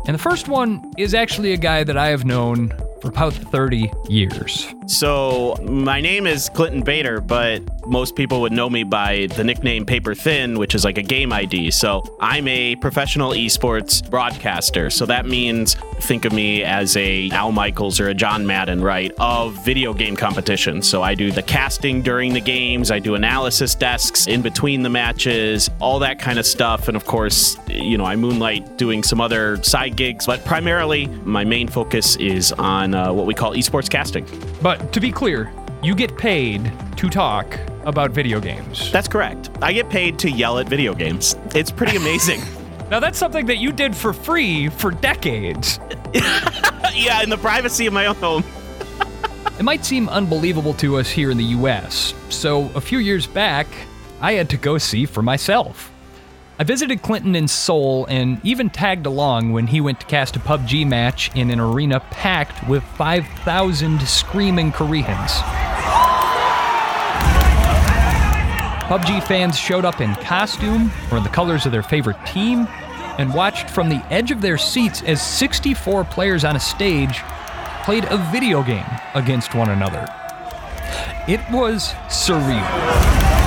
And 0.06 0.14
the 0.14 0.18
first 0.18 0.48
one 0.48 0.92
is 0.98 1.14
actually 1.14 1.52
a 1.52 1.56
guy 1.56 1.84
that 1.84 1.96
I 1.96 2.08
have 2.08 2.24
known 2.24 2.72
for 3.00 3.08
about 3.08 3.32
30 3.32 3.90
years. 4.08 4.66
So, 4.86 5.56
my 5.62 6.00
name 6.00 6.26
is 6.26 6.48
Clinton 6.48 6.82
Bader, 6.82 7.20
but 7.20 7.62
most 7.86 8.16
people 8.16 8.40
would 8.40 8.52
know 8.52 8.68
me 8.68 8.82
by 8.82 9.28
the 9.36 9.44
nickname 9.44 9.86
Paper 9.86 10.12
Thin, 10.14 10.58
which 10.58 10.74
is 10.74 10.84
like 10.84 10.98
a 10.98 11.02
game 11.02 11.32
ID. 11.32 11.70
So, 11.70 12.02
I'm 12.20 12.48
a 12.48 12.74
professional 12.76 13.30
esports 13.30 14.08
broadcaster. 14.10 14.90
So, 14.90 15.06
that 15.06 15.24
means 15.24 15.76
think 16.00 16.24
of 16.24 16.32
me 16.32 16.64
as 16.64 16.96
a 16.96 17.30
Al 17.30 17.52
Michaels 17.52 18.00
or 18.00 18.08
a 18.08 18.14
John 18.14 18.44
Madden, 18.44 18.82
right, 18.82 19.12
of 19.20 19.54
video 19.64 19.94
game 19.94 20.16
competitions. 20.16 20.88
So, 20.88 21.00
I 21.00 21.14
do 21.14 21.30
the 21.30 21.42
casting 21.42 22.02
during 22.02 22.32
the 22.32 22.40
games, 22.40 22.90
I 22.90 22.98
do 22.98 23.14
analysis 23.14 23.76
desks 23.76 24.26
in 24.26 24.42
between 24.42 24.82
the 24.82 24.90
matches, 24.90 25.70
all 25.80 26.00
that 26.00 26.18
kind 26.18 26.40
of 26.40 26.46
stuff. 26.46 26.88
And 26.88 26.96
of 26.96 27.06
course, 27.06 27.56
you 27.68 27.96
know, 27.96 28.04
I 28.04 28.16
moonlight 28.16 28.78
doing 28.78 29.04
some 29.04 29.20
other 29.20 29.62
side 29.62 29.94
gigs, 29.94 30.26
but 30.26 30.44
primarily 30.44 31.06
my 31.06 31.44
main 31.44 31.68
focus 31.68 32.16
is 32.16 32.50
on 32.52 32.94
uh, 32.94 33.12
what 33.12 33.26
we 33.26 33.34
call 33.34 33.54
esports 33.54 33.88
casting. 33.88 34.26
But 34.60 34.81
to 34.90 35.00
be 35.00 35.12
clear, 35.12 35.52
you 35.82 35.94
get 35.94 36.16
paid 36.16 36.72
to 36.96 37.08
talk 37.08 37.58
about 37.84 38.10
video 38.10 38.40
games. 38.40 38.90
That's 38.92 39.08
correct. 39.08 39.50
I 39.60 39.72
get 39.72 39.88
paid 39.88 40.18
to 40.20 40.30
yell 40.30 40.58
at 40.58 40.68
video 40.68 40.94
games. 40.94 41.36
It's 41.54 41.70
pretty 41.70 41.96
amazing. 41.96 42.40
Now, 42.90 43.00
that's 43.00 43.16
something 43.16 43.46
that 43.46 43.56
you 43.56 43.72
did 43.72 43.96
for 43.96 44.12
free 44.12 44.68
for 44.68 44.90
decades. 44.90 45.80
yeah, 46.12 47.22
in 47.22 47.30
the 47.30 47.38
privacy 47.40 47.86
of 47.86 47.94
my 47.94 48.04
own 48.04 48.16
home. 48.16 48.44
It 49.58 49.62
might 49.62 49.84
seem 49.84 50.08
unbelievable 50.08 50.74
to 50.74 50.96
us 50.96 51.08
here 51.08 51.30
in 51.30 51.36
the 51.36 51.44
US, 51.44 52.14
so 52.30 52.70
a 52.74 52.80
few 52.80 52.98
years 52.98 53.26
back, 53.26 53.68
I 54.20 54.32
had 54.32 54.50
to 54.50 54.56
go 54.56 54.76
see 54.78 55.04
for 55.04 55.22
myself. 55.22 55.91
I 56.62 56.64
visited 56.64 57.02
Clinton 57.02 57.34
in 57.34 57.48
Seoul 57.48 58.06
and 58.08 58.40
even 58.44 58.70
tagged 58.70 59.04
along 59.04 59.50
when 59.50 59.66
he 59.66 59.80
went 59.80 59.98
to 59.98 60.06
cast 60.06 60.36
a 60.36 60.38
PUBG 60.38 60.86
match 60.86 61.28
in 61.34 61.50
an 61.50 61.58
arena 61.58 61.98
packed 61.98 62.68
with 62.68 62.84
5,000 62.84 64.00
screaming 64.02 64.70
Koreans. 64.70 65.32
PUBG 68.86 69.26
fans 69.26 69.58
showed 69.58 69.84
up 69.84 70.00
in 70.00 70.14
costume 70.14 70.92
or 71.10 71.16
in 71.16 71.24
the 71.24 71.30
colors 71.30 71.66
of 71.66 71.72
their 71.72 71.82
favorite 71.82 72.24
team 72.26 72.68
and 73.18 73.34
watched 73.34 73.68
from 73.68 73.88
the 73.88 74.00
edge 74.12 74.30
of 74.30 74.40
their 74.40 74.56
seats 74.56 75.02
as 75.02 75.20
64 75.20 76.04
players 76.04 76.44
on 76.44 76.54
a 76.54 76.60
stage 76.60 77.22
played 77.82 78.04
a 78.04 78.18
video 78.30 78.62
game 78.62 78.86
against 79.16 79.56
one 79.56 79.70
another. 79.70 80.06
It 81.26 81.40
was 81.50 81.88
surreal. 82.06 83.41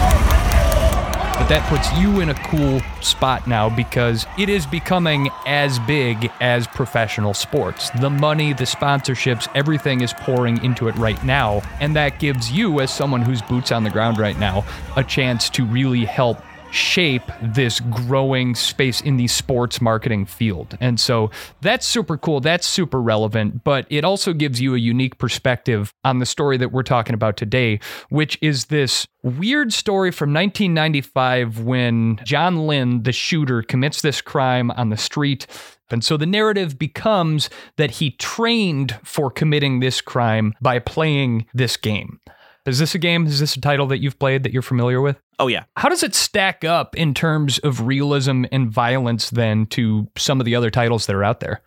But 1.37 1.49
that 1.49 1.67
puts 1.69 1.91
you 1.99 2.21
in 2.21 2.29
a 2.29 2.33
cool 2.33 2.81
spot 3.01 3.45
now 3.45 3.69
because 3.69 4.25
it 4.39 4.47
is 4.47 4.65
becoming 4.65 5.29
as 5.45 5.79
big 5.79 6.31
as 6.39 6.65
professional 6.65 7.33
sports. 7.33 7.89
The 7.99 8.09
money, 8.09 8.53
the 8.53 8.63
sponsorships, 8.63 9.47
everything 9.53 10.01
is 10.01 10.13
pouring 10.13 10.63
into 10.63 10.87
it 10.87 10.95
right 10.95 11.21
now. 11.25 11.61
And 11.81 11.95
that 11.97 12.19
gives 12.19 12.51
you, 12.51 12.79
as 12.79 12.89
someone 12.91 13.21
who's 13.21 13.41
boots 13.41 13.71
on 13.71 13.83
the 13.83 13.89
ground 13.89 14.17
right 14.17 14.39
now, 14.39 14.63
a 14.95 15.03
chance 15.03 15.49
to 15.51 15.65
really 15.65 16.05
help 16.05 16.41
shape 16.71 17.23
this 17.41 17.79
growing 17.79 18.55
space 18.55 19.01
in 19.01 19.17
the 19.17 19.27
sports 19.27 19.81
marketing 19.81 20.25
field. 20.25 20.77
And 20.81 20.99
so 20.99 21.31
that's 21.61 21.85
super 21.85 22.17
cool. 22.17 22.39
That's 22.39 22.67
super 22.67 23.01
relevant, 23.01 23.63
but 23.63 23.85
it 23.89 24.03
also 24.03 24.33
gives 24.33 24.59
you 24.59 24.75
a 24.75 24.79
unique 24.79 25.17
perspective 25.17 25.93
on 26.03 26.19
the 26.19 26.25
story 26.25 26.57
that 26.57 26.71
we're 26.71 26.83
talking 26.83 27.13
about 27.13 27.37
today, 27.37 27.79
which 28.09 28.37
is 28.41 28.65
this 28.65 29.07
weird 29.23 29.73
story 29.73 30.11
from 30.11 30.33
1995 30.33 31.59
when 31.61 32.19
John 32.23 32.67
Lynn, 32.67 33.03
the 33.03 33.11
shooter, 33.11 33.61
commits 33.61 34.01
this 34.01 34.21
crime 34.21 34.71
on 34.71 34.89
the 34.89 34.97
street. 34.97 35.47
And 35.91 36.03
so 36.03 36.17
the 36.17 36.25
narrative 36.25 36.79
becomes 36.79 37.49
that 37.77 37.91
he 37.91 38.11
trained 38.11 38.99
for 39.03 39.29
committing 39.29 39.79
this 39.79 40.01
crime 40.01 40.53
by 40.61 40.79
playing 40.79 41.45
this 41.53 41.77
game. 41.77 42.19
Is 42.65 42.79
this 42.79 42.95
a 42.95 42.99
game? 42.99 43.27
Is 43.27 43.39
this 43.39 43.55
a 43.55 43.61
title 43.61 43.85
that 43.87 43.99
you've 43.99 44.17
played 44.17 44.43
that 44.43 44.51
you're 44.51 44.63
familiar 44.63 44.99
with? 44.99 45.21
Oh, 45.39 45.47
yeah. 45.47 45.65
How 45.75 45.89
does 45.89 46.03
it 46.03 46.15
stack 46.15 46.63
up 46.63 46.95
in 46.95 47.13
terms 47.13 47.57
of 47.59 47.81
realism 47.81 48.45
and 48.51 48.69
violence 48.69 49.29
then 49.29 49.65
to 49.67 50.07
some 50.17 50.39
of 50.39 50.45
the 50.45 50.55
other 50.55 50.69
titles 50.69 51.05
that 51.05 51.15
are 51.15 51.23
out 51.23 51.39
there? 51.39 51.61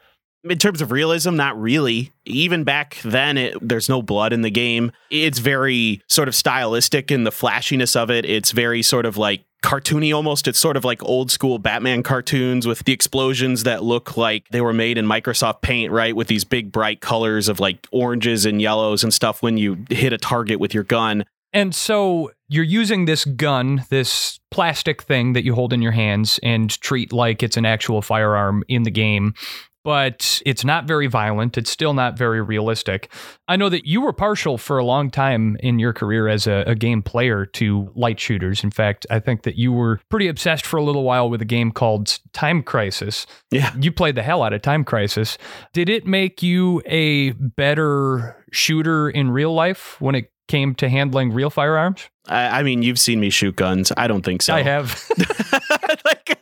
In 0.45 0.57
terms 0.59 0.81
of 0.81 0.93
realism, 0.93 1.35
not 1.35 1.61
really. 1.61 2.13
Even 2.25 2.65
back 2.65 2.99
then, 3.05 3.37
it, 3.37 3.57
there's 3.61 3.89
no 3.89 4.03
blood 4.03 4.33
in 4.33 4.43
the 4.43 4.51
game. 4.51 4.93
It's 5.11 5.41
very 5.41 6.01
sort 6.09 6.29
of 6.29 6.35
stylistic 6.35 7.11
in 7.11 7.25
the 7.25 7.33
flashiness 7.33 7.97
of 7.97 8.11
it. 8.11 8.25
It's 8.25 8.53
very 8.53 8.83
sort 8.83 9.05
of 9.05 9.17
like 9.17 9.45
cartoony 9.65 10.15
almost. 10.15 10.47
It's 10.47 10.59
sort 10.59 10.77
of 10.77 10.85
like 10.85 11.03
old 11.03 11.31
school 11.31 11.59
Batman 11.59 12.03
cartoons 12.03 12.67
with 12.67 12.85
the 12.85 12.93
explosions 12.93 13.65
that 13.65 13.83
look 13.83 14.17
like 14.17 14.49
they 14.51 14.61
were 14.61 14.73
made 14.73 14.97
in 14.97 15.07
Microsoft 15.07 15.61
Paint, 15.61 15.93
right? 15.93 16.15
With 16.15 16.29
these 16.29 16.45
big 16.45 16.71
bright 16.71 17.01
colors 17.01 17.49
of 17.49 17.59
like 17.59 17.87
oranges 17.91 18.47
and 18.47 18.63
yellows 18.63 19.03
and 19.03 19.13
stuff 19.13 19.43
when 19.43 19.59
you 19.59 19.85
hit 19.91 20.13
a 20.13 20.19
target 20.19 20.61
with 20.61 20.73
your 20.73 20.85
gun. 20.85 21.25
And 21.53 21.75
so 21.75 22.31
you're 22.49 22.65
using 22.65 23.05
this 23.05 23.25
gun, 23.25 23.85
this 23.91 24.41
plastic 24.51 25.03
thing 25.03 25.33
that 25.33 25.45
you 25.45 25.55
hold 25.55 25.73
in 25.73 25.83
your 25.83 25.93
hands 25.93 26.39
and 26.43 26.71
treat 26.81 27.13
like 27.13 27.43
it's 27.43 27.57
an 27.57 27.67
actual 27.67 28.03
firearm 28.03 28.65
in 28.69 28.83
the 28.83 28.91
game. 28.91 29.35
But 29.85 30.43
it's 30.45 30.65
not 30.65 30.85
very 30.85 31.07
violent. 31.07 31.57
It's 31.57 31.71
still 31.71 31.95
not 31.95 32.19
very 32.19 32.43
realistic. 32.43 33.11
I 33.47 33.57
know 33.57 33.71
that 33.71 33.87
you 33.87 34.03
were 34.03 34.13
partial 34.13 34.59
for 34.59 34.77
a 34.77 34.85
long 34.85 35.11
time 35.11 35.57
in 35.61 35.79
your 35.79 35.95
career 35.95 36.29
as 36.29 36.47
a, 36.47 36.65
a, 36.67 36.75
game 36.75 37.01
player 37.01 37.47
to 37.47 37.91
light 37.95 38.21
shooters. 38.21 38.63
In 38.63 38.71
fact, 38.71 39.07
I 39.09 39.19
think 39.19 39.45
that 39.45 39.57
you 39.57 39.73
were 39.73 40.01
pretty 40.11 40.29
obsessed 40.29 40.67
for 40.67 40.77
a 40.77 40.83
little 40.83 41.05
while 41.05 41.31
with 41.31 41.41
a 41.41 41.47
game 41.47 41.71
called 41.71 42.19
Time 42.35 42.63
Crisis. 42.63 43.27
Yeah. 43.51 43.73
You 43.81 43.91
played 43.91 44.17
the 44.17 44.23
hell 44.23 44.43
out 44.43 44.53
of 44.53 44.61
Time 44.61 44.85
Crisis. 44.85 45.39
Did 45.73 45.89
it 45.89 46.07
make 46.07 46.43
you 46.43 46.83
a 46.85 47.31
better 47.31 48.45
shooter 48.51 49.09
in 49.09 49.31
real 49.31 49.55
life 49.55 49.99
when 50.01 50.17
it 50.17 50.31
came 50.49 50.75
to 50.77 50.89
handling 50.89 51.33
real 51.33 51.51
firearms? 51.51 52.09
I, 52.27 52.61
I 52.61 52.63
mean, 52.63 52.83
you've 52.83 52.99
seen 52.99 53.21
me 53.21 53.31
shoot 53.31 53.57
guns. 53.57 53.93
I 53.97 54.07
don't 54.07 54.25
think 54.25 54.43
so. 54.43 54.55
I 54.55 54.63
have. 54.63 55.09
like, 56.05 56.39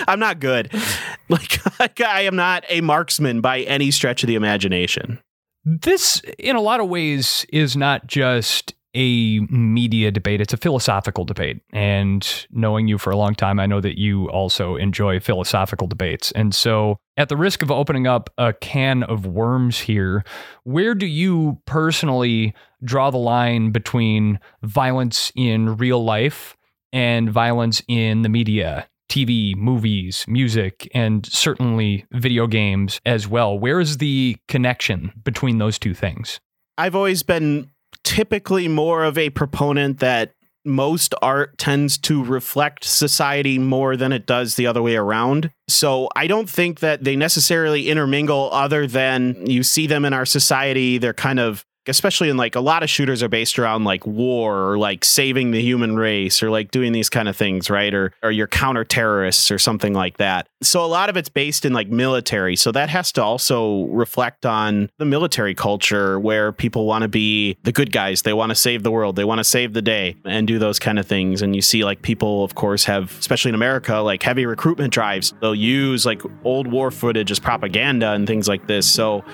I'm 0.08 0.18
not 0.20 0.40
good. 0.40 0.72
Like, 1.28 1.78
like, 1.78 2.00
I 2.00 2.22
am 2.22 2.34
not 2.34 2.64
a 2.68 2.80
marksman 2.80 3.40
by 3.40 3.60
any 3.60 3.92
stretch 3.92 4.24
of 4.24 4.26
the 4.26 4.34
imagination. 4.34 5.20
This, 5.64 6.20
in 6.40 6.56
a 6.56 6.60
lot 6.60 6.80
of 6.80 6.88
ways, 6.88 7.46
is 7.52 7.76
not 7.76 8.08
just 8.08 8.74
a 8.94 9.40
media 9.40 10.10
debate. 10.10 10.40
It's 10.40 10.52
a 10.52 10.56
philosophical 10.56 11.24
debate. 11.24 11.62
And 11.72 12.26
knowing 12.50 12.88
you 12.88 12.98
for 12.98 13.10
a 13.10 13.16
long 13.16 13.34
time, 13.34 13.60
I 13.60 13.66
know 13.66 13.80
that 13.80 13.98
you 13.98 14.28
also 14.30 14.76
enjoy 14.76 15.20
philosophical 15.20 15.86
debates. 15.86 16.32
And 16.32 16.54
so, 16.54 16.98
at 17.16 17.28
the 17.28 17.36
risk 17.36 17.62
of 17.62 17.70
opening 17.70 18.06
up 18.06 18.30
a 18.38 18.52
can 18.52 19.02
of 19.02 19.26
worms 19.26 19.80
here, 19.80 20.24
where 20.64 20.94
do 20.94 21.06
you 21.06 21.60
personally 21.66 22.54
draw 22.82 23.10
the 23.10 23.18
line 23.18 23.70
between 23.70 24.40
violence 24.62 25.30
in 25.36 25.76
real 25.76 26.02
life 26.02 26.56
and 26.92 27.30
violence 27.30 27.82
in 27.88 28.22
the 28.22 28.28
media? 28.28 28.88
TV, 29.10 29.56
movies, 29.56 30.24
music, 30.28 30.88
and 30.94 31.26
certainly 31.26 32.06
video 32.12 32.46
games 32.46 33.00
as 33.04 33.26
well. 33.26 33.58
Where 33.58 33.80
is 33.80 33.98
the 33.98 34.36
connection 34.46 35.12
between 35.24 35.58
those 35.58 35.80
two 35.80 35.94
things? 35.94 36.38
I've 36.78 36.94
always 36.94 37.24
been 37.24 37.70
typically 38.04 38.68
more 38.68 39.04
of 39.04 39.18
a 39.18 39.30
proponent 39.30 40.00
that 40.00 40.32
most 40.64 41.14
art 41.22 41.56
tends 41.58 41.96
to 41.96 42.22
reflect 42.22 42.84
society 42.84 43.58
more 43.58 43.96
than 43.96 44.12
it 44.12 44.26
does 44.26 44.56
the 44.56 44.66
other 44.66 44.82
way 44.82 44.94
around. 44.94 45.50
So 45.68 46.08
I 46.14 46.26
don't 46.26 46.50
think 46.50 46.80
that 46.80 47.04
they 47.04 47.16
necessarily 47.16 47.88
intermingle 47.88 48.50
other 48.52 48.86
than 48.86 49.46
you 49.46 49.62
see 49.62 49.86
them 49.86 50.04
in 50.04 50.12
our 50.12 50.26
society. 50.26 50.98
They're 50.98 51.14
kind 51.14 51.40
of 51.40 51.64
especially 51.90 52.30
in 52.30 52.36
like 52.36 52.54
a 52.54 52.60
lot 52.60 52.82
of 52.82 52.88
shooters 52.88 53.22
are 53.22 53.28
based 53.28 53.58
around 53.58 53.84
like 53.84 54.06
war 54.06 54.70
or 54.70 54.78
like 54.78 55.04
saving 55.04 55.50
the 55.50 55.60
human 55.60 55.96
race 55.96 56.42
or 56.42 56.50
like 56.50 56.70
doing 56.70 56.92
these 56.92 57.10
kind 57.10 57.28
of 57.28 57.36
things, 57.36 57.68
right? 57.68 57.92
Or 57.92 58.12
or 58.22 58.30
you're 58.30 58.46
counter 58.46 58.84
terrorists 58.84 59.50
or 59.50 59.58
something 59.58 59.92
like 59.92 60.16
that. 60.18 60.48
So 60.62 60.84
a 60.84 60.86
lot 60.86 61.08
of 61.08 61.16
it's 61.16 61.28
based 61.28 61.64
in 61.64 61.72
like 61.72 61.88
military. 61.88 62.56
So 62.56 62.72
that 62.72 62.88
has 62.88 63.12
to 63.12 63.22
also 63.22 63.86
reflect 63.86 64.46
on 64.46 64.90
the 64.98 65.04
military 65.04 65.54
culture 65.54 66.18
where 66.18 66.52
people 66.52 66.86
want 66.86 67.02
to 67.02 67.08
be 67.08 67.56
the 67.64 67.72
good 67.72 67.92
guys. 67.92 68.22
They 68.22 68.32
want 68.32 68.50
to 68.50 68.56
save 68.56 68.82
the 68.82 68.90
world. 68.90 69.16
They 69.16 69.24
want 69.24 69.38
to 69.38 69.44
save 69.44 69.72
the 69.72 69.82
day 69.82 70.16
and 70.24 70.46
do 70.46 70.58
those 70.58 70.78
kind 70.78 70.98
of 70.98 71.06
things. 71.06 71.42
And 71.42 71.54
you 71.54 71.62
see 71.62 71.84
like 71.84 72.02
people 72.02 72.44
of 72.44 72.54
course 72.54 72.84
have 72.84 73.18
especially 73.18 73.50
in 73.50 73.54
America 73.54 73.96
like 73.96 74.22
heavy 74.22 74.46
recruitment 74.46 74.92
drives. 74.92 75.34
They'll 75.40 75.54
use 75.54 76.06
like 76.06 76.22
old 76.44 76.66
war 76.66 76.90
footage 76.90 77.30
as 77.30 77.38
propaganda 77.38 78.12
and 78.12 78.26
things 78.26 78.46
like 78.48 78.66
this. 78.66 78.86
So 78.86 79.24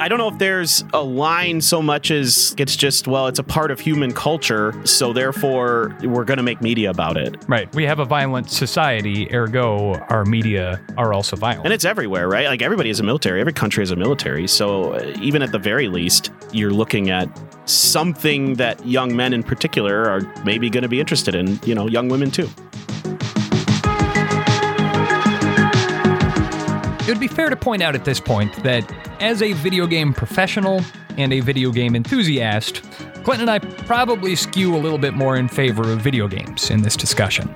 I 0.00 0.08
don't 0.08 0.16
know 0.16 0.28
if 0.28 0.38
there's 0.38 0.82
a 0.94 1.02
line 1.02 1.60
so 1.60 1.82
much 1.82 1.89
as 2.10 2.54
it's 2.56 2.76
just, 2.76 3.08
well, 3.08 3.26
it's 3.26 3.38
a 3.38 3.42
part 3.42 3.70
of 3.70 3.80
human 3.80 4.12
culture, 4.12 4.74
so 4.84 5.12
therefore 5.12 5.96
we're 6.02 6.24
going 6.24 6.36
to 6.36 6.42
make 6.42 6.60
media 6.60 6.90
about 6.90 7.16
it. 7.16 7.36
Right. 7.48 7.72
We 7.74 7.84
have 7.84 7.98
a 7.98 8.04
violent 8.04 8.50
society, 8.50 9.32
ergo, 9.34 9.94
our 10.08 10.24
media 10.24 10.80
are 10.96 11.12
also 11.12 11.36
violent. 11.36 11.64
And 11.64 11.74
it's 11.74 11.84
everywhere, 11.84 12.28
right? 12.28 12.46
Like 12.46 12.62
everybody 12.62 12.88
has 12.90 13.00
a 13.00 13.02
military, 13.02 13.40
every 13.40 13.52
country 13.52 13.82
has 13.82 13.90
a 13.90 13.96
military. 13.96 14.46
So 14.46 14.94
uh, 14.94 15.12
even 15.20 15.42
at 15.42 15.52
the 15.52 15.58
very 15.58 15.88
least, 15.88 16.30
you're 16.52 16.70
looking 16.70 17.10
at 17.10 17.28
something 17.68 18.54
that 18.54 18.84
young 18.86 19.14
men 19.14 19.32
in 19.32 19.42
particular 19.42 20.08
are 20.08 20.20
maybe 20.44 20.70
going 20.70 20.82
to 20.82 20.88
be 20.88 21.00
interested 21.00 21.34
in, 21.34 21.58
you 21.64 21.74
know, 21.74 21.86
young 21.88 22.08
women 22.08 22.30
too. 22.30 22.48
It 27.10 27.14
would 27.14 27.20
be 27.20 27.26
fair 27.26 27.50
to 27.50 27.56
point 27.56 27.82
out 27.82 27.96
at 27.96 28.04
this 28.04 28.20
point 28.20 28.54
that 28.62 28.88
as 29.20 29.42
a 29.42 29.52
video 29.54 29.88
game 29.88 30.14
professional 30.14 30.80
and 31.16 31.32
a 31.32 31.40
video 31.40 31.72
game 31.72 31.96
enthusiast, 31.96 32.84
Clinton 33.24 33.48
and 33.48 33.50
I 33.50 33.58
probably 33.58 34.36
skew 34.36 34.76
a 34.76 34.78
little 34.78 34.96
bit 34.96 35.14
more 35.14 35.36
in 35.36 35.48
favor 35.48 35.90
of 35.90 36.00
video 36.00 36.28
games 36.28 36.70
in 36.70 36.82
this 36.82 36.96
discussion. 36.96 37.52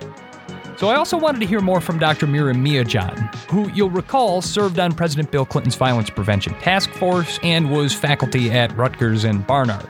So 0.76 0.88
I 0.88 0.96
also 0.96 1.16
wanted 1.16 1.38
to 1.38 1.46
hear 1.46 1.60
more 1.60 1.80
from 1.80 2.00
Dr. 2.00 2.26
Myriam 2.26 2.66
Miedzian, 2.66 3.32
who 3.48 3.70
you'll 3.70 3.90
recall 3.90 4.42
served 4.42 4.80
on 4.80 4.90
President 4.90 5.30
Bill 5.30 5.46
Clinton's 5.46 5.76
Violence 5.76 6.10
Prevention 6.10 6.54
Task 6.54 6.90
Force 6.90 7.38
and 7.44 7.70
was 7.70 7.94
faculty 7.94 8.50
at 8.50 8.76
Rutgers 8.76 9.22
and 9.22 9.46
Barnard. 9.46 9.88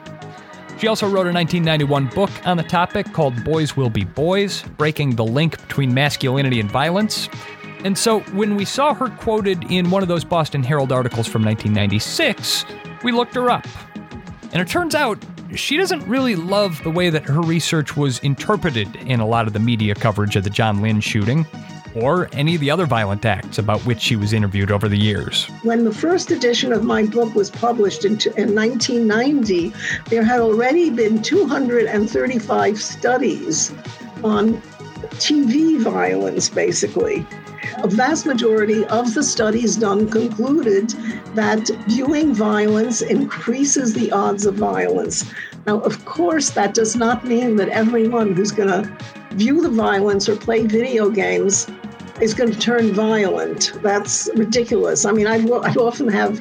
She 0.78 0.88
also 0.88 1.06
wrote 1.06 1.26
a 1.26 1.32
1991 1.32 2.08
book 2.08 2.30
on 2.44 2.58
the 2.58 2.64
topic 2.64 3.14
called 3.14 3.42
Boys 3.44 3.78
Will 3.78 3.88
Be 3.88 4.04
Boys 4.04 4.62
Breaking 4.76 5.16
the 5.16 5.24
Link 5.24 5.58
Between 5.62 5.94
Masculinity 5.94 6.60
and 6.60 6.70
Violence, 6.70 7.30
and 7.84 7.98
so 7.98 8.20
when 8.32 8.56
we 8.56 8.64
saw 8.64 8.94
her 8.94 9.08
quoted 9.10 9.70
in 9.70 9.90
one 9.90 10.02
of 10.02 10.08
those 10.08 10.24
Boston 10.24 10.62
Herald 10.62 10.90
articles 10.90 11.26
from 11.28 11.44
1996, 11.44 12.64
we 13.02 13.12
looked 13.12 13.34
her 13.34 13.50
up. 13.50 13.66
And 14.52 14.62
it 14.62 14.68
turns 14.68 14.94
out 14.94 15.22
she 15.54 15.76
doesn't 15.76 16.02
really 16.08 16.34
love 16.34 16.82
the 16.82 16.90
way 16.90 17.10
that 17.10 17.24
her 17.24 17.40
research 17.40 17.96
was 17.96 18.18
interpreted 18.20 18.96
in 18.96 19.20
a 19.20 19.26
lot 19.26 19.46
of 19.46 19.52
the 19.52 19.58
media 19.60 19.94
coverage 19.94 20.34
of 20.34 20.44
the 20.44 20.50
John 20.50 20.80
Lynn 20.80 21.00
shooting 21.00 21.46
or 21.94 22.28
any 22.32 22.54
of 22.54 22.60
the 22.60 22.70
other 22.70 22.86
violent 22.86 23.24
acts 23.24 23.58
about 23.58 23.80
which 23.82 24.00
she 24.00 24.16
was 24.16 24.32
interviewed 24.32 24.70
over 24.70 24.88
the 24.88 24.96
years. 24.96 25.46
When 25.62 25.84
the 25.84 25.92
first 25.92 26.30
edition 26.30 26.72
of 26.72 26.84
my 26.84 27.04
book 27.04 27.34
was 27.34 27.50
published 27.50 28.04
in, 28.04 28.12
in 28.36 28.54
1990, 28.54 29.72
there 30.08 30.24
had 30.24 30.40
already 30.40 30.90
been 30.90 31.22
235 31.22 32.80
studies 32.80 33.72
on 34.24 34.60
TV 35.18 35.80
violence, 35.80 36.48
basically 36.48 37.26
a 37.82 37.88
vast 37.88 38.26
majority 38.26 38.84
of 38.86 39.14
the 39.14 39.22
studies 39.22 39.76
done 39.76 40.08
concluded 40.08 40.90
that 41.34 41.68
viewing 41.88 42.34
violence 42.34 43.02
increases 43.02 43.92
the 43.94 44.10
odds 44.12 44.46
of 44.46 44.54
violence. 44.54 45.24
Now, 45.66 45.80
of 45.80 46.04
course, 46.04 46.50
that 46.50 46.74
does 46.74 46.94
not 46.94 47.24
mean 47.26 47.56
that 47.56 47.68
everyone 47.68 48.34
who's 48.34 48.52
going 48.52 48.68
to 48.68 48.98
view 49.32 49.60
the 49.62 49.70
violence 49.70 50.28
or 50.28 50.36
play 50.36 50.66
video 50.66 51.10
games 51.10 51.66
is 52.20 52.34
going 52.34 52.50
to 52.50 52.58
turn 52.58 52.92
violent. 52.92 53.72
That's 53.82 54.30
ridiculous. 54.36 55.04
I 55.04 55.12
mean, 55.12 55.26
I, 55.26 55.36
I 55.36 55.74
often 55.74 56.08
have 56.08 56.40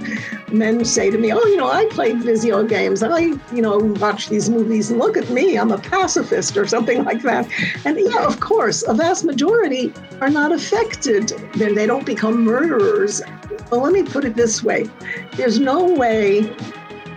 men 0.52 0.86
say 0.86 1.10
to 1.10 1.18
me, 1.18 1.34
"Oh, 1.34 1.44
you 1.46 1.58
know, 1.58 1.70
I 1.70 1.86
play 1.86 2.14
video 2.14 2.64
games. 2.64 3.02
I, 3.02 3.20
you 3.20 3.62
know, 3.62 3.78
watch 3.78 4.30
these 4.30 4.50
movies, 4.50 4.92
and 4.92 5.00
look 5.00 5.18
at 5.18 5.30
me, 5.30 5.58
I'm 5.58 5.72
a 5.72 5.78
pacifist 5.78 6.58
or 6.58 6.68
something 6.68 7.04
like 7.04 7.22
that." 7.24 7.48
And 7.86 8.00
yeah, 8.00 8.26
of 8.26 8.40
course, 8.40 8.84
a 8.88 8.94
vast 8.94 9.26
majority 9.26 9.94
are 10.22 10.30
not 10.30 10.52
affected. 10.52 11.30
Then 11.56 11.76
they 11.76 11.88
don't 11.88 12.06
become 12.06 12.44
murderers. 12.44 13.22
Well, 13.72 13.82
let 13.82 13.94
me 13.94 14.04
put 14.04 14.26
it 14.26 14.36
this 14.36 14.64
way: 14.64 14.90
there's 15.36 15.60
no 15.60 15.86
way 15.86 16.56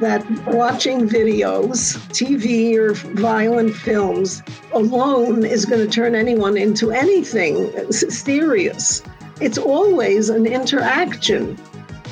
that 0.01 0.25
watching 0.47 1.09
videos, 1.09 1.97
TV 2.11 2.77
or 2.77 2.95
violent 3.15 3.75
films 3.75 4.43
alone 4.73 5.45
is 5.45 5.65
going 5.65 5.85
to 5.85 5.91
turn 5.93 6.15
anyone 6.15 6.57
into 6.57 6.91
anything 6.91 7.71
serious. 7.93 9.03
It's 9.41 9.59
always 9.59 10.29
an 10.29 10.47
interaction. 10.47 11.59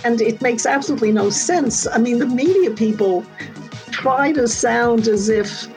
And 0.05 0.21
it 0.21 0.43
makes 0.43 0.67
absolutely 0.67 1.13
no 1.13 1.31
sense. 1.31 1.87
I 1.87 1.99
mean, 1.99 2.19
the 2.19 2.27
media 2.27 2.71
people 2.71 3.25
try 3.91 4.33
to 4.33 4.47
sound 4.47 5.09
as 5.09 5.29
if 5.29 5.69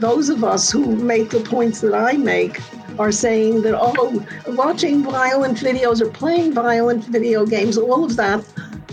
those 0.00 0.28
of 0.28 0.42
us 0.42 0.70
who 0.70 0.96
make 0.96 1.30
the 1.30 1.40
points 1.40 1.80
that 1.80 1.94
I 1.94 2.12
make 2.16 2.60
are 2.98 3.12
saying 3.12 3.62
that, 3.62 3.74
oh, 3.76 4.24
watching 4.48 5.02
violent 5.02 5.58
videos 5.58 6.00
or 6.00 6.10
playing 6.10 6.52
violent 6.52 7.04
video 7.04 7.46
games, 7.46 7.76
all 7.76 8.04
of 8.04 8.16
that 8.16 8.44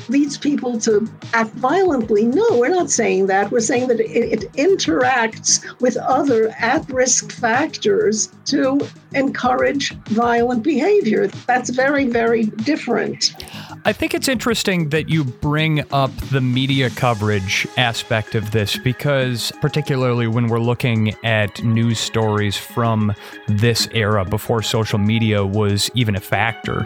leads 0.10 0.38
people 0.38 0.80
to 0.80 1.10
act 1.34 1.52
violently. 1.52 2.26
No, 2.26 2.45
we're 2.52 2.70
not 2.70 2.89
saying 2.89 3.28
that. 3.28 3.52
We're 3.52 3.62
saying 3.62 3.88
that 3.88 3.99
it, 3.99 4.10
it 4.10 4.52
interacts 4.54 5.64
with 5.80 5.95
other 5.97 6.49
at 6.60 6.88
risk 6.89 7.32
factors 7.32 8.30
to 8.45 8.80
encourage 9.14 9.93
violent 10.10 10.64
behavior. 10.64 11.28
That's 11.28 11.70
very, 11.70 12.06
very 12.08 12.45
different. 12.45 13.36
I 13.84 13.94
think 13.94 14.14
it's 14.14 14.28
interesting 14.28 14.90
that 14.90 15.10
you 15.10 15.24
bring 15.24 15.84
up 15.92 16.16
the 16.30 16.40
media 16.40 16.92
coverage 16.92 17.66
aspect 17.78 18.36
of 18.36 18.52
this 18.52 18.78
because, 18.78 19.52
particularly 19.60 20.28
when 20.28 20.50
we're 20.50 20.60
looking 20.60 21.16
at 21.24 21.64
news 21.64 22.00
stories 22.00 22.56
from 22.56 23.12
this 23.48 23.88
era 23.92 24.24
before 24.24 24.62
social 24.62 25.00
media 25.00 25.44
was 25.44 25.90
even 25.96 26.16
a 26.16 26.20
factor, 26.20 26.86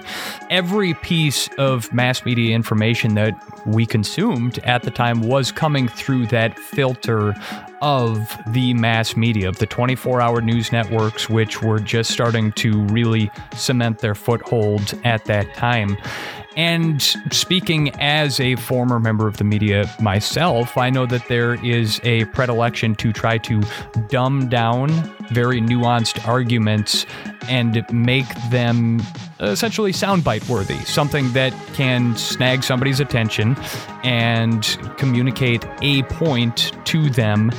every 0.50 0.94
piece 0.94 1.50
of 1.58 1.92
mass 1.92 2.24
media 2.24 2.56
information 2.56 3.16
that 3.16 3.38
we 3.66 3.86
consumed 3.86 4.60
at 4.60 4.84
the 4.84 4.92
time 4.92 5.20
was 5.20 5.52
coming 5.52 5.90
through 5.90 6.28
that 6.28 6.58
filter 6.58 7.36
of 7.82 8.38
the 8.48 8.74
mass 8.74 9.18
media, 9.18 9.50
of 9.50 9.58
the 9.60 9.66
24 9.66 10.22
hour 10.22 10.40
news 10.40 10.72
networks, 10.72 11.30
which 11.30 11.62
were 11.62 11.80
just 11.80 12.10
starting 12.10 12.54
to 12.54 12.82
really 12.86 13.30
cement 13.54 14.00
their 14.00 14.16
foothold 14.16 14.94
at 15.04 15.26
that 15.26 15.54
time. 15.56 15.98
And 16.56 17.02
speaking 17.32 17.90
as 18.00 18.40
a 18.40 18.56
former 18.56 19.00
member 19.00 19.28
of 19.28 19.38
the 19.38 19.44
media 19.44 19.94
myself, 20.00 20.78
I 20.78 20.90
know 20.90 21.06
that 21.06 21.28
there 21.28 21.56
is 21.66 22.00
a 22.04 22.26
predilection 22.26 22.96
to 22.96 23.12
try 23.12 23.38
to 23.40 23.62
dumb 24.08 24.48
down 24.48 24.90
very 25.32 25.60
nuanced 25.60 26.26
arguments 26.28 27.06
and 27.50 27.84
make 27.92 28.28
them 28.50 29.02
essentially 29.40 29.92
soundbite 29.92 30.48
worthy, 30.48 30.78
something 30.86 31.32
that 31.34 31.54
can 31.74 32.16
snag 32.16 32.64
somebody's 32.64 33.00
attention 33.00 33.58
and 34.04 34.78
communicate 34.98 35.66
a 35.82 36.04
point 36.04 36.72
to 36.86 37.10
them 37.10 37.52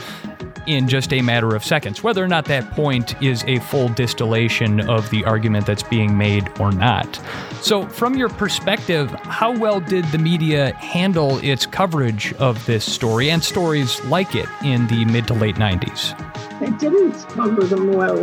in 0.66 0.88
just 0.88 1.12
a 1.12 1.22
matter 1.22 1.54
of 1.54 1.64
seconds, 1.64 2.02
whether 2.02 2.22
or 2.22 2.28
not 2.28 2.44
that 2.46 2.70
point 2.72 3.20
is 3.22 3.44
a 3.46 3.58
full 3.60 3.88
distillation 3.88 4.88
of 4.88 5.08
the 5.10 5.24
argument 5.24 5.66
that's 5.66 5.82
being 5.82 6.16
made 6.16 6.48
or 6.60 6.72
not. 6.72 7.20
So, 7.60 7.86
from 7.88 8.16
your 8.16 8.28
perspective, 8.28 9.10
how 9.10 9.56
well 9.56 9.80
did 9.80 10.04
the 10.06 10.18
media 10.18 10.72
handle 10.74 11.38
its 11.38 11.66
coverage 11.66 12.32
of 12.34 12.64
this 12.66 12.84
story 12.84 13.30
and 13.30 13.42
stories 13.42 14.02
like 14.04 14.34
it 14.34 14.48
in 14.62 14.86
the 14.88 15.04
mid 15.04 15.26
to 15.28 15.34
late 15.34 15.56
90s? 15.56 16.14
They 16.60 16.70
didn't 16.70 17.12
cover 17.28 17.64
them 17.64 17.92
well. 17.92 18.16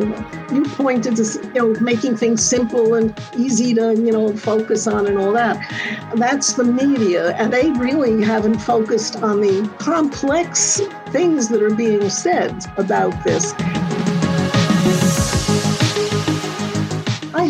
You 0.51 0.63
pointed 0.63 1.15
to 1.17 1.23
you 1.53 1.73
know 1.73 1.79
making 1.79 2.17
things 2.17 2.43
simple 2.43 2.95
and 2.95 3.17
easy 3.37 3.73
to 3.75 3.93
you 3.93 4.11
know 4.11 4.35
focus 4.35 4.87
on 4.87 5.07
and 5.07 5.17
all 5.17 5.31
that. 5.33 5.57
That's 6.15 6.53
the 6.53 6.63
media, 6.63 7.35
and 7.35 7.53
they 7.53 7.69
really 7.71 8.23
haven't 8.23 8.59
focused 8.59 9.17
on 9.17 9.41
the 9.41 9.69
complex 9.77 10.81
things 11.09 11.47
that 11.49 11.61
are 11.61 11.75
being 11.75 12.09
said 12.09 12.65
about 12.77 13.23
this. 13.23 13.53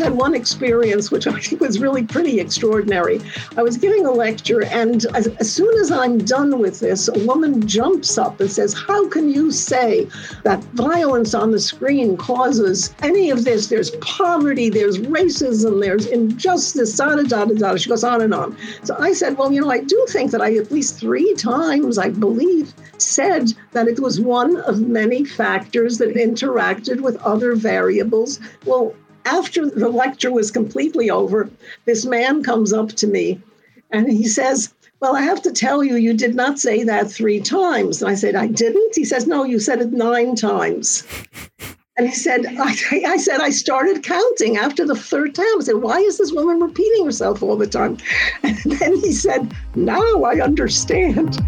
Had 0.03 0.13
one 0.13 0.35
experience 0.35 1.11
which 1.11 1.27
I 1.27 1.39
think 1.39 1.61
was 1.61 1.79
really 1.79 2.03
pretty 2.03 2.39
extraordinary. 2.39 3.21
I 3.57 3.63
was 3.63 3.77
giving 3.77 4.05
a 4.05 4.11
lecture, 4.11 4.63
and 4.65 5.05
as, 5.15 5.27
as, 5.27 5.51
soon 5.51 5.73
as 5.79 5.91
I'm 5.91 6.17
done 6.17 6.59
with 6.59 6.79
this, 6.79 7.07
a 7.07 7.25
woman 7.25 7.65
jumps 7.67 8.17
up 8.17 8.39
and 8.39 8.51
says, 8.51 8.73
How 8.73 9.07
can 9.07 9.29
you 9.29 9.51
say 9.51 10.07
that 10.43 10.63
violence 10.73 11.33
on 11.33 11.51
the 11.51 11.59
screen 11.59 12.17
causes 12.17 12.93
any 13.01 13.29
of 13.29 13.45
this? 13.45 13.67
There's 13.67 13.91
poverty, 14.01 14.69
there's 14.69 14.99
racism, 14.99 15.81
there's 15.81 16.05
injustice, 16.07 16.97
da 16.97 17.15
da 17.15 17.23
da 17.23 17.45
da. 17.45 17.75
She 17.77 17.89
goes 17.89 18.03
on 18.03 18.21
and 18.21 18.33
on. 18.33 18.57
So 18.83 18.95
I 18.99 19.13
said, 19.13 19.37
Well, 19.37 19.51
you 19.51 19.61
know, 19.61 19.71
I 19.71 19.79
do 19.79 20.05
think 20.09 20.31
that 20.31 20.41
I 20.41 20.55
at 20.57 20.71
least 20.71 20.99
three 20.99 21.33
times, 21.35 21.97
I 21.97 22.09
believe, 22.09 22.73
said 22.97 23.53
that 23.71 23.87
it 23.87 23.99
was 23.99 24.19
one 24.19 24.57
of 24.61 24.81
many 24.81 25.23
factors 25.23 25.97
that 25.99 26.15
interacted 26.15 27.01
with 27.01 27.15
other 27.17 27.55
variables. 27.55 28.39
Well, 28.65 28.93
after 29.25 29.69
the 29.69 29.89
lecture 29.89 30.31
was 30.31 30.51
completely 30.51 31.09
over, 31.09 31.49
this 31.85 32.05
man 32.05 32.43
comes 32.43 32.73
up 32.73 32.89
to 32.89 33.07
me 33.07 33.41
and 33.91 34.11
he 34.11 34.27
says, 34.27 34.73
Well, 34.99 35.15
I 35.15 35.21
have 35.21 35.41
to 35.43 35.51
tell 35.51 35.83
you, 35.83 35.95
you 35.95 36.13
did 36.13 36.35
not 36.35 36.59
say 36.59 36.83
that 36.83 37.11
three 37.11 37.39
times. 37.39 38.01
And 38.01 38.09
I 38.09 38.15
said, 38.15 38.35
I 38.35 38.47
didn't. 38.47 38.95
He 38.95 39.05
says, 39.05 39.27
No, 39.27 39.43
you 39.43 39.59
said 39.59 39.81
it 39.81 39.93
nine 39.93 40.35
times. 40.35 41.03
And 41.95 42.07
he 42.07 42.13
said, 42.15 42.45
I, 42.59 42.75
I, 43.05 43.17
said, 43.17 43.39
I 43.39 43.51
started 43.51 44.01
counting 44.01 44.57
after 44.57 44.83
the 44.83 44.95
third 44.95 45.35
time. 45.35 45.45
I 45.45 45.61
said, 45.61 45.75
why 45.75 45.99
is 45.99 46.17
this 46.17 46.31
woman 46.31 46.59
repeating 46.59 47.05
herself 47.05 47.43
all 47.43 47.55
the 47.55 47.67
time? 47.67 47.97
And 48.43 48.57
then 48.79 48.95
he 48.95 49.11
said, 49.11 49.55
now 49.75 50.23
I 50.23 50.41
understand. 50.41 51.39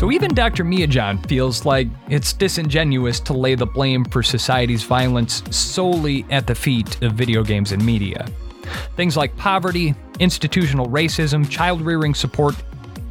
So 0.00 0.10
even 0.10 0.32
Dr. 0.32 0.64
Miedzian 0.64 1.28
feels 1.28 1.66
like 1.66 1.86
it's 2.08 2.32
disingenuous 2.32 3.20
to 3.20 3.34
lay 3.34 3.54
the 3.54 3.66
blame 3.66 4.06
for 4.06 4.22
society's 4.22 4.82
violence 4.82 5.42
solely 5.54 6.24
at 6.30 6.46
the 6.46 6.54
feet 6.54 7.02
of 7.02 7.12
video 7.12 7.44
games 7.44 7.70
and 7.70 7.84
media. 7.84 8.26
Things 8.96 9.14
like 9.14 9.36
poverty, 9.36 9.94
institutional 10.18 10.86
racism, 10.86 11.46
child 11.50 11.82
rearing 11.82 12.14
support, 12.14 12.54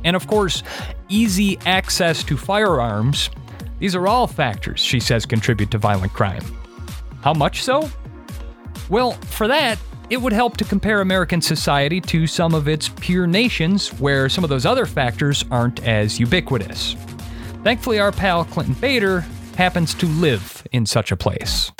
and 0.03 0.15
of 0.15 0.25
course, 0.25 0.63
easy 1.09 1.59
access 1.67 2.23
to 2.23 2.35
firearms, 2.35 3.29
these 3.77 3.93
are 3.93 4.07
all 4.07 4.25
factors 4.25 4.79
she 4.79 4.99
says 4.99 5.27
contribute 5.27 5.69
to 5.69 5.77
violent 5.77 6.13
crime. 6.13 6.43
How 7.21 7.35
much 7.35 7.61
so? 7.61 7.87
Well, 8.89 9.11
for 9.11 9.47
that, 9.47 9.77
it 10.09 10.21
would 10.21 10.33
help 10.33 10.57
to 10.57 10.63
compare 10.63 11.01
American 11.01 11.41
society 11.41 12.01
to 12.01 12.25
some 12.25 12.53
of 12.53 12.67
its 12.67 12.89
peer 12.89 13.27
nations 13.27 13.89
where 13.99 14.27
some 14.27 14.43
of 14.43 14.49
those 14.49 14.65
other 14.65 14.85
factors 14.85 15.45
aren't 15.51 15.85
as 15.85 16.19
ubiquitous. 16.19 16.95
Thankfully, 17.63 17.99
our 17.99 18.11
pal 18.11 18.45
Clinton 18.45 18.75
Bader 18.75 19.21
happens 19.55 19.93
to 19.95 20.05
live 20.05 20.65
in 20.71 20.85
such 20.85 21.11
a 21.11 21.17
place. 21.17 21.71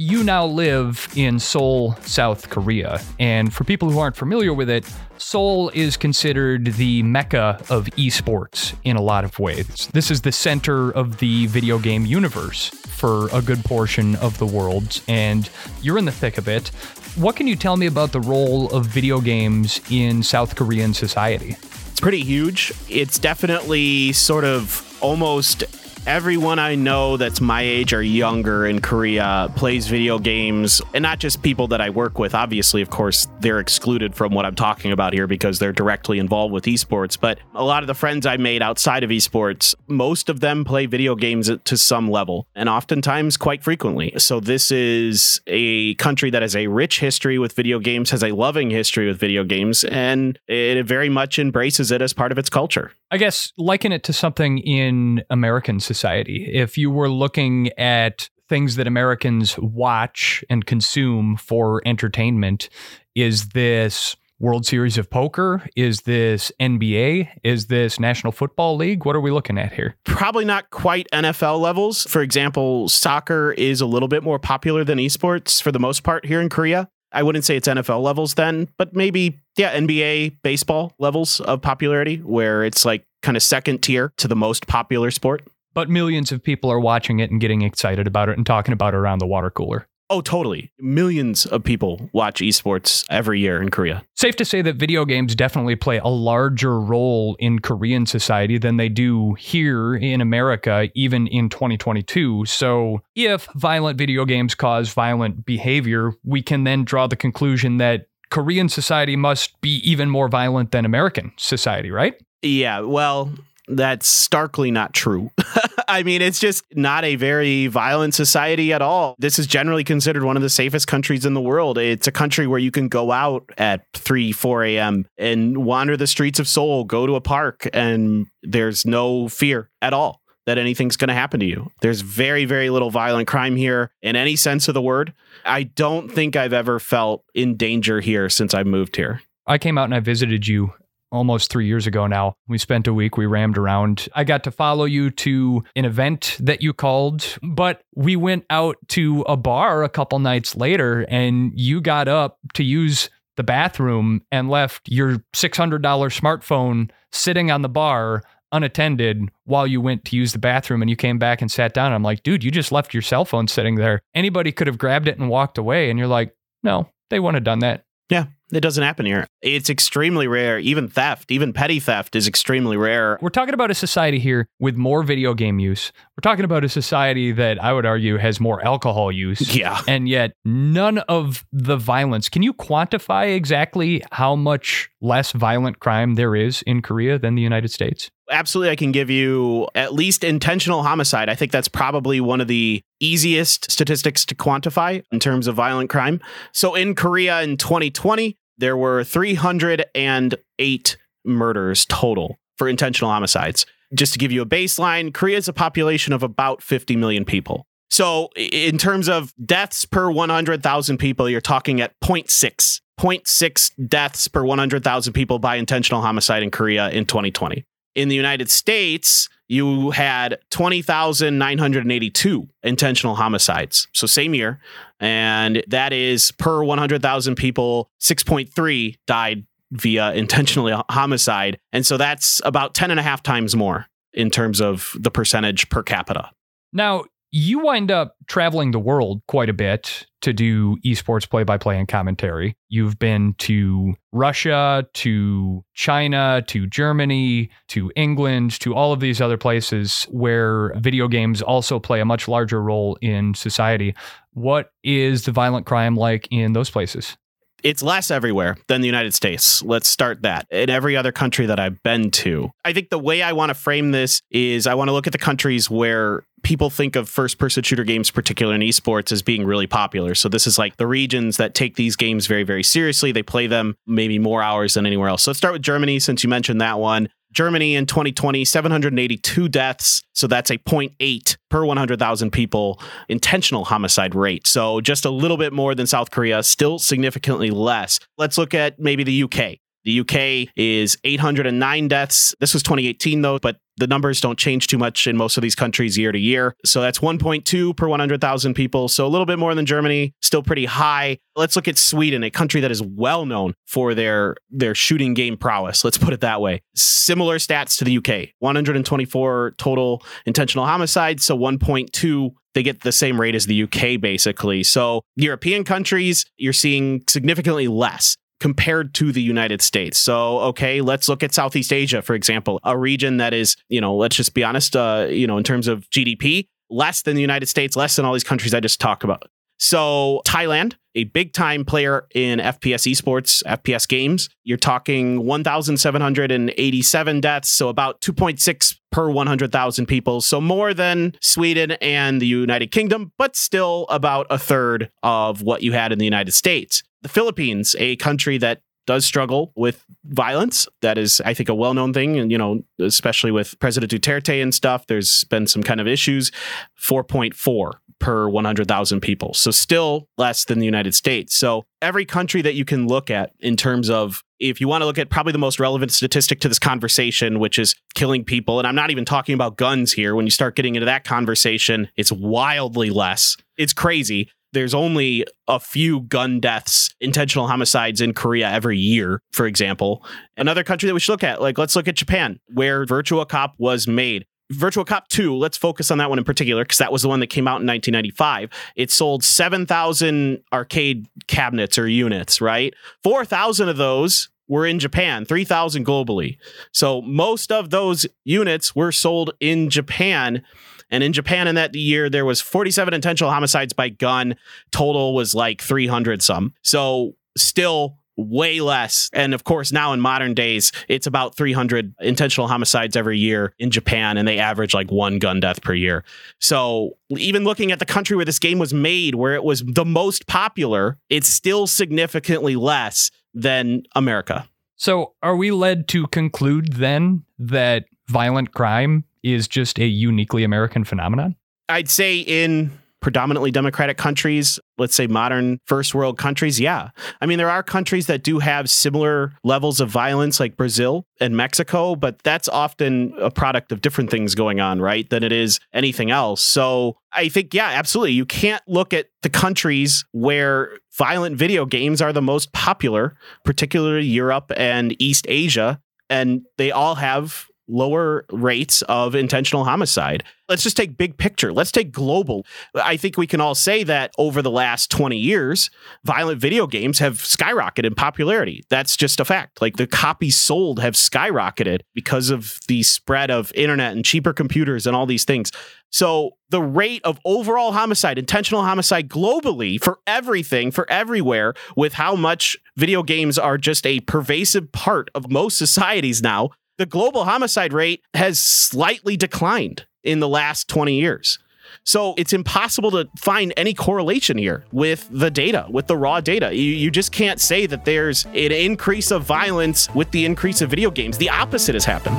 You 0.00 0.22
now 0.22 0.46
live 0.46 1.08
in 1.16 1.40
Seoul, 1.40 1.96
South 2.02 2.50
Korea, 2.50 3.00
and 3.18 3.52
for 3.52 3.64
people 3.64 3.90
who 3.90 3.98
aren't 3.98 4.14
familiar 4.14 4.54
with 4.54 4.70
it, 4.70 4.88
Seoul 5.16 5.70
is 5.70 5.96
considered 5.96 6.66
the 6.66 7.02
mecca 7.02 7.60
of 7.68 7.86
esports 7.96 8.76
in 8.84 8.94
a 8.94 9.02
lot 9.02 9.24
of 9.24 9.40
ways. 9.40 9.88
This 9.92 10.12
is 10.12 10.22
the 10.22 10.30
center 10.30 10.92
of 10.92 11.18
the 11.18 11.48
video 11.48 11.80
game 11.80 12.06
universe 12.06 12.68
for 12.68 13.28
a 13.32 13.42
good 13.42 13.64
portion 13.64 14.14
of 14.14 14.38
the 14.38 14.46
world, 14.46 15.00
and 15.08 15.50
you're 15.82 15.98
in 15.98 16.04
the 16.04 16.12
thick 16.12 16.38
of 16.38 16.46
it. 16.46 16.68
What 17.16 17.34
can 17.34 17.48
you 17.48 17.56
tell 17.56 17.76
me 17.76 17.86
about 17.86 18.12
the 18.12 18.20
role 18.20 18.70
of 18.70 18.86
video 18.86 19.20
games 19.20 19.80
in 19.90 20.22
South 20.22 20.54
Korean 20.54 20.94
society? 20.94 21.56
It's 21.90 21.98
pretty 21.98 22.22
huge. 22.22 22.72
It's 22.88 23.18
definitely 23.18 24.12
sort 24.12 24.44
of 24.44 24.96
almost 25.00 25.64
everyone 26.08 26.58
I 26.58 26.74
know 26.74 27.18
that's 27.18 27.38
my 27.38 27.60
age 27.60 27.92
or 27.92 28.02
younger 28.02 28.66
in 28.66 28.80
Korea 28.80 29.52
plays 29.56 29.88
video 29.88 30.18
games, 30.18 30.80
and 30.94 31.02
not 31.02 31.18
just 31.18 31.42
people 31.42 31.68
that 31.68 31.82
I 31.82 31.90
work 31.90 32.18
with. 32.18 32.34
Obviously, 32.34 32.80
of 32.80 32.88
course, 32.88 33.28
they're 33.40 33.60
excluded 33.60 34.14
from 34.14 34.32
what 34.32 34.46
I'm 34.46 34.54
talking 34.54 34.90
about 34.90 35.12
here 35.12 35.26
because 35.26 35.58
they're 35.58 35.70
directly 35.70 36.18
involved 36.18 36.54
with 36.54 36.64
esports. 36.64 37.20
But 37.20 37.40
a 37.54 37.62
lot 37.62 37.82
of 37.82 37.88
the 37.88 37.94
friends 37.94 38.24
I 38.24 38.38
made 38.38 38.62
outside 38.62 39.04
of 39.04 39.10
esports, 39.10 39.74
most 39.86 40.30
of 40.30 40.40
them 40.40 40.64
play 40.64 40.86
video 40.86 41.14
games 41.14 41.50
to 41.62 41.76
some 41.76 42.10
level, 42.10 42.46
and 42.54 42.70
oftentimes 42.70 43.36
quite 43.36 43.62
frequently. 43.62 44.14
So 44.16 44.40
this 44.40 44.70
is 44.70 45.42
a 45.46 45.94
country 45.96 46.30
that 46.30 46.40
has 46.40 46.56
a 46.56 46.68
rich 46.68 47.00
history 47.00 47.38
with 47.38 47.52
video 47.52 47.78
games, 47.78 48.12
has 48.12 48.24
a 48.24 48.32
loving 48.32 48.70
history 48.70 49.06
with 49.06 49.20
video 49.20 49.44
games, 49.44 49.84
and 49.84 50.38
it 50.48 50.86
very 50.86 51.10
much 51.10 51.38
embraces 51.38 51.90
it 51.90 52.00
as 52.00 52.14
part 52.14 52.32
of 52.32 52.38
its 52.38 52.48
culture. 52.48 52.92
I 53.10 53.18
guess 53.18 53.52
liken 53.58 53.92
it 53.92 54.04
to 54.04 54.14
something 54.14 54.56
in 54.58 55.22
American 55.28 55.80
society. 55.80 55.97
If 56.04 56.78
you 56.78 56.90
were 56.90 57.10
looking 57.10 57.70
at 57.78 58.28
things 58.48 58.76
that 58.76 58.86
Americans 58.86 59.58
watch 59.58 60.44
and 60.48 60.64
consume 60.64 61.36
for 61.36 61.82
entertainment, 61.84 62.68
is 63.14 63.50
this 63.50 64.16
World 64.40 64.64
Series 64.64 64.96
of 64.96 65.10
Poker? 65.10 65.68
Is 65.74 66.02
this 66.02 66.52
NBA? 66.60 67.28
Is 67.42 67.66
this 67.66 67.98
National 67.98 68.32
Football 68.32 68.76
League? 68.76 69.04
What 69.04 69.16
are 69.16 69.20
we 69.20 69.32
looking 69.32 69.58
at 69.58 69.72
here? 69.72 69.96
Probably 70.04 70.44
not 70.44 70.70
quite 70.70 71.08
NFL 71.12 71.60
levels. 71.60 72.04
For 72.04 72.22
example, 72.22 72.88
soccer 72.88 73.52
is 73.52 73.80
a 73.80 73.86
little 73.86 74.08
bit 74.08 74.22
more 74.22 74.38
popular 74.38 74.84
than 74.84 74.98
esports 74.98 75.60
for 75.60 75.72
the 75.72 75.80
most 75.80 76.04
part 76.04 76.24
here 76.24 76.40
in 76.40 76.48
Korea. 76.48 76.88
I 77.10 77.22
wouldn't 77.22 77.44
say 77.44 77.56
it's 77.56 77.66
NFL 77.66 78.02
levels 78.02 78.34
then, 78.34 78.68
but 78.76 78.94
maybe, 78.94 79.38
yeah, 79.56 79.74
NBA, 79.74 80.36
baseball 80.42 80.94
levels 80.98 81.40
of 81.40 81.62
popularity 81.62 82.18
where 82.18 82.64
it's 82.64 82.84
like 82.84 83.04
kind 83.22 83.36
of 83.36 83.42
second 83.42 83.82
tier 83.82 84.12
to 84.18 84.28
the 84.28 84.36
most 84.36 84.66
popular 84.66 85.10
sport. 85.10 85.42
But 85.74 85.88
millions 85.88 86.32
of 86.32 86.42
people 86.42 86.70
are 86.70 86.80
watching 86.80 87.20
it 87.20 87.30
and 87.30 87.40
getting 87.40 87.62
excited 87.62 88.06
about 88.06 88.28
it 88.28 88.36
and 88.36 88.46
talking 88.46 88.72
about 88.72 88.94
it 88.94 88.98
around 88.98 89.18
the 89.18 89.26
water 89.26 89.50
cooler. 89.50 89.86
Oh, 90.10 90.22
totally. 90.22 90.72
Millions 90.78 91.44
of 91.44 91.62
people 91.62 92.08
watch 92.14 92.40
esports 92.40 93.04
every 93.10 93.40
year 93.40 93.60
in 93.60 93.68
Korea. 93.68 94.02
Safe 94.16 94.34
to 94.36 94.44
say 94.44 94.62
that 94.62 94.76
video 94.76 95.04
games 95.04 95.34
definitely 95.34 95.76
play 95.76 95.98
a 95.98 96.08
larger 96.08 96.80
role 96.80 97.36
in 97.38 97.58
Korean 97.58 98.06
society 98.06 98.56
than 98.56 98.78
they 98.78 98.88
do 98.88 99.34
here 99.34 99.94
in 99.94 100.22
America, 100.22 100.88
even 100.94 101.26
in 101.26 101.50
2022. 101.50 102.46
So, 102.46 103.02
if 103.14 103.48
violent 103.54 103.98
video 103.98 104.24
games 104.24 104.54
cause 104.54 104.94
violent 104.94 105.44
behavior, 105.44 106.12
we 106.24 106.40
can 106.40 106.64
then 106.64 106.84
draw 106.84 107.06
the 107.06 107.16
conclusion 107.16 107.76
that 107.76 108.06
Korean 108.30 108.70
society 108.70 109.16
must 109.16 109.60
be 109.60 109.76
even 109.84 110.08
more 110.08 110.28
violent 110.28 110.70
than 110.70 110.86
American 110.86 111.32
society, 111.36 111.90
right? 111.90 112.14
Yeah, 112.40 112.80
well, 112.80 113.30
that's 113.68 114.06
starkly 114.06 114.70
not 114.70 114.94
true. 114.94 115.30
I 115.88 116.02
mean, 116.02 116.22
it's 116.22 116.38
just 116.38 116.64
not 116.74 117.04
a 117.04 117.16
very 117.16 117.66
violent 117.66 118.14
society 118.14 118.72
at 118.72 118.82
all. 118.82 119.16
This 119.18 119.38
is 119.38 119.46
generally 119.46 119.84
considered 119.84 120.24
one 120.24 120.36
of 120.36 120.42
the 120.42 120.50
safest 120.50 120.86
countries 120.86 121.24
in 121.24 121.34
the 121.34 121.40
world. 121.40 121.78
It's 121.78 122.06
a 122.06 122.12
country 122.12 122.46
where 122.46 122.58
you 122.58 122.70
can 122.70 122.88
go 122.88 123.12
out 123.12 123.50
at 123.58 123.86
3, 123.94 124.32
4 124.32 124.64
a.m. 124.64 125.06
and 125.16 125.64
wander 125.64 125.96
the 125.96 126.06
streets 126.06 126.38
of 126.38 126.48
Seoul, 126.48 126.84
go 126.84 127.06
to 127.06 127.14
a 127.14 127.20
park, 127.20 127.68
and 127.72 128.26
there's 128.42 128.84
no 128.84 129.28
fear 129.28 129.70
at 129.80 129.92
all 129.92 130.20
that 130.46 130.56
anything's 130.56 130.96
going 130.96 131.08
to 131.08 131.14
happen 131.14 131.40
to 131.40 131.46
you. 131.46 131.70
There's 131.82 132.00
very, 132.00 132.46
very 132.46 132.70
little 132.70 132.90
violent 132.90 133.28
crime 133.28 133.54
here 133.54 133.90
in 134.00 134.16
any 134.16 134.34
sense 134.34 134.66
of 134.66 134.72
the 134.72 134.80
word. 134.80 135.12
I 135.44 135.64
don't 135.64 136.10
think 136.10 136.36
I've 136.36 136.54
ever 136.54 136.78
felt 136.80 137.22
in 137.34 137.56
danger 137.56 138.00
here 138.00 138.30
since 138.30 138.54
I 138.54 138.62
moved 138.62 138.96
here. 138.96 139.20
I 139.46 139.58
came 139.58 139.76
out 139.76 139.84
and 139.84 139.94
I 139.94 140.00
visited 140.00 140.46
you 140.46 140.72
almost 141.10 141.50
three 141.50 141.66
years 141.66 141.86
ago 141.86 142.06
now. 142.06 142.36
We 142.48 142.58
spent 142.58 142.86
a 142.86 142.94
week, 142.94 143.16
we 143.16 143.26
rammed 143.26 143.58
around. 143.58 144.08
I 144.14 144.24
got 144.24 144.44
to 144.44 144.50
follow 144.50 144.84
you 144.84 145.10
to 145.10 145.64
an 145.76 145.84
event 145.84 146.36
that 146.40 146.62
you 146.62 146.72
called, 146.72 147.38
but 147.42 147.82
we 147.94 148.16
went 148.16 148.44
out 148.50 148.76
to 148.88 149.22
a 149.22 149.36
bar 149.36 149.82
a 149.82 149.88
couple 149.88 150.18
nights 150.18 150.56
later 150.56 151.06
and 151.08 151.52
you 151.54 151.80
got 151.80 152.08
up 152.08 152.38
to 152.54 152.64
use 152.64 153.10
the 153.36 153.44
bathroom 153.44 154.22
and 154.32 154.50
left 154.50 154.88
your 154.88 155.18
$600 155.32 155.80
smartphone 155.80 156.90
sitting 157.12 157.50
on 157.50 157.62
the 157.62 157.68
bar 157.68 158.22
unattended 158.52 159.28
while 159.44 159.66
you 159.66 159.80
went 159.80 160.04
to 160.06 160.16
use 160.16 160.32
the 160.32 160.38
bathroom 160.38 160.82
and 160.82 160.90
you 160.90 160.96
came 160.96 161.18
back 161.18 161.40
and 161.40 161.50
sat 161.50 161.74
down. 161.74 161.92
I'm 161.92 162.02
like, 162.02 162.22
dude, 162.22 162.42
you 162.42 162.50
just 162.50 162.72
left 162.72 162.94
your 162.94 163.02
cell 163.02 163.24
phone 163.24 163.46
sitting 163.46 163.76
there. 163.76 164.00
Anybody 164.14 164.52
could 164.52 164.66
have 164.66 164.78
grabbed 164.78 165.08
it 165.08 165.18
and 165.18 165.28
walked 165.28 165.58
away. 165.58 165.90
And 165.90 165.98
you're 165.98 166.08
like, 166.08 166.34
no, 166.62 166.88
they 167.10 167.20
wouldn't 167.20 167.36
have 167.36 167.44
done 167.44 167.60
that. 167.60 167.84
Yeah, 168.10 168.26
it 168.50 168.60
doesn't 168.60 168.82
happen 168.82 169.04
here. 169.04 169.26
It's 169.42 169.68
extremely 169.68 170.26
rare. 170.26 170.58
Even 170.58 170.88
theft, 170.88 171.30
even 171.30 171.52
petty 171.52 171.80
theft 171.80 172.16
is 172.16 172.26
extremely 172.26 172.76
rare. 172.76 173.18
We're 173.20 173.28
talking 173.28 173.52
about 173.52 173.70
a 173.70 173.74
society 173.74 174.18
here 174.18 174.48
with 174.58 174.76
more 174.76 175.02
video 175.02 175.34
game 175.34 175.58
use. 175.58 175.92
We're 176.16 176.22
talking 176.22 176.44
about 176.44 176.64
a 176.64 176.68
society 176.68 177.32
that 177.32 177.62
I 177.62 177.72
would 177.72 177.84
argue 177.84 178.16
has 178.16 178.40
more 178.40 178.64
alcohol 178.64 179.12
use. 179.12 179.54
Yeah. 179.58 179.80
And 179.88 180.08
yet 180.08 180.34
none 180.44 180.98
of 180.98 181.44
the 181.52 181.76
violence. 181.76 182.28
Can 182.28 182.42
you 182.42 182.54
quantify 182.54 183.34
exactly 183.34 184.04
how 184.12 184.36
much 184.36 184.88
less 185.00 185.32
violent 185.32 185.80
crime 185.80 186.14
there 186.14 186.36
is 186.36 186.62
in 186.62 186.80
Korea 186.80 187.18
than 187.18 187.34
the 187.34 187.42
United 187.42 187.72
States? 187.72 188.08
Absolutely, 188.30 188.70
I 188.70 188.76
can 188.76 188.92
give 188.92 189.10
you 189.10 189.68
at 189.74 189.94
least 189.94 190.24
intentional 190.24 190.82
homicide. 190.82 191.28
I 191.28 191.34
think 191.34 191.52
that's 191.52 191.68
probably 191.68 192.20
one 192.20 192.40
of 192.40 192.48
the 192.48 192.82
easiest 193.00 193.70
statistics 193.70 194.24
to 194.26 194.34
quantify 194.34 195.02
in 195.12 195.20
terms 195.20 195.46
of 195.46 195.54
violent 195.54 195.90
crime. 195.90 196.20
So 196.52 196.74
in 196.74 196.94
Korea 196.94 197.42
in 197.42 197.56
2020, 197.56 198.36
there 198.58 198.76
were 198.76 199.04
308 199.04 200.96
murders 201.24 201.86
total 201.86 202.36
for 202.56 202.68
intentional 202.68 203.10
homicides. 203.10 203.64
Just 203.94 204.12
to 204.12 204.18
give 204.18 204.32
you 204.32 204.42
a 204.42 204.46
baseline, 204.46 205.14
Korea 205.14 205.38
is 205.38 205.48
a 205.48 205.52
population 205.52 206.12
of 206.12 206.22
about 206.22 206.62
50 206.62 206.96
million 206.96 207.24
people. 207.24 207.64
So, 207.90 208.28
in 208.36 208.76
terms 208.76 209.08
of 209.08 209.32
deaths 209.42 209.86
per 209.86 210.10
100,000 210.10 210.98
people, 210.98 211.30
you're 211.30 211.40
talking 211.40 211.80
at 211.80 211.98
0.6. 212.04 212.80
0.6 213.00 213.88
deaths 213.88 214.28
per 214.28 214.44
100,000 214.44 215.12
people 215.12 215.38
by 215.38 215.56
intentional 215.56 216.02
homicide 216.02 216.42
in 216.42 216.50
Korea 216.50 216.90
in 216.90 217.06
2020. 217.06 217.64
In 217.98 218.08
the 218.08 218.14
United 218.14 218.48
States, 218.48 219.28
you 219.48 219.90
had 219.90 220.38
20,982 220.50 222.48
intentional 222.62 223.16
homicides. 223.16 223.88
So 223.92 224.06
same 224.06 224.34
year. 224.34 224.60
And 225.00 225.64
that 225.66 225.92
is 225.92 226.30
per 226.30 226.62
100,000 226.62 227.34
people, 227.34 227.90
6.3 228.00 228.94
died 229.08 229.44
via 229.72 230.12
intentionally 230.12 230.80
homicide. 230.88 231.58
And 231.72 231.84
so 231.84 231.96
that's 231.96 232.40
about 232.44 232.72
10 232.72 232.92
and 232.92 233.00
a 233.00 233.02
half 233.02 233.20
times 233.20 233.56
more 233.56 233.86
in 234.14 234.30
terms 234.30 234.60
of 234.60 234.94
the 234.96 235.10
percentage 235.10 235.68
per 235.68 235.82
capita. 235.82 236.30
Now, 236.72 237.02
you 237.32 237.58
wind 237.58 237.90
up 237.90 238.14
traveling 238.28 238.70
the 238.70 238.78
world 238.78 239.22
quite 239.26 239.48
a 239.48 239.52
bit 239.52 240.06
to 240.22 240.32
do 240.32 240.76
esports 240.84 241.28
play 241.28 241.44
by 241.44 241.58
play 241.58 241.78
and 241.78 241.88
commentary. 241.88 242.56
You've 242.68 242.98
been 242.98 243.34
to 243.38 243.94
Russia, 244.12 244.86
to 244.94 245.64
China, 245.74 246.42
to 246.48 246.66
Germany, 246.66 247.50
to 247.68 247.92
England, 247.94 248.58
to 248.60 248.74
all 248.74 248.92
of 248.92 249.00
these 249.00 249.20
other 249.20 249.36
places 249.36 250.06
where 250.10 250.74
video 250.76 251.08
games 251.08 251.42
also 251.42 251.78
play 251.78 252.00
a 252.00 252.04
much 252.04 252.28
larger 252.28 252.62
role 252.62 252.98
in 253.00 253.34
society. 253.34 253.94
What 254.32 254.72
is 254.82 255.24
the 255.24 255.32
violent 255.32 255.66
crime 255.66 255.96
like 255.96 256.28
in 256.30 256.52
those 256.52 256.70
places? 256.70 257.16
It's 257.62 257.82
less 257.82 258.10
everywhere 258.10 258.56
than 258.68 258.80
the 258.80 258.86
United 258.86 259.14
States. 259.14 259.62
Let's 259.62 259.88
start 259.88 260.22
that. 260.22 260.46
In 260.50 260.70
every 260.70 260.96
other 260.96 261.12
country 261.12 261.46
that 261.46 261.58
I've 261.58 261.82
been 261.82 262.10
to. 262.12 262.50
I 262.64 262.72
think 262.72 262.90
the 262.90 262.98
way 262.98 263.22
I 263.22 263.32
want 263.32 263.50
to 263.50 263.54
frame 263.54 263.90
this 263.90 264.22
is 264.30 264.66
I 264.66 264.74
want 264.74 264.88
to 264.88 264.92
look 264.92 265.06
at 265.06 265.12
the 265.12 265.18
countries 265.18 265.70
where 265.70 266.24
people 266.42 266.70
think 266.70 266.96
of 266.96 267.08
first 267.08 267.38
person 267.38 267.62
shooter 267.62 267.84
games, 267.84 268.10
particularly 268.10 268.64
in 268.64 268.68
esports, 268.68 269.12
as 269.12 269.22
being 269.22 269.44
really 269.44 269.66
popular. 269.66 270.14
So 270.14 270.28
this 270.28 270.46
is 270.46 270.58
like 270.58 270.76
the 270.76 270.86
regions 270.86 271.36
that 271.36 271.54
take 271.54 271.76
these 271.76 271.96
games 271.96 272.26
very, 272.26 272.44
very 272.44 272.62
seriously. 272.62 273.12
They 273.12 273.22
play 273.22 273.46
them 273.46 273.74
maybe 273.86 274.18
more 274.18 274.42
hours 274.42 274.74
than 274.74 274.86
anywhere 274.86 275.08
else. 275.08 275.24
So 275.24 275.30
let's 275.30 275.38
start 275.38 275.52
with 275.52 275.62
Germany, 275.62 275.98
since 275.98 276.22
you 276.22 276.30
mentioned 276.30 276.60
that 276.60 276.78
one. 276.78 277.08
Germany 277.38 277.76
in 277.76 277.86
2020, 277.86 278.44
782 278.44 279.48
deaths. 279.48 280.02
So 280.12 280.26
that's 280.26 280.50
a 280.50 280.58
0.8 280.58 281.36
per 281.48 281.64
100,000 281.64 282.32
people 282.32 282.80
intentional 283.08 283.64
homicide 283.64 284.16
rate. 284.16 284.44
So 284.44 284.80
just 284.80 285.04
a 285.04 285.10
little 285.10 285.36
bit 285.36 285.52
more 285.52 285.76
than 285.76 285.86
South 285.86 286.10
Korea, 286.10 286.42
still 286.42 286.80
significantly 286.80 287.50
less. 287.50 288.00
Let's 288.16 288.38
look 288.38 288.54
at 288.54 288.80
maybe 288.80 289.04
the 289.04 289.22
UK. 289.22 289.58
The 289.84 290.00
UK 290.00 290.52
is 290.56 290.96
809 291.04 291.88
deaths. 291.88 292.34
This 292.40 292.54
was 292.54 292.62
2018 292.62 293.22
though, 293.22 293.38
but 293.38 293.56
the 293.78 293.86
numbers 293.86 294.20
don't 294.20 294.38
change 294.38 294.66
too 294.66 294.76
much 294.76 295.06
in 295.06 295.16
most 295.16 295.36
of 295.36 295.42
these 295.42 295.54
countries 295.54 295.96
year 295.96 296.12
to 296.12 296.18
year. 296.18 296.54
So 296.64 296.80
that's 296.80 296.98
1.2 296.98 297.76
per 297.76 297.88
100,000 297.88 298.54
people. 298.54 298.88
So 298.88 299.06
a 299.06 299.08
little 299.08 299.26
bit 299.26 299.38
more 299.38 299.54
than 299.54 299.66
Germany, 299.66 300.14
still 300.20 300.42
pretty 300.42 300.64
high. 300.64 301.18
Let's 301.36 301.54
look 301.56 301.68
at 301.68 301.78
Sweden, 301.78 302.24
a 302.24 302.30
country 302.30 302.60
that 302.60 302.70
is 302.70 302.82
well 302.82 303.24
known 303.24 303.54
for 303.66 303.94
their 303.94 304.36
their 304.50 304.74
shooting 304.74 305.14
game 305.14 305.36
prowess. 305.36 305.84
Let's 305.84 305.98
put 305.98 306.12
it 306.12 306.20
that 306.20 306.40
way. 306.40 306.60
Similar 306.74 307.36
stats 307.38 307.78
to 307.78 307.84
the 307.84 307.96
UK. 307.98 308.30
124 308.40 309.54
total 309.58 310.02
intentional 310.26 310.66
homicides, 310.66 311.24
so 311.24 311.38
1.2 311.38 312.30
they 312.54 312.62
get 312.62 312.80
the 312.80 312.92
same 312.92 313.20
rate 313.20 313.36
as 313.36 313.46
the 313.46 313.62
UK 313.62 314.00
basically. 314.00 314.64
So 314.64 315.02
European 315.14 315.62
countries, 315.62 316.24
you're 316.36 316.52
seeing 316.52 317.04
significantly 317.06 317.68
less 317.68 318.16
compared 318.40 318.94
to 318.94 319.12
the 319.12 319.22
United 319.22 319.60
States. 319.60 319.98
So, 319.98 320.38
okay, 320.40 320.80
let's 320.80 321.08
look 321.08 321.22
at 321.22 321.34
Southeast 321.34 321.72
Asia, 321.72 322.02
for 322.02 322.14
example, 322.14 322.60
a 322.64 322.76
region 322.76 323.16
that 323.16 323.34
is, 323.34 323.56
you 323.68 323.80
know, 323.80 323.96
let's 323.96 324.16
just 324.16 324.34
be 324.34 324.44
honest, 324.44 324.76
uh, 324.76 325.06
you 325.10 325.26
know, 325.26 325.38
in 325.38 325.44
terms 325.44 325.68
of 325.68 325.88
GDP, 325.90 326.48
less 326.70 327.02
than 327.02 327.14
the 327.14 327.20
United 327.20 327.46
States, 327.46 327.76
less 327.76 327.96
than 327.96 328.04
all 328.04 328.12
these 328.12 328.24
countries 328.24 328.54
I 328.54 328.60
just 328.60 328.80
talked 328.80 329.04
about. 329.04 329.30
So, 329.58 330.22
Thailand, 330.24 330.74
a 330.98 331.04
big 331.04 331.32
time 331.32 331.64
player 331.64 332.08
in 332.12 332.40
FPS 332.40 332.90
esports, 332.90 333.44
FPS 333.44 333.86
games, 333.86 334.28
you're 334.42 334.58
talking 334.58 335.24
1,787 335.24 337.20
deaths, 337.20 337.48
so 337.48 337.68
about 337.68 338.00
2.6 338.00 338.78
per 338.90 339.08
100,000 339.08 339.86
people. 339.86 340.20
So, 340.20 340.40
more 340.40 340.74
than 340.74 341.14
Sweden 341.20 341.72
and 341.80 342.20
the 342.20 342.26
United 342.26 342.72
Kingdom, 342.72 343.12
but 343.16 343.36
still 343.36 343.86
about 343.90 344.26
a 344.28 344.38
third 344.38 344.90
of 345.04 345.42
what 345.42 345.62
you 345.62 345.72
had 345.72 345.92
in 345.92 346.00
the 346.00 346.04
United 346.04 346.32
States 346.32 346.82
the 347.02 347.08
Philippines, 347.08 347.76
a 347.78 347.94
country 347.96 348.38
that 348.38 348.60
does 348.84 349.04
struggle 349.04 349.52
with 349.54 349.84
violence. 350.04 350.66
That 350.82 350.98
is, 350.98 351.20
I 351.24 351.32
think, 351.32 351.48
a 351.48 351.54
well 351.54 351.74
known 351.74 351.92
thing. 351.92 352.18
And, 352.18 352.32
you 352.32 352.38
know, 352.38 352.64
especially 352.80 353.30
with 353.30 353.56
President 353.60 353.92
Duterte 353.92 354.42
and 354.42 354.52
stuff, 354.52 354.86
there's 354.88 355.22
been 355.24 355.46
some 355.46 355.62
kind 355.62 355.80
of 355.80 355.86
issues. 355.86 356.32
4.4 356.80 357.72
per 358.00 358.28
100,000 358.28 359.00
people. 359.00 359.34
So 359.34 359.50
still 359.50 360.08
less 360.16 360.44
than 360.44 360.58
the 360.58 360.64
United 360.64 360.94
States. 360.94 361.34
So 361.34 361.64
every 361.82 362.04
country 362.04 362.42
that 362.42 362.54
you 362.54 362.64
can 362.64 362.86
look 362.86 363.10
at 363.10 363.32
in 363.40 363.56
terms 363.56 363.90
of 363.90 364.22
if 364.38 364.60
you 364.60 364.68
want 364.68 364.82
to 364.82 364.86
look 364.86 364.98
at 364.98 365.10
probably 365.10 365.32
the 365.32 365.38
most 365.38 365.58
relevant 365.58 365.90
statistic 365.90 366.40
to 366.40 366.48
this 366.48 366.58
conversation, 366.58 367.40
which 367.40 367.58
is 367.58 367.74
killing 367.94 368.24
people, 368.24 368.58
and 368.58 368.68
I'm 368.68 368.76
not 368.76 368.90
even 368.90 369.04
talking 369.04 369.34
about 369.34 369.56
guns 369.56 369.92
here. 369.92 370.14
When 370.14 370.26
you 370.26 370.30
start 370.30 370.54
getting 370.54 370.76
into 370.76 370.86
that 370.86 371.04
conversation, 371.04 371.88
it's 371.96 372.12
wildly 372.12 372.90
less. 372.90 373.36
It's 373.56 373.72
crazy 373.72 374.30
there's 374.52 374.74
only 374.74 375.24
a 375.46 375.60
few 375.60 376.00
gun 376.02 376.40
deaths, 376.40 376.94
intentional 377.00 377.48
homicides 377.48 378.00
in 378.00 378.14
Korea 378.14 378.50
every 378.50 378.78
year, 378.78 379.20
for 379.32 379.46
example. 379.46 380.04
Another 380.36 380.64
country 380.64 380.86
that 380.86 380.94
we 380.94 381.00
should 381.00 381.12
look 381.12 381.24
at, 381.24 381.40
like 381.40 381.58
let's 381.58 381.76
look 381.76 381.88
at 381.88 381.96
Japan, 381.96 382.40
where 382.48 382.84
Virtua 382.86 383.28
Cop 383.28 383.54
was 383.58 383.86
made. 383.86 384.26
Virtua 384.52 384.86
Cop 384.86 385.08
2, 385.08 385.36
let's 385.36 385.56
focus 385.56 385.90
on 385.90 385.98
that 385.98 386.08
one 386.08 386.18
in 386.18 386.24
particular 386.24 386.64
because 386.64 386.78
that 386.78 386.92
was 386.92 387.02
the 387.02 387.08
one 387.08 387.20
that 387.20 387.26
came 387.28 387.46
out 387.46 387.60
in 387.60 387.66
1995. 387.66 388.50
It 388.76 388.90
sold 388.90 389.22
7,000 389.22 390.42
arcade 390.52 391.06
cabinets 391.26 391.78
or 391.78 391.86
units, 391.86 392.40
right? 392.40 392.74
4,000 393.02 393.68
of 393.68 393.76
those 393.76 394.30
were 394.48 394.66
in 394.66 394.78
Japan, 394.78 395.26
3,000 395.26 395.84
globally. 395.84 396.38
So 396.72 397.02
most 397.02 397.52
of 397.52 397.68
those 397.68 398.06
units 398.24 398.74
were 398.74 398.92
sold 398.92 399.32
in 399.40 399.68
Japan 399.68 400.42
and 400.90 401.04
in 401.04 401.12
Japan 401.12 401.48
in 401.48 401.54
that 401.56 401.74
year, 401.74 402.08
there 402.08 402.24
was 402.24 402.40
47 402.40 402.94
intentional 402.94 403.30
homicides 403.30 403.72
by 403.72 403.88
gun. 403.88 404.36
Total 404.70 405.14
was 405.14 405.34
like 405.34 405.60
300 405.60 406.22
some. 406.22 406.54
So 406.62 407.14
still 407.36 407.97
way 408.18 408.60
less. 408.60 409.08
And 409.12 409.32
of 409.32 409.44
course, 409.44 409.72
now 409.72 409.92
in 409.92 410.00
modern 410.00 410.34
days, 410.34 410.72
it's 410.88 411.06
about 411.06 411.36
300 411.36 411.94
intentional 412.00 412.48
homicides 412.48 412.96
every 412.96 413.18
year 413.18 413.54
in 413.58 413.70
Japan, 413.70 414.18
and 414.18 414.26
they 414.26 414.38
average 414.38 414.74
like 414.74 414.90
one 414.90 415.18
gun 415.18 415.40
death 415.40 415.62
per 415.62 415.72
year. 415.72 416.04
So 416.40 416.98
even 417.10 417.44
looking 417.44 417.72
at 417.72 417.78
the 417.78 417.86
country 417.86 418.16
where 418.16 418.24
this 418.24 418.40
game 418.40 418.58
was 418.58 418.74
made, 418.74 419.14
where 419.14 419.34
it 419.34 419.44
was 419.44 419.62
the 419.62 419.84
most 419.84 420.26
popular, 420.26 420.98
it's 421.08 421.28
still 421.28 421.66
significantly 421.66 422.56
less 422.56 423.10
than 423.32 423.84
America. 423.94 424.48
So 424.76 425.14
are 425.22 425.36
we 425.36 425.50
led 425.50 425.88
to 425.88 426.06
conclude 426.08 426.74
then 426.74 427.24
that 427.38 427.86
violent 428.08 428.52
crime 428.52 429.04
is 429.22 429.46
just 429.48 429.78
a 429.78 429.86
uniquely 429.86 430.44
American 430.44 430.84
phenomenon? 430.84 431.36
I'd 431.68 431.88
say 431.88 432.18
in 432.18 432.70
predominantly 433.00 433.50
democratic 433.50 433.96
countries, 433.96 434.58
let's 434.76 434.94
say 434.94 435.06
modern 435.06 435.58
first 435.66 435.94
world 435.94 436.18
countries, 436.18 436.58
yeah. 436.58 436.90
I 437.20 437.26
mean, 437.26 437.38
there 437.38 437.50
are 437.50 437.62
countries 437.62 438.06
that 438.06 438.22
do 438.22 438.38
have 438.38 438.68
similar 438.68 439.32
levels 439.44 439.80
of 439.80 439.88
violence, 439.88 440.40
like 440.40 440.56
Brazil 440.56 441.06
and 441.20 441.36
Mexico, 441.36 441.94
but 441.94 442.20
that's 442.22 442.48
often 442.48 443.14
a 443.20 443.30
product 443.30 443.72
of 443.72 443.80
different 443.80 444.10
things 444.10 444.34
going 444.34 444.60
on, 444.60 444.80
right, 444.80 445.08
than 445.10 445.22
it 445.22 445.32
is 445.32 445.60
anything 445.72 446.10
else. 446.10 446.42
So 446.42 446.96
I 447.12 447.28
think, 447.28 447.54
yeah, 447.54 447.68
absolutely. 447.68 448.12
You 448.12 448.26
can't 448.26 448.62
look 448.66 448.92
at 448.92 449.08
the 449.22 449.30
countries 449.30 450.04
where 450.12 450.70
violent 450.96 451.36
video 451.36 451.66
games 451.66 452.02
are 452.02 452.12
the 452.12 452.22
most 452.22 452.52
popular, 452.52 453.16
particularly 453.44 454.06
Europe 454.06 454.52
and 454.56 454.94
East 455.00 455.26
Asia, 455.28 455.80
and 456.10 456.42
they 456.56 456.70
all 456.70 456.96
have 456.96 457.47
lower 457.68 458.24
rates 458.32 458.82
of 458.82 459.14
intentional 459.14 459.64
homicide. 459.64 460.24
Let's 460.48 460.62
just 460.62 460.76
take 460.76 460.96
big 460.96 461.18
picture. 461.18 461.52
Let's 461.52 461.70
take 461.70 461.92
global. 461.92 462.46
I 462.74 462.96
think 462.96 463.18
we 463.18 463.26
can 463.26 463.40
all 463.40 463.54
say 463.54 463.84
that 463.84 464.12
over 464.16 464.40
the 464.40 464.50
last 464.50 464.90
20 464.90 465.16
years, 465.16 465.68
violent 466.04 466.40
video 466.40 466.66
games 466.66 466.98
have 467.00 467.18
skyrocketed 467.18 467.84
in 467.84 467.94
popularity. 467.94 468.64
That's 468.70 468.96
just 468.96 469.20
a 469.20 469.26
fact. 469.26 469.60
Like 469.60 469.76
the 469.76 469.86
copies 469.86 470.36
sold 470.36 470.80
have 470.80 470.94
skyrocketed 470.94 471.80
because 471.94 472.30
of 472.30 472.58
the 472.66 472.82
spread 472.82 473.30
of 473.30 473.52
internet 473.54 473.92
and 473.92 474.04
cheaper 474.04 474.32
computers 474.32 474.86
and 474.86 474.96
all 474.96 475.04
these 475.04 475.24
things. 475.24 475.52
So 475.90 476.32
the 476.50 476.62
rate 476.62 477.02
of 477.04 477.18
overall 477.24 477.72
homicide, 477.72 478.18
intentional 478.18 478.62
homicide 478.62 479.08
globally 479.08 479.82
for 479.82 479.98
everything, 480.06 480.70
for 480.70 480.90
everywhere, 480.90 481.54
with 481.76 481.94
how 481.94 482.14
much 482.14 482.56
video 482.76 483.02
games 483.02 483.38
are 483.38 483.58
just 483.58 483.86
a 483.86 484.00
pervasive 484.00 484.72
part 484.72 485.10
of 485.14 485.30
most 485.30 485.58
societies 485.58 486.22
now, 486.22 486.50
the 486.78 486.86
global 486.86 487.24
homicide 487.24 487.72
rate 487.72 488.02
has 488.14 488.38
slightly 488.38 489.16
declined 489.16 489.84
in 490.04 490.20
the 490.20 490.28
last 490.28 490.68
20 490.68 490.94
years. 490.94 491.38
So 491.84 492.14
it's 492.16 492.32
impossible 492.32 492.90
to 492.92 493.08
find 493.16 493.52
any 493.56 493.74
correlation 493.74 494.38
here 494.38 494.64
with 494.72 495.08
the 495.10 495.30
data, 495.30 495.66
with 495.68 495.86
the 495.88 495.96
raw 495.96 496.20
data. 496.20 496.54
You, 496.54 496.62
you 496.62 496.90
just 496.90 497.12
can't 497.12 497.40
say 497.40 497.66
that 497.66 497.84
there's 497.84 498.24
an 498.26 498.52
increase 498.52 499.10
of 499.10 499.24
violence 499.24 499.92
with 499.94 500.10
the 500.12 500.24
increase 500.24 500.62
of 500.62 500.70
video 500.70 500.90
games. 500.90 501.18
The 501.18 501.28
opposite 501.28 501.74
has 501.74 501.84
happened. 501.84 502.16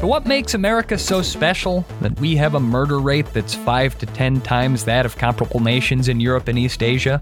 So 0.00 0.06
what 0.06 0.24
makes 0.24 0.54
America 0.54 0.96
so 0.98 1.20
special 1.20 1.84
that 2.00 2.18
we 2.20 2.36
have 2.36 2.54
a 2.54 2.60
murder 2.60 3.00
rate 3.00 3.26
that's 3.32 3.54
five 3.54 3.98
to 3.98 4.06
10 4.06 4.40
times 4.42 4.84
that 4.84 5.04
of 5.04 5.18
comparable 5.18 5.60
nations 5.60 6.08
in 6.08 6.20
Europe 6.20 6.46
and 6.46 6.58
East 6.58 6.82
Asia? 6.82 7.20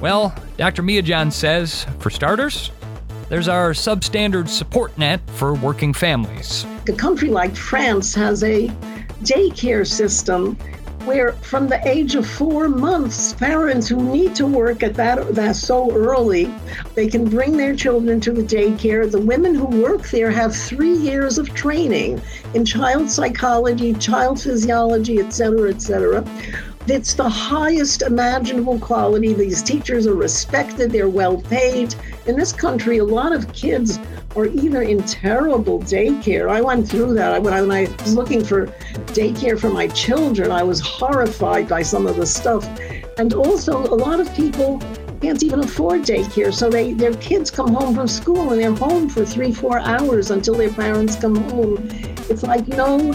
Well, 0.00 0.34
Dr. 0.58 0.82
Miedzian 0.82 1.32
says, 1.32 1.86
for 2.00 2.10
starters, 2.10 2.70
there's 3.28 3.48
our 3.48 3.72
substandard 3.72 4.48
support 4.48 4.96
net 4.98 5.20
for 5.30 5.54
working 5.54 5.92
families. 5.94 6.66
A 6.88 6.92
country 6.92 7.28
like 7.28 7.56
France 7.56 8.14
has 8.14 8.44
a 8.44 8.68
daycare 9.22 9.86
system 9.86 10.56
where 11.06 11.32
from 11.34 11.68
the 11.68 11.80
age 11.88 12.16
of 12.16 12.26
four 12.26 12.68
months, 12.68 13.32
parents 13.32 13.86
who 13.88 14.02
need 14.12 14.34
to 14.34 14.44
work 14.44 14.82
at 14.82 14.94
that, 14.94 15.34
that 15.34 15.54
so 15.54 15.90
early, 15.92 16.52
they 16.94 17.06
can 17.08 17.28
bring 17.28 17.56
their 17.56 17.74
children 17.76 18.20
to 18.20 18.32
the 18.32 18.42
daycare. 18.42 19.10
The 19.10 19.20
women 19.20 19.54
who 19.54 19.66
work 19.66 20.10
there 20.10 20.30
have 20.30 20.54
three 20.54 20.96
years 20.96 21.38
of 21.38 21.54
training 21.54 22.20
in 22.54 22.64
child 22.64 23.08
psychology, 23.08 23.94
child 23.94 24.40
physiology, 24.42 25.20
et 25.20 25.30
cetera, 25.30 25.70
et 25.70 25.80
cetera. 25.80 26.24
It's 26.88 27.14
the 27.14 27.28
highest 27.28 28.02
imaginable 28.02 28.78
quality. 28.78 29.34
These 29.34 29.60
teachers 29.64 30.06
are 30.06 30.14
respected, 30.14 30.92
they're 30.92 31.08
well 31.08 31.40
paid. 31.40 31.96
In 32.26 32.36
this 32.36 32.52
country, 32.52 32.98
a 32.98 33.04
lot 33.04 33.32
of 33.32 33.52
kids 33.52 33.98
are 34.36 34.46
either 34.46 34.82
in 34.82 35.02
terrible 35.02 35.80
daycare. 35.80 36.48
I 36.48 36.60
went 36.60 36.88
through 36.88 37.14
that. 37.14 37.42
When 37.42 37.52
I, 37.52 37.88
was 38.02 38.14
looking 38.14 38.44
for 38.44 38.66
daycare 39.16 39.58
for 39.58 39.68
my 39.68 39.88
children, 39.88 40.52
I 40.52 40.62
was 40.62 40.78
horrified 40.80 41.68
by 41.68 41.82
some 41.82 42.06
of 42.06 42.14
the 42.14 42.26
stuff. 42.26 42.64
And 43.18 43.34
also, 43.34 43.82
a 43.82 43.96
lot 43.96 44.20
of 44.20 44.32
people 44.34 44.80
can't 45.20 45.42
even 45.42 45.60
afford 45.60 46.02
daycare. 46.02 46.54
So 46.54 46.70
they 46.70 46.92
their 46.92 47.14
kids 47.14 47.50
come 47.50 47.74
home 47.74 47.96
from 47.96 48.06
school 48.06 48.52
and 48.52 48.60
they're 48.60 48.72
home 48.72 49.08
for 49.08 49.24
three, 49.24 49.52
four 49.52 49.80
hours 49.80 50.30
until 50.30 50.54
their 50.54 50.70
parents 50.70 51.16
come 51.16 51.34
home. 51.50 51.88
It's 52.28 52.44
like, 52.44 52.68
know, 52.68 53.12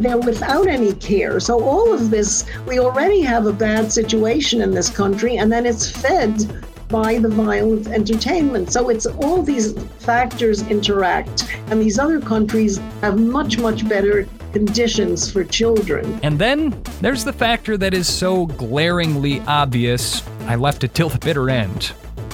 they're 0.00 0.18
without 0.18 0.66
any 0.66 0.92
care. 0.94 1.40
So 1.40 1.62
all 1.62 1.92
of 1.92 2.10
this, 2.10 2.44
we 2.66 2.78
already 2.78 3.20
have 3.22 3.46
a 3.46 3.52
bad 3.52 3.92
situation 3.92 4.60
in 4.62 4.70
this 4.70 4.88
country, 4.90 5.38
and 5.38 5.50
then 5.50 5.66
it's 5.66 5.90
fed 5.90 6.62
by 6.88 7.18
the 7.18 7.28
violent 7.28 7.86
entertainment. 7.88 8.72
So 8.72 8.88
it's 8.88 9.06
all 9.06 9.42
these 9.42 9.72
factors 10.00 10.62
interact, 10.68 11.44
and 11.68 11.80
these 11.80 11.98
other 11.98 12.20
countries 12.20 12.78
have 13.00 13.18
much, 13.18 13.58
much 13.58 13.88
better 13.88 14.26
conditions 14.52 15.30
for 15.30 15.44
children. 15.44 16.18
And 16.22 16.38
then 16.38 16.82
there's 17.00 17.24
the 17.24 17.32
factor 17.32 17.76
that 17.76 17.94
is 17.94 18.08
so 18.08 18.46
glaringly 18.46 19.40
obvious, 19.42 20.22
I 20.46 20.56
left 20.56 20.82
it 20.82 20.94
till 20.94 21.08
the 21.08 21.18
bitter 21.18 21.48
end. 21.48 21.92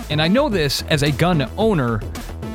And 0.09 0.23
I 0.23 0.29
know 0.29 0.49
this 0.49 0.83
as 0.89 1.03
a 1.03 1.11
gun 1.11 1.51
owner. 1.59 2.01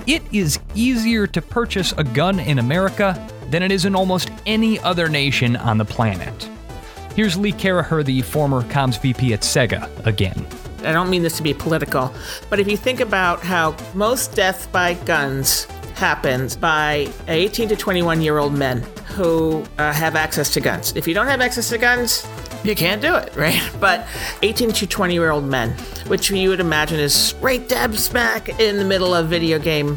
It 0.07 0.23
is 0.31 0.59
easier 0.73 1.27
to 1.27 1.41
purchase 1.41 1.93
a 1.97 2.03
gun 2.03 2.39
in 2.39 2.57
America 2.57 3.27
than 3.51 3.61
it 3.61 3.71
is 3.71 3.85
in 3.85 3.95
almost 3.95 4.31
any 4.45 4.79
other 4.79 5.07
nation 5.07 5.55
on 5.57 5.77
the 5.77 5.85
planet. 5.85 6.49
Here's 7.15 7.37
Lee 7.37 7.51
Caraher, 7.51 8.03
the 8.03 8.21
former 8.21 8.61
comms 8.63 8.99
VP 9.01 9.33
at 9.33 9.41
Sega, 9.41 9.89
again. 10.05 10.47
I 10.79 10.93
don't 10.93 11.09
mean 11.09 11.21
this 11.21 11.37
to 11.37 11.43
be 11.43 11.53
political, 11.53 12.13
but 12.49 12.59
if 12.59 12.67
you 12.67 12.77
think 12.77 13.01
about 13.01 13.41
how 13.41 13.75
most 13.93 14.33
death 14.33 14.71
by 14.71 14.95
guns 14.95 15.67
happens 16.01 16.55
by 16.55 17.07
18 17.27 17.69
to 17.69 17.75
21 17.75 18.21
year 18.21 18.39
old 18.39 18.53
men 18.53 18.81
who 19.13 19.63
uh, 19.77 19.93
have 19.93 20.15
access 20.15 20.51
to 20.51 20.59
guns. 20.59 20.95
If 20.95 21.07
you 21.07 21.13
don't 21.13 21.27
have 21.27 21.41
access 21.41 21.69
to 21.69 21.77
guns, 21.77 22.25
you 22.63 22.75
can't 22.75 23.01
do 23.01 23.15
it, 23.15 23.35
right? 23.35 23.61
But 23.79 24.07
18 24.41 24.71
to 24.71 24.87
20 24.87 25.13
year 25.13 25.29
old 25.29 25.45
men, 25.45 25.71
which 26.07 26.31
you 26.31 26.49
would 26.49 26.59
imagine 26.59 26.99
is 26.99 27.35
right 27.39 27.67
dab 27.67 27.95
smack 27.95 28.59
in 28.59 28.77
the 28.77 28.85
middle 28.85 29.13
of 29.13 29.27
video 29.27 29.59
game 29.59 29.95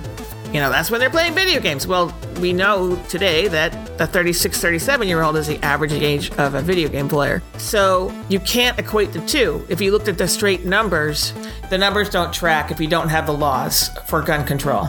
you 0.54 0.60
know, 0.60 0.70
that's 0.70 0.88
when 0.88 1.00
they're 1.00 1.10
playing 1.10 1.34
video 1.34 1.60
games. 1.60 1.84
Well, 1.84 2.16
we 2.38 2.52
know 2.52 2.94
today 3.08 3.48
that 3.48 3.98
the 3.98 4.06
36, 4.06 4.60
37 4.60 5.08
year 5.08 5.20
old 5.20 5.36
is 5.36 5.48
the 5.48 5.58
average 5.64 5.92
age 5.92 6.30
of 6.34 6.54
a 6.54 6.62
video 6.62 6.88
game 6.88 7.08
player. 7.08 7.42
So 7.58 8.14
you 8.28 8.38
can't 8.38 8.78
equate 8.78 9.12
the 9.12 9.20
two. 9.26 9.66
If 9.68 9.80
you 9.80 9.90
looked 9.90 10.06
at 10.06 10.16
the 10.16 10.28
straight 10.28 10.64
numbers, 10.64 11.32
the 11.70 11.76
numbers 11.76 12.08
don't 12.08 12.32
track 12.32 12.70
if 12.70 12.80
you 12.80 12.86
don't 12.86 13.08
have 13.08 13.26
the 13.26 13.32
laws 13.32 13.88
for 14.06 14.22
gun 14.22 14.46
control. 14.46 14.84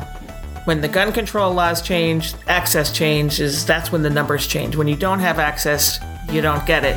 When 0.66 0.82
the 0.82 0.88
gun 0.88 1.11
control 1.11 1.51
laws 1.51 1.82
change, 1.82 2.36
access 2.45 2.91
changes, 2.91 3.66
that's 3.66 3.91
when 3.91 4.03
the 4.03 4.09
numbers 4.11 4.45
change. 4.45 4.76
When 4.76 4.88
you 4.88 4.95
don't 4.95 5.20
have 5.20 5.39
access, 5.39 5.99
you 6.30 6.41
don't 6.41 6.63
get 6.68 6.84
it. 6.86 6.95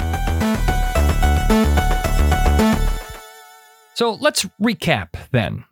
So 3.95 4.12
let's 4.12 4.45
recap 4.61 5.14
then. 5.31 5.64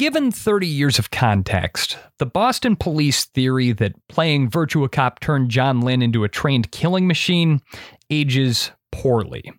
Given 0.00 0.32
30 0.32 0.66
years 0.66 0.98
of 0.98 1.10
context, 1.10 1.98
the 2.16 2.24
Boston 2.24 2.74
police 2.74 3.26
theory 3.26 3.72
that 3.72 3.92
playing 4.08 4.48
Virtua 4.48 4.90
Cop 4.90 5.20
turned 5.20 5.50
John 5.50 5.82
Lynn 5.82 6.00
into 6.00 6.24
a 6.24 6.28
trained 6.28 6.70
killing 6.70 7.06
machine 7.06 7.60
ages 8.08 8.70
poorly. 8.90 9.52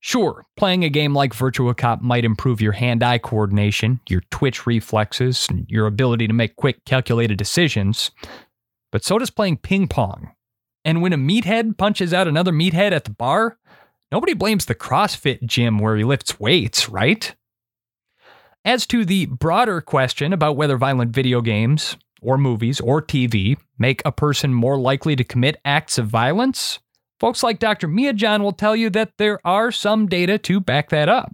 Sure, 0.00 0.46
playing 0.56 0.82
a 0.82 0.88
game 0.88 1.12
like 1.12 1.34
Virtua 1.34 1.76
Cop 1.76 2.00
might 2.00 2.24
improve 2.24 2.62
your 2.62 2.72
hand 2.72 3.02
eye 3.02 3.18
coordination, 3.18 4.00
your 4.08 4.22
twitch 4.30 4.66
reflexes, 4.66 5.46
and 5.50 5.66
your 5.68 5.86
ability 5.86 6.26
to 6.26 6.32
make 6.32 6.56
quick, 6.56 6.82
calculated 6.86 7.36
decisions, 7.36 8.10
but 8.90 9.04
so 9.04 9.18
does 9.18 9.28
playing 9.28 9.58
ping 9.58 9.88
pong. 9.88 10.32
And 10.86 11.02
when 11.02 11.12
a 11.12 11.18
meathead 11.18 11.76
punches 11.76 12.14
out 12.14 12.26
another 12.26 12.50
meathead 12.50 12.92
at 12.92 13.04
the 13.04 13.10
bar, 13.10 13.58
nobody 14.10 14.32
blames 14.32 14.64
the 14.64 14.74
CrossFit 14.74 15.44
gym 15.44 15.78
where 15.78 15.96
he 15.96 16.02
lifts 16.02 16.40
weights, 16.40 16.88
right? 16.88 17.36
As 18.66 18.84
to 18.88 19.04
the 19.04 19.26
broader 19.26 19.80
question 19.80 20.32
about 20.32 20.56
whether 20.56 20.76
violent 20.76 21.12
video 21.12 21.40
games, 21.40 21.96
or 22.20 22.36
movies, 22.36 22.80
or 22.80 23.00
TV 23.00 23.56
make 23.78 24.02
a 24.04 24.10
person 24.10 24.52
more 24.52 24.76
likely 24.76 25.14
to 25.14 25.22
commit 25.22 25.60
acts 25.64 25.98
of 25.98 26.08
violence, 26.08 26.80
folks 27.20 27.44
like 27.44 27.60
Dr. 27.60 27.86
Miedzian 27.86 28.40
will 28.40 28.50
tell 28.50 28.74
you 28.74 28.90
that 28.90 29.12
there 29.18 29.38
are 29.46 29.70
some 29.70 30.08
data 30.08 30.36
to 30.38 30.58
back 30.58 30.90
that 30.90 31.08
up. 31.08 31.32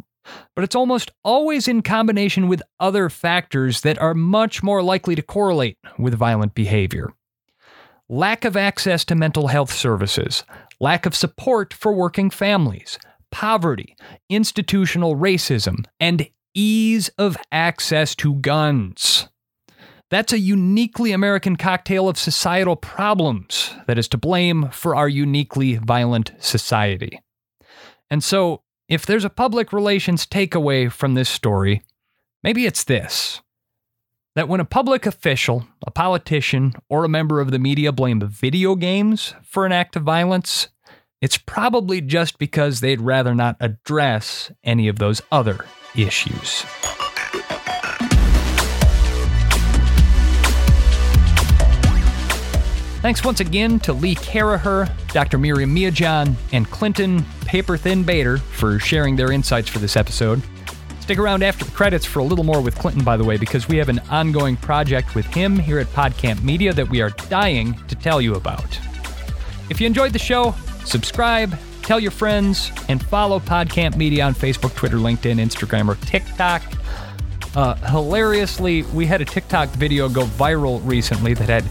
But 0.55 0.64
it's 0.64 0.76
almost 0.76 1.11
always 1.24 1.68
in 1.68 1.80
combination 1.80 2.49
with 2.49 2.62
other 2.78 3.09
factors 3.09 3.80
that 3.80 3.99
are 3.99 4.12
much 4.12 4.62
more 4.62 4.83
likely 4.83 5.14
to 5.14 5.22
correlate 5.22 5.78
with 5.99 6.12
violent 6.12 6.55
behavior. 6.55 7.14
Lack 8.11 8.45
of 8.45 8.59
access 8.59 9.07
to 9.07 9.14
mental 9.14 9.47
health 9.47 9.72
services, 9.72 10.45
lack 10.80 11.07
of 11.07 11.14
support 11.14 11.72
for 11.72 11.95
working 11.95 12.28
families, 12.28 12.99
poverty, 13.30 13.97
institutional 14.28 15.16
racism, 15.16 15.87
and 15.99 16.28
ease 16.55 17.09
of 17.18 17.36
access 17.50 18.14
to 18.16 18.34
guns. 18.36 19.28
That's 20.11 20.32
a 20.32 20.38
uniquely 20.38 21.12
American 21.12 21.57
cocktail 21.57 22.09
of 22.09 22.18
societal 22.18 22.76
problems 22.76 23.74
that 23.86 23.98
is 23.98 24.09
to 24.09 24.18
blame 24.18 24.68
for 24.68 24.94
our 24.94 25.09
uniquely 25.09 25.76
violent 25.76 26.32
society. 26.38 27.18
And 28.11 28.22
so, 28.22 28.62
if 28.88 29.07
there's 29.07 29.24
a 29.24 29.30
public 29.30 29.72
relations 29.72 30.26
takeaway 30.26 30.92
from 30.92 31.14
this 31.14 31.30
story, 31.30 31.82
maybe 32.42 32.66
it's 32.66 32.84
this 32.84 33.40
that 34.34 34.48
when 34.48 34.61
a 34.61 34.64
public 34.64 35.07
official, 35.07 35.66
a 35.86 35.90
politician, 35.90 36.72
or 36.88 37.05
a 37.05 37.09
member 37.09 37.40
of 37.40 37.50
the 37.50 37.59
media 37.59 37.92
blame 37.92 38.20
video 38.20 38.74
games 38.76 39.34
for 39.42 39.66
an 39.66 39.72
act 39.72 39.96
of 39.96 40.03
violence, 40.03 40.68
it's 41.20 41.36
probably 41.36 42.00
just 42.00 42.38
because 42.38 42.80
they'd 42.80 43.00
rather 43.00 43.34
not 43.34 43.57
address 43.61 44.50
any 44.64 44.88
of 44.88 44.98
those 44.98 45.20
other 45.30 45.64
issues. 45.97 46.64
Thanks 53.03 53.24
once 53.24 53.40
again 53.40 53.80
to 53.80 53.93
Lee 53.93 54.14
Caraher, 54.14 54.88
Dr. 55.09 55.36
Myriam 55.36 55.76
Miedzian, 55.76 56.36
and 56.53 56.70
Clinton 56.70 57.24
Paper 57.47 57.76
Thin 57.76 58.05
Bader 58.05 58.38
for 58.38 58.78
sharing 58.78 59.16
their 59.16 59.32
insights 59.32 59.68
for 59.68 59.80
this 59.80 59.97
episode. 59.97 60.40
Stick 61.01 61.18
around 61.18 61.43
after 61.43 61.64
the 61.64 61.72
credits 61.72 62.07
for 62.07 62.20
a 62.20 62.24
little 62.24 62.45
more 62.45 62.61
with 62.61 62.76
Clinton, 62.76 63.03
by 63.03 63.16
the 63.16 63.24
way, 63.24 63.36
because 63.36 63.66
we 63.66 63.76
have 63.76 63.88
an 63.88 63.99
ongoing 64.09 64.57
project 64.57 65.16
with 65.16 65.26
him 65.26 65.59
here 65.59 65.80
at 65.80 65.88
PodCamp 65.88 66.45
Media 66.45 66.72
that 66.72 66.88
we 66.88 67.03
are 67.03 67.11
dying 67.28 67.74
to 67.88 67.97
tell 67.97 68.20
you 68.20 68.36
about. 68.36 68.78
If 69.68 69.80
you 69.80 69.88
enjoyed 69.88 70.12
the 70.12 70.20
show, 70.20 70.55
subscribe, 70.84 71.59
Tell 71.83 71.99
your 71.99 72.12
friends 72.12 72.70
and 72.89 73.05
follow 73.05 73.41
PodCamp 73.41 73.97
Media 73.97 74.24
on 74.24 74.35
Facebook, 74.35 74.74
Twitter, 74.76 74.97
LinkedIn, 74.97 75.41
Instagram, 75.41 75.89
or 75.89 75.97
TikTok. 76.07 76.62
Uh, 77.55 77.74
hilariously, 77.91 78.83
we 78.85 79.05
had 79.05 79.20
a 79.20 79.24
TikTok 79.24 79.68
video 79.70 80.09
go 80.09 80.24
viral 80.24 80.80
recently 80.85 81.35
that 81.35 81.49
had 81.49 81.64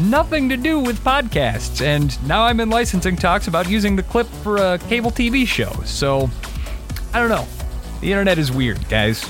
nothing 0.00 0.48
to 0.48 0.56
do 0.56 0.80
with 0.80 0.98
podcasts, 1.04 1.80
and 1.80 2.20
now 2.26 2.42
I'm 2.42 2.60
in 2.60 2.70
licensing 2.70 3.16
talks 3.16 3.46
about 3.46 3.68
using 3.68 3.94
the 3.94 4.02
clip 4.02 4.26
for 4.26 4.56
a 4.56 4.78
cable 4.88 5.10
TV 5.10 5.46
show. 5.46 5.70
So, 5.84 6.30
I 7.12 7.20
don't 7.20 7.28
know. 7.28 7.46
The 8.00 8.10
internet 8.10 8.38
is 8.38 8.50
weird, 8.50 8.88
guys. 8.88 9.24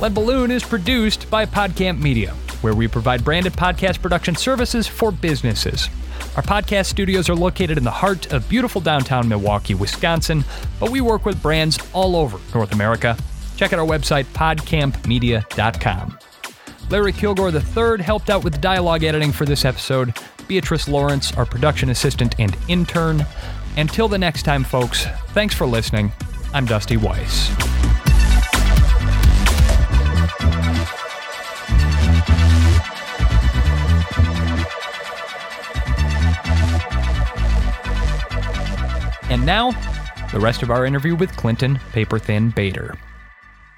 Lead 0.00 0.14
Balloon 0.14 0.50
is 0.50 0.64
produced 0.64 1.30
by 1.30 1.46
PodCamp 1.46 2.00
Media, 2.00 2.32
where 2.60 2.74
we 2.74 2.88
provide 2.88 3.24
branded 3.24 3.52
podcast 3.52 4.02
production 4.02 4.34
services 4.34 4.88
for 4.88 5.12
businesses. 5.12 5.88
Our 6.36 6.42
podcast 6.42 6.86
studios 6.86 7.28
are 7.28 7.34
located 7.34 7.76
in 7.78 7.84
the 7.84 7.90
heart 7.90 8.32
of 8.32 8.48
beautiful 8.48 8.80
downtown 8.80 9.28
Milwaukee, 9.28 9.74
Wisconsin, 9.74 10.44
but 10.80 10.90
we 10.90 11.00
work 11.00 11.24
with 11.26 11.42
brands 11.42 11.78
all 11.92 12.16
over 12.16 12.38
North 12.54 12.72
America. 12.72 13.16
Check 13.56 13.72
out 13.72 13.78
our 13.78 13.86
website, 13.86 14.24
podcampmedia.com. 14.32 16.18
Larry 16.90 17.12
Kilgore 17.12 17.50
III 17.50 18.02
helped 18.02 18.28
out 18.28 18.44
with 18.44 18.60
dialogue 18.60 19.04
editing 19.04 19.32
for 19.32 19.44
this 19.44 19.64
episode. 19.64 20.14
Beatrice 20.48 20.88
Lawrence, 20.88 21.32
our 21.36 21.46
production 21.46 21.90
assistant 21.90 22.34
and 22.38 22.56
intern. 22.68 23.24
Until 23.76 24.08
the 24.08 24.18
next 24.18 24.42
time, 24.42 24.64
folks, 24.64 25.06
thanks 25.28 25.54
for 25.54 25.66
listening. 25.66 26.12
I'm 26.52 26.66
Dusty 26.66 26.98
Weiss. 26.98 27.71
And 39.32 39.46
now, 39.46 39.70
the 40.30 40.38
rest 40.38 40.62
of 40.62 40.70
our 40.70 40.84
interview 40.84 41.16
with 41.16 41.34
Clinton 41.38 41.78
Paperthin 41.92 42.54
Bader. 42.54 42.98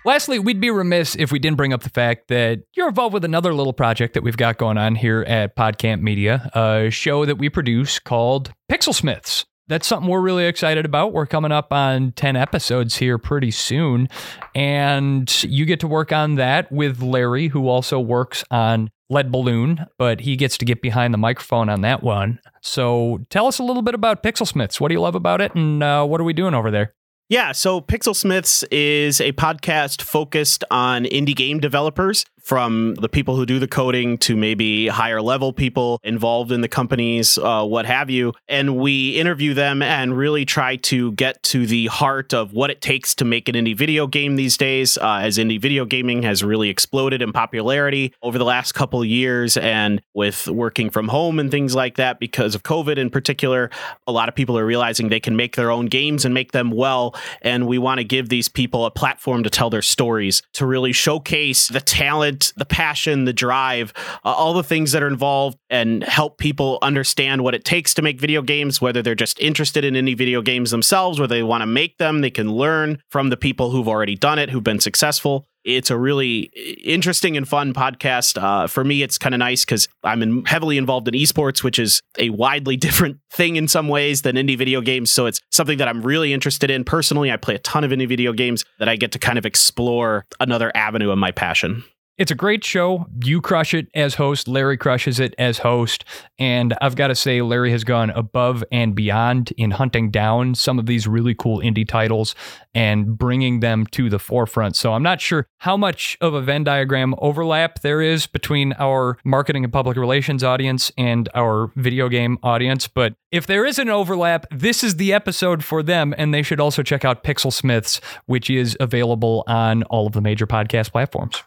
Lastly, 0.04 0.40
we'd 0.40 0.60
be 0.60 0.68
remiss 0.68 1.14
if 1.14 1.30
we 1.30 1.38
didn't 1.38 1.56
bring 1.56 1.72
up 1.72 1.84
the 1.84 1.90
fact 1.90 2.26
that 2.26 2.62
you're 2.74 2.88
involved 2.88 3.14
with 3.14 3.24
another 3.24 3.54
little 3.54 3.72
project 3.72 4.14
that 4.14 4.24
we've 4.24 4.36
got 4.36 4.58
going 4.58 4.78
on 4.78 4.96
here 4.96 5.22
at 5.28 5.54
Podcamp 5.54 6.00
Media, 6.00 6.50
a 6.56 6.90
show 6.90 7.24
that 7.24 7.36
we 7.36 7.48
produce 7.48 8.00
called 8.00 8.52
Pixel 8.68 8.92
Smiths. 8.92 9.46
That's 9.68 9.86
something 9.86 10.10
we're 10.10 10.20
really 10.20 10.46
excited 10.46 10.84
about. 10.84 11.12
We're 11.12 11.24
coming 11.24 11.52
up 11.52 11.72
on 11.72 12.10
10 12.12 12.34
episodes 12.34 12.96
here 12.96 13.16
pretty 13.16 13.52
soon. 13.52 14.08
And 14.56 15.32
you 15.44 15.66
get 15.66 15.78
to 15.80 15.86
work 15.86 16.10
on 16.10 16.34
that 16.34 16.72
with 16.72 17.00
Larry, 17.00 17.46
who 17.46 17.68
also 17.68 18.00
works 18.00 18.42
on 18.50 18.90
Lead 19.10 19.30
Balloon, 19.30 19.86
but 19.98 20.20
he 20.20 20.36
gets 20.36 20.56
to 20.58 20.64
get 20.64 20.80
behind 20.80 21.12
the 21.12 21.18
microphone 21.18 21.68
on 21.68 21.82
that 21.82 22.02
one. 22.02 22.40
So 22.62 23.24
tell 23.30 23.46
us 23.46 23.58
a 23.58 23.62
little 23.62 23.82
bit 23.82 23.94
about 23.94 24.22
Pixel 24.22 24.46
Smiths. 24.46 24.80
What 24.80 24.88
do 24.88 24.94
you 24.94 25.00
love 25.00 25.14
about 25.14 25.40
it? 25.40 25.54
And 25.54 25.82
uh, 25.82 26.04
what 26.06 26.20
are 26.20 26.24
we 26.24 26.32
doing 26.32 26.54
over 26.54 26.70
there? 26.70 26.94
Yeah, 27.28 27.52
so 27.52 27.80
Pixel 27.80 28.14
Smiths 28.14 28.64
is 28.64 29.20
a 29.20 29.32
podcast 29.32 30.02
focused 30.02 30.62
on 30.70 31.04
indie 31.04 31.34
game 31.34 31.58
developers 31.58 32.26
from 32.44 32.94
the 32.96 33.08
people 33.08 33.36
who 33.36 33.46
do 33.46 33.58
the 33.58 33.66
coding 33.66 34.18
to 34.18 34.36
maybe 34.36 34.86
higher 34.86 35.22
level 35.22 35.50
people 35.50 35.98
involved 36.04 36.52
in 36.52 36.60
the 36.60 36.68
companies, 36.68 37.38
uh, 37.38 37.64
what 37.64 37.86
have 37.86 38.10
you. 38.10 38.34
And 38.48 38.76
we 38.76 39.16
interview 39.16 39.54
them 39.54 39.80
and 39.80 40.16
really 40.16 40.44
try 40.44 40.76
to 40.76 41.12
get 41.12 41.42
to 41.44 41.66
the 41.66 41.86
heart 41.86 42.34
of 42.34 42.52
what 42.52 42.70
it 42.70 42.82
takes 42.82 43.14
to 43.16 43.24
make 43.24 43.48
an 43.48 43.54
indie 43.54 43.76
video 43.76 44.06
game 44.06 44.36
these 44.36 44.58
days, 44.58 44.98
uh, 44.98 45.20
as 45.22 45.38
indie 45.38 45.60
video 45.60 45.86
gaming 45.86 46.22
has 46.22 46.44
really 46.44 46.68
exploded 46.68 47.22
in 47.22 47.32
popularity 47.32 48.12
over 48.22 48.36
the 48.36 48.44
last 48.44 48.72
couple 48.72 49.02
years. 49.02 49.56
And 49.56 50.02
with 50.12 50.46
working 50.46 50.90
from 50.90 51.08
home 51.08 51.38
and 51.38 51.50
things 51.50 51.74
like 51.74 51.96
that, 51.96 52.20
because 52.20 52.54
of 52.54 52.62
COVID 52.62 52.98
in 52.98 53.08
particular, 53.08 53.70
a 54.06 54.12
lot 54.12 54.28
of 54.28 54.34
people 54.34 54.58
are 54.58 54.66
realizing 54.66 55.08
they 55.08 55.18
can 55.18 55.34
make 55.34 55.56
their 55.56 55.70
own 55.70 55.86
games 55.86 56.26
and 56.26 56.34
make 56.34 56.52
them 56.52 56.70
well. 56.70 57.16
And 57.40 57.66
we 57.66 57.78
want 57.78 57.98
to 58.00 58.04
give 58.04 58.28
these 58.28 58.50
people 58.50 58.84
a 58.84 58.90
platform 58.90 59.44
to 59.44 59.50
tell 59.50 59.70
their 59.70 59.80
stories, 59.80 60.42
to 60.52 60.66
really 60.66 60.92
showcase 60.92 61.68
the 61.68 61.80
talent 61.80 62.33
talent, 62.34 62.52
the 62.56 62.64
passion, 62.64 63.24
the 63.24 63.32
drive, 63.32 63.92
uh, 64.24 64.32
all 64.32 64.54
the 64.54 64.62
things 64.62 64.92
that 64.92 65.02
are 65.02 65.08
involved, 65.08 65.58
and 65.70 66.02
help 66.04 66.38
people 66.38 66.78
understand 66.82 67.42
what 67.42 67.54
it 67.54 67.64
takes 67.64 67.94
to 67.94 68.02
make 68.02 68.20
video 68.20 68.42
games, 68.42 68.80
whether 68.80 69.02
they're 69.02 69.14
just 69.14 69.38
interested 69.40 69.84
in 69.84 69.96
any 69.96 70.14
video 70.14 70.42
games 70.42 70.70
themselves, 70.70 71.20
whether 71.20 71.34
they 71.34 71.42
want 71.42 71.62
to 71.62 71.66
make 71.66 71.98
them, 71.98 72.20
they 72.20 72.30
can 72.30 72.52
learn 72.52 72.98
from 73.10 73.30
the 73.30 73.36
people 73.36 73.70
who've 73.70 73.88
already 73.88 74.16
done 74.16 74.38
it, 74.38 74.50
who've 74.50 74.64
been 74.64 74.80
successful 74.80 75.46
it's 75.64 75.90
a 75.90 75.96
really 75.96 76.50
interesting 76.84 77.36
and 77.36 77.48
fun 77.48 77.72
podcast. 77.72 78.40
Uh, 78.40 78.66
for 78.66 78.84
me, 78.84 79.02
it's 79.02 79.16
kind 79.18 79.34
of 79.34 79.38
nice 79.38 79.64
because 79.64 79.88
I'm 80.02 80.22
in, 80.22 80.44
heavily 80.44 80.76
involved 80.76 81.08
in 81.08 81.14
esports, 81.14 81.64
which 81.64 81.78
is 81.78 82.02
a 82.18 82.30
widely 82.30 82.76
different 82.84 83.18
thing 83.30 83.56
in 83.56 83.66
some 83.66 83.88
ways 83.88 84.22
than 84.22 84.36
indie 84.36 84.58
video 84.58 84.80
games. 84.80 85.10
So 85.10 85.26
it's 85.26 85.40
something 85.50 85.78
that 85.78 85.88
I'm 85.88 86.02
really 86.02 86.32
interested 86.32 86.70
in 86.70 86.84
personally. 86.84 87.32
I 87.32 87.36
play 87.36 87.54
a 87.54 87.58
ton 87.58 87.82
of 87.82 87.90
indie 87.90 88.08
video 88.08 88.32
games 88.32 88.64
that 88.78 88.88
I 88.88 88.96
get 88.96 89.12
to 89.12 89.18
kind 89.18 89.38
of 89.38 89.46
explore 89.46 90.26
another 90.38 90.70
avenue 90.74 91.10
of 91.10 91.18
my 91.18 91.30
passion. 91.30 91.84
It's 92.16 92.30
a 92.30 92.36
great 92.36 92.62
show. 92.62 93.06
You 93.24 93.40
crush 93.40 93.74
it 93.74 93.88
as 93.92 94.14
host. 94.14 94.46
Larry 94.46 94.76
crushes 94.76 95.18
it 95.18 95.34
as 95.36 95.58
host. 95.58 96.04
And 96.38 96.72
I've 96.80 96.94
got 96.94 97.08
to 97.08 97.16
say, 97.16 97.42
Larry 97.42 97.72
has 97.72 97.82
gone 97.82 98.10
above 98.10 98.62
and 98.70 98.94
beyond 98.94 99.52
in 99.56 99.72
hunting 99.72 100.12
down 100.12 100.54
some 100.54 100.78
of 100.78 100.86
these 100.86 101.08
really 101.08 101.34
cool 101.34 101.58
indie 101.58 101.86
titles 101.86 102.36
and 102.72 103.18
bringing 103.18 103.58
them 103.58 103.84
to 103.86 104.08
the 104.08 104.20
forefront. 104.20 104.76
So 104.76 104.92
I'm 104.92 105.02
not 105.02 105.20
sure 105.20 105.48
how 105.58 105.76
much 105.76 106.16
of 106.20 106.34
a 106.34 106.40
Venn 106.40 106.62
diagram 106.62 107.16
overlap 107.18 107.80
there 107.80 108.00
is 108.00 108.28
between 108.28 108.74
our 108.78 109.18
marketing 109.24 109.64
and 109.64 109.72
public 109.72 109.96
relations 109.96 110.44
audience 110.44 110.92
and 110.96 111.28
our 111.34 111.72
video 111.74 112.08
game 112.08 112.38
audience. 112.44 112.86
But 112.86 113.14
if 113.32 113.48
there 113.48 113.66
is 113.66 113.80
an 113.80 113.90
overlap, 113.90 114.46
this 114.52 114.84
is 114.84 114.96
the 114.96 115.12
episode 115.12 115.64
for 115.64 115.82
them. 115.82 116.14
And 116.16 116.32
they 116.32 116.42
should 116.42 116.60
also 116.60 116.84
check 116.84 117.04
out 117.04 117.24
Pixel 117.24 117.52
Smiths, 117.52 118.00
which 118.26 118.48
is 118.50 118.76
available 118.78 119.42
on 119.48 119.82
all 119.84 120.06
of 120.06 120.12
the 120.12 120.20
major 120.20 120.46
podcast 120.46 120.92
platforms. 120.92 121.42